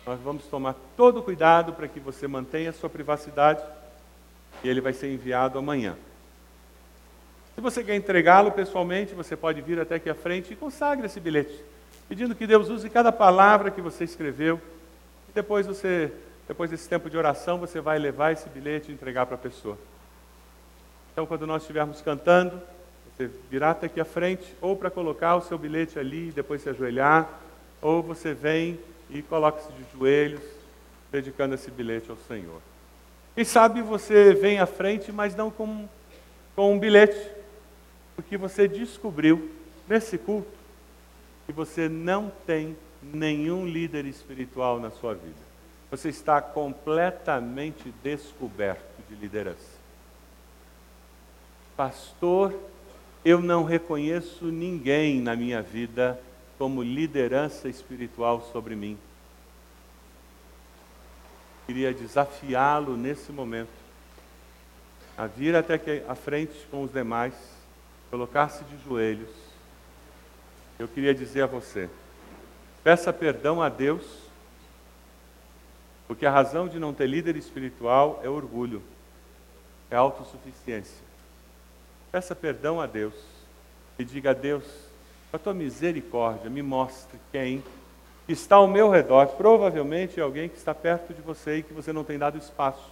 Nós 0.05 0.19
vamos 0.21 0.45
tomar 0.47 0.75
todo 0.97 1.21
o 1.21 1.23
cuidado 1.23 1.73
para 1.73 1.87
que 1.87 2.01
você 2.01 2.27
mantenha 2.27 2.71
a 2.71 2.73
sua 2.73 2.91
privacidade 2.91 3.63
e 4.65 4.69
ele 4.69 4.81
vai 4.81 4.93
ser 4.93 5.13
enviado 5.13 5.59
amanhã. 5.59 5.97
Se 7.55 7.61
você 7.61 7.85
quer 7.85 7.95
entregá-lo 7.95 8.51
pessoalmente, 8.51 9.15
você 9.15 9.37
pode 9.37 9.63
vir 9.63 9.79
até 9.79 9.95
aqui 9.95 10.11
à 10.11 10.15
frente 10.15 10.53
e 10.53 10.57
consagre 10.57 11.07
esse 11.07 11.21
bilhete, 11.21 11.65
pedindo 12.09 12.35
que 12.35 12.47
Deus 12.47 12.69
use 12.69 12.91
cada 12.91 13.13
palavra 13.13 13.71
que 13.71 13.81
você 13.81 14.05
escreveu. 14.05 14.61
E 15.29 15.33
depois 15.33 15.67
você, 15.67 16.13
depois 16.49 16.71
desse 16.71 16.89
tempo 16.89 17.09
de 17.09 17.17
oração, 17.17 17.59
você 17.59 17.81
vai 17.81 17.99
levar 17.99 18.33
esse 18.33 18.49
bilhete 18.49 18.91
e 18.91 18.95
entregar 18.95 19.25
para 19.25 19.37
a 19.37 19.39
pessoa. 19.39 19.79
Então, 21.13 21.27
quando 21.27 21.47
nós 21.47 21.63
estivermos 21.63 22.03
cantando, 22.03 22.61
você 23.17 23.31
virá 23.51 23.71
até 23.71 23.87
aqui 23.87 23.99
à 23.99 24.05
frente, 24.05 24.55
ou 24.61 24.77
para 24.77 24.91
colocar 24.91 25.37
o 25.37 25.41
seu 25.41 25.57
bilhete 25.57 25.99
ali 25.99 26.29
e 26.29 26.33
depois 26.33 26.61
se 26.61 26.69
ajoelhar, 26.69 27.29
ou 27.81 28.03
você 28.03 28.35
vem 28.35 28.79
e 29.09 29.23
coloca-se 29.23 29.73
de 29.73 29.85
joelhos, 29.97 30.43
dedicando 31.11 31.55
esse 31.55 31.71
bilhete 31.71 32.11
ao 32.11 32.17
Senhor. 32.29 32.61
Quem 33.35 33.45
sabe 33.45 33.81
você 33.81 34.35
vem 34.35 34.59
à 34.59 34.67
frente, 34.67 35.11
mas 35.11 35.35
não 35.35 35.51
com, 35.51 35.89
com 36.55 36.75
um 36.75 36.79
bilhete, 36.79 37.31
porque 38.15 38.37
você 38.37 38.69
descobriu 38.69 39.51
nesse 39.89 40.19
culto 40.19 40.57
que 41.47 41.53
você 41.53 41.89
não 41.89 42.31
tem 42.47 42.77
nenhum 43.03 43.67
líder 43.67 44.05
espiritual 44.05 44.79
na 44.79 44.91
sua 44.91 45.15
vida. 45.15 45.47
Você 45.91 46.09
está 46.09 46.43
completamente 46.43 47.95
descoberto 48.03 48.83
de 49.09 49.15
liderança. 49.15 49.77
Pastor 51.77 52.53
eu 53.27 53.41
não 53.41 53.65
reconheço 53.65 54.45
ninguém 54.45 55.21
na 55.21 55.35
minha 55.35 55.61
vida 55.61 56.17
como 56.57 56.81
liderança 56.81 57.69
espiritual 57.69 58.49
sobre 58.53 58.77
mim. 58.77 58.97
Queria 61.67 61.93
desafiá-lo 61.93 62.97
nesse 62.97 63.33
momento 63.33 63.73
a 65.19 65.27
vir 65.27 65.57
até 65.57 65.75
aqui 65.75 66.05
à 66.07 66.15
frente 66.15 66.55
com 66.71 66.85
os 66.85 66.93
demais, 66.93 67.35
colocar-se 68.13 68.63
de 68.63 68.79
joelhos. 68.85 69.35
Eu 70.79 70.87
queria 70.87 71.13
dizer 71.13 71.43
a 71.43 71.47
você: 71.47 71.91
peça 72.85 73.13
perdão 73.13 73.61
a 73.61 73.69
Deus, 73.69 74.05
porque 76.07 76.27
a 76.27 76.31
razão 76.31 76.69
de 76.69 76.79
não 76.79 76.95
ter 76.95 77.09
líder 77.09 77.35
espiritual 77.35 78.21
é 78.23 78.29
orgulho, 78.29 78.81
é 79.91 79.97
autossuficiência. 79.97 81.06
Peça 82.17 82.35
perdão 82.35 82.81
a 82.81 82.87
Deus 82.87 83.13
e 83.99 84.03
diga 84.03 84.31
a 84.31 84.33
Deus, 84.33 84.65
com 85.31 85.37
a 85.37 85.39
tua 85.39 85.53
misericórdia, 85.53 86.49
me 86.49 86.63
mostre 86.63 87.19
quem 87.31 87.63
está 88.27 88.57
ao 88.57 88.67
meu 88.67 88.89
redor. 88.89 89.27
Provavelmente 89.37 90.19
é 90.19 90.23
alguém 90.23 90.49
que 90.49 90.57
está 90.57 90.75
perto 90.75 91.13
de 91.13 91.21
você 91.21 91.59
e 91.59 91.63
que 91.63 91.75
você 91.75 91.93
não 91.93 92.05
tem 92.05 92.19
dado 92.19 92.39
espaço. 92.39 92.91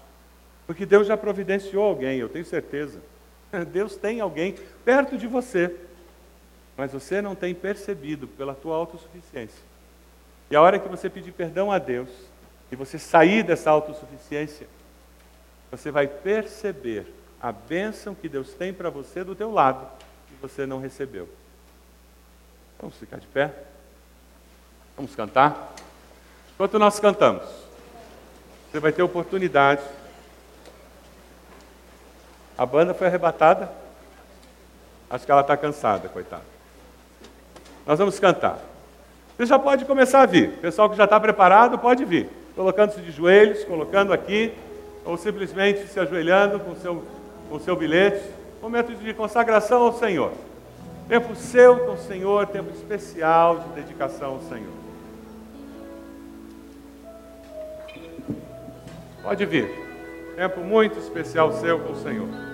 Porque 0.66 0.84
Deus 0.84 1.06
já 1.06 1.16
providenciou 1.16 1.84
alguém, 1.84 2.18
eu 2.18 2.28
tenho 2.28 2.44
certeza. 2.44 3.00
Deus 3.72 3.96
tem 3.96 4.20
alguém 4.20 4.56
perto 4.84 5.16
de 5.16 5.26
você, 5.26 5.74
mas 6.76 6.92
você 6.92 7.22
não 7.22 7.34
tem 7.34 7.54
percebido 7.54 8.28
pela 8.28 8.54
tua 8.54 8.76
autossuficiência. 8.76 9.64
E 10.50 10.54
a 10.54 10.60
hora 10.60 10.78
que 10.78 10.86
você 10.86 11.08
pedir 11.08 11.32
perdão 11.32 11.72
a 11.72 11.78
Deus 11.78 12.10
e 12.70 12.76
você 12.76 12.98
sair 12.98 13.42
dessa 13.42 13.70
autossuficiência, 13.70 14.66
você 15.70 15.90
vai 15.90 16.06
perceber 16.06 17.06
a 17.44 17.52
bênção 17.52 18.14
que 18.14 18.26
Deus 18.26 18.54
tem 18.54 18.72
para 18.72 18.88
você 18.88 19.22
do 19.22 19.34
teu 19.34 19.52
lado 19.52 19.86
que 20.28 20.34
você 20.40 20.64
não 20.64 20.80
recebeu. 20.80 21.28
Vamos 22.80 22.96
ficar 22.96 23.18
de 23.18 23.26
pé? 23.26 23.52
Vamos 24.96 25.14
cantar? 25.14 25.74
Enquanto 26.54 26.78
nós 26.78 26.98
cantamos, 26.98 27.44
você 28.72 28.80
vai 28.80 28.92
ter 28.92 29.02
oportunidade. 29.02 29.82
A 32.56 32.64
banda 32.64 32.94
foi 32.94 33.08
arrebatada. 33.08 33.70
Acho 35.10 35.26
que 35.26 35.30
ela 35.30 35.42
está 35.42 35.54
cansada, 35.54 36.08
coitada. 36.08 36.44
Nós 37.86 37.98
vamos 37.98 38.18
cantar. 38.18 38.58
Você 39.36 39.44
já 39.44 39.58
pode 39.58 39.84
começar 39.84 40.22
a 40.22 40.26
vir. 40.26 40.48
O 40.48 40.58
pessoal 40.62 40.88
que 40.88 40.96
já 40.96 41.04
está 41.04 41.20
preparado 41.20 41.78
pode 41.78 42.06
vir. 42.06 42.26
Colocando-se 42.56 43.02
de 43.02 43.10
joelhos, 43.10 43.64
colocando 43.64 44.14
aqui, 44.14 44.54
ou 45.04 45.18
simplesmente 45.18 45.86
se 45.88 46.00
ajoelhando 46.00 46.58
com 46.58 46.70
o 46.70 46.76
seu 46.76 47.04
com 47.54 47.60
seu 47.60 47.76
bilhete, 47.76 48.20
momento 48.60 48.92
de 48.96 49.14
consagração 49.14 49.82
ao 49.82 49.92
Senhor. 49.92 50.32
Tempo 51.06 51.36
seu 51.36 51.86
com 51.86 51.92
o 51.92 51.96
Senhor, 51.96 52.48
tempo 52.48 52.70
especial 52.74 53.60
de 53.60 53.68
dedicação 53.80 54.32
ao 54.32 54.40
Senhor. 54.40 54.72
Pode 59.22 59.46
vir. 59.46 59.70
Tempo 60.34 60.62
muito 60.62 60.98
especial 60.98 61.52
seu 61.52 61.78
com 61.78 61.92
o 61.92 62.02
Senhor. 62.02 62.53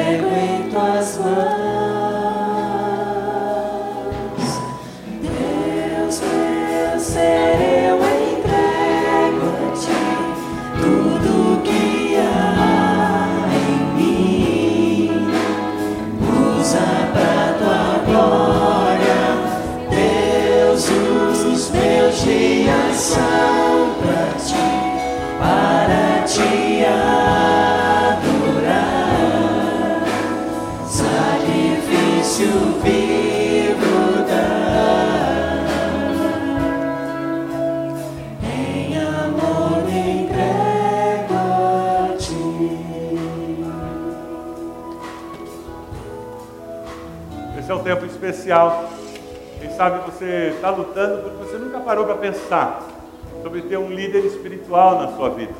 especial. 48.41 48.89
Quem 49.59 49.69
sabe 49.71 50.11
você 50.11 50.53
está 50.55 50.71
lutando 50.71 51.21
porque 51.21 51.45
você 51.45 51.57
nunca 51.57 51.79
parou 51.79 52.05
para 52.05 52.15
pensar 52.15 52.81
sobre 53.43 53.61
ter 53.61 53.77
um 53.77 53.89
líder 53.89 54.25
espiritual 54.25 54.99
na 54.99 55.15
sua 55.15 55.29
vida. 55.29 55.53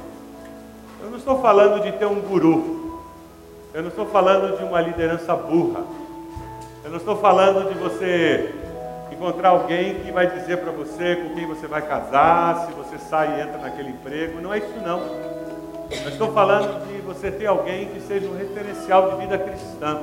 Eu 1.03 1.11
não 1.11 1.17
estou 1.17 1.39
falando 1.39 1.83
de 1.83 1.91
ter 1.93 2.05
um 2.05 2.19
guru. 2.19 2.99
Eu 3.73 3.83
não 3.83 3.89
estou 3.89 4.05
falando 4.07 4.57
de 4.57 4.63
uma 4.63 4.81
liderança 4.81 5.35
burra. 5.35 5.81
Eu 6.83 6.89
não 6.89 6.97
estou 6.97 7.15
falando 7.17 7.71
de 7.71 7.77
você 7.77 8.53
encontrar 9.11 9.49
alguém 9.49 9.95
que 9.95 10.11
vai 10.11 10.27
dizer 10.27 10.57
para 10.57 10.71
você 10.71 11.15
com 11.15 11.35
quem 11.35 11.45
você 11.45 11.67
vai 11.67 11.83
casar, 11.83 12.65
se 12.65 12.71
você 12.73 12.97
sai 12.97 13.37
e 13.37 13.41
entra 13.41 13.59
naquele 13.59 13.89
emprego. 13.89 14.41
Não 14.41 14.53
é 14.53 14.57
isso 14.57 14.79
não. 14.83 14.99
Eu 15.91 16.09
estou 16.09 16.33
falando 16.33 16.87
de 16.87 17.01
você 17.01 17.29
ter 17.29 17.45
alguém 17.45 17.87
que 17.89 18.01
seja 18.01 18.27
um 18.27 18.35
referencial 18.35 19.11
de 19.11 19.17
vida 19.17 19.37
cristã. 19.37 20.01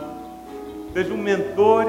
Seja 0.93 1.13
um 1.13 1.19
mentor 1.19 1.87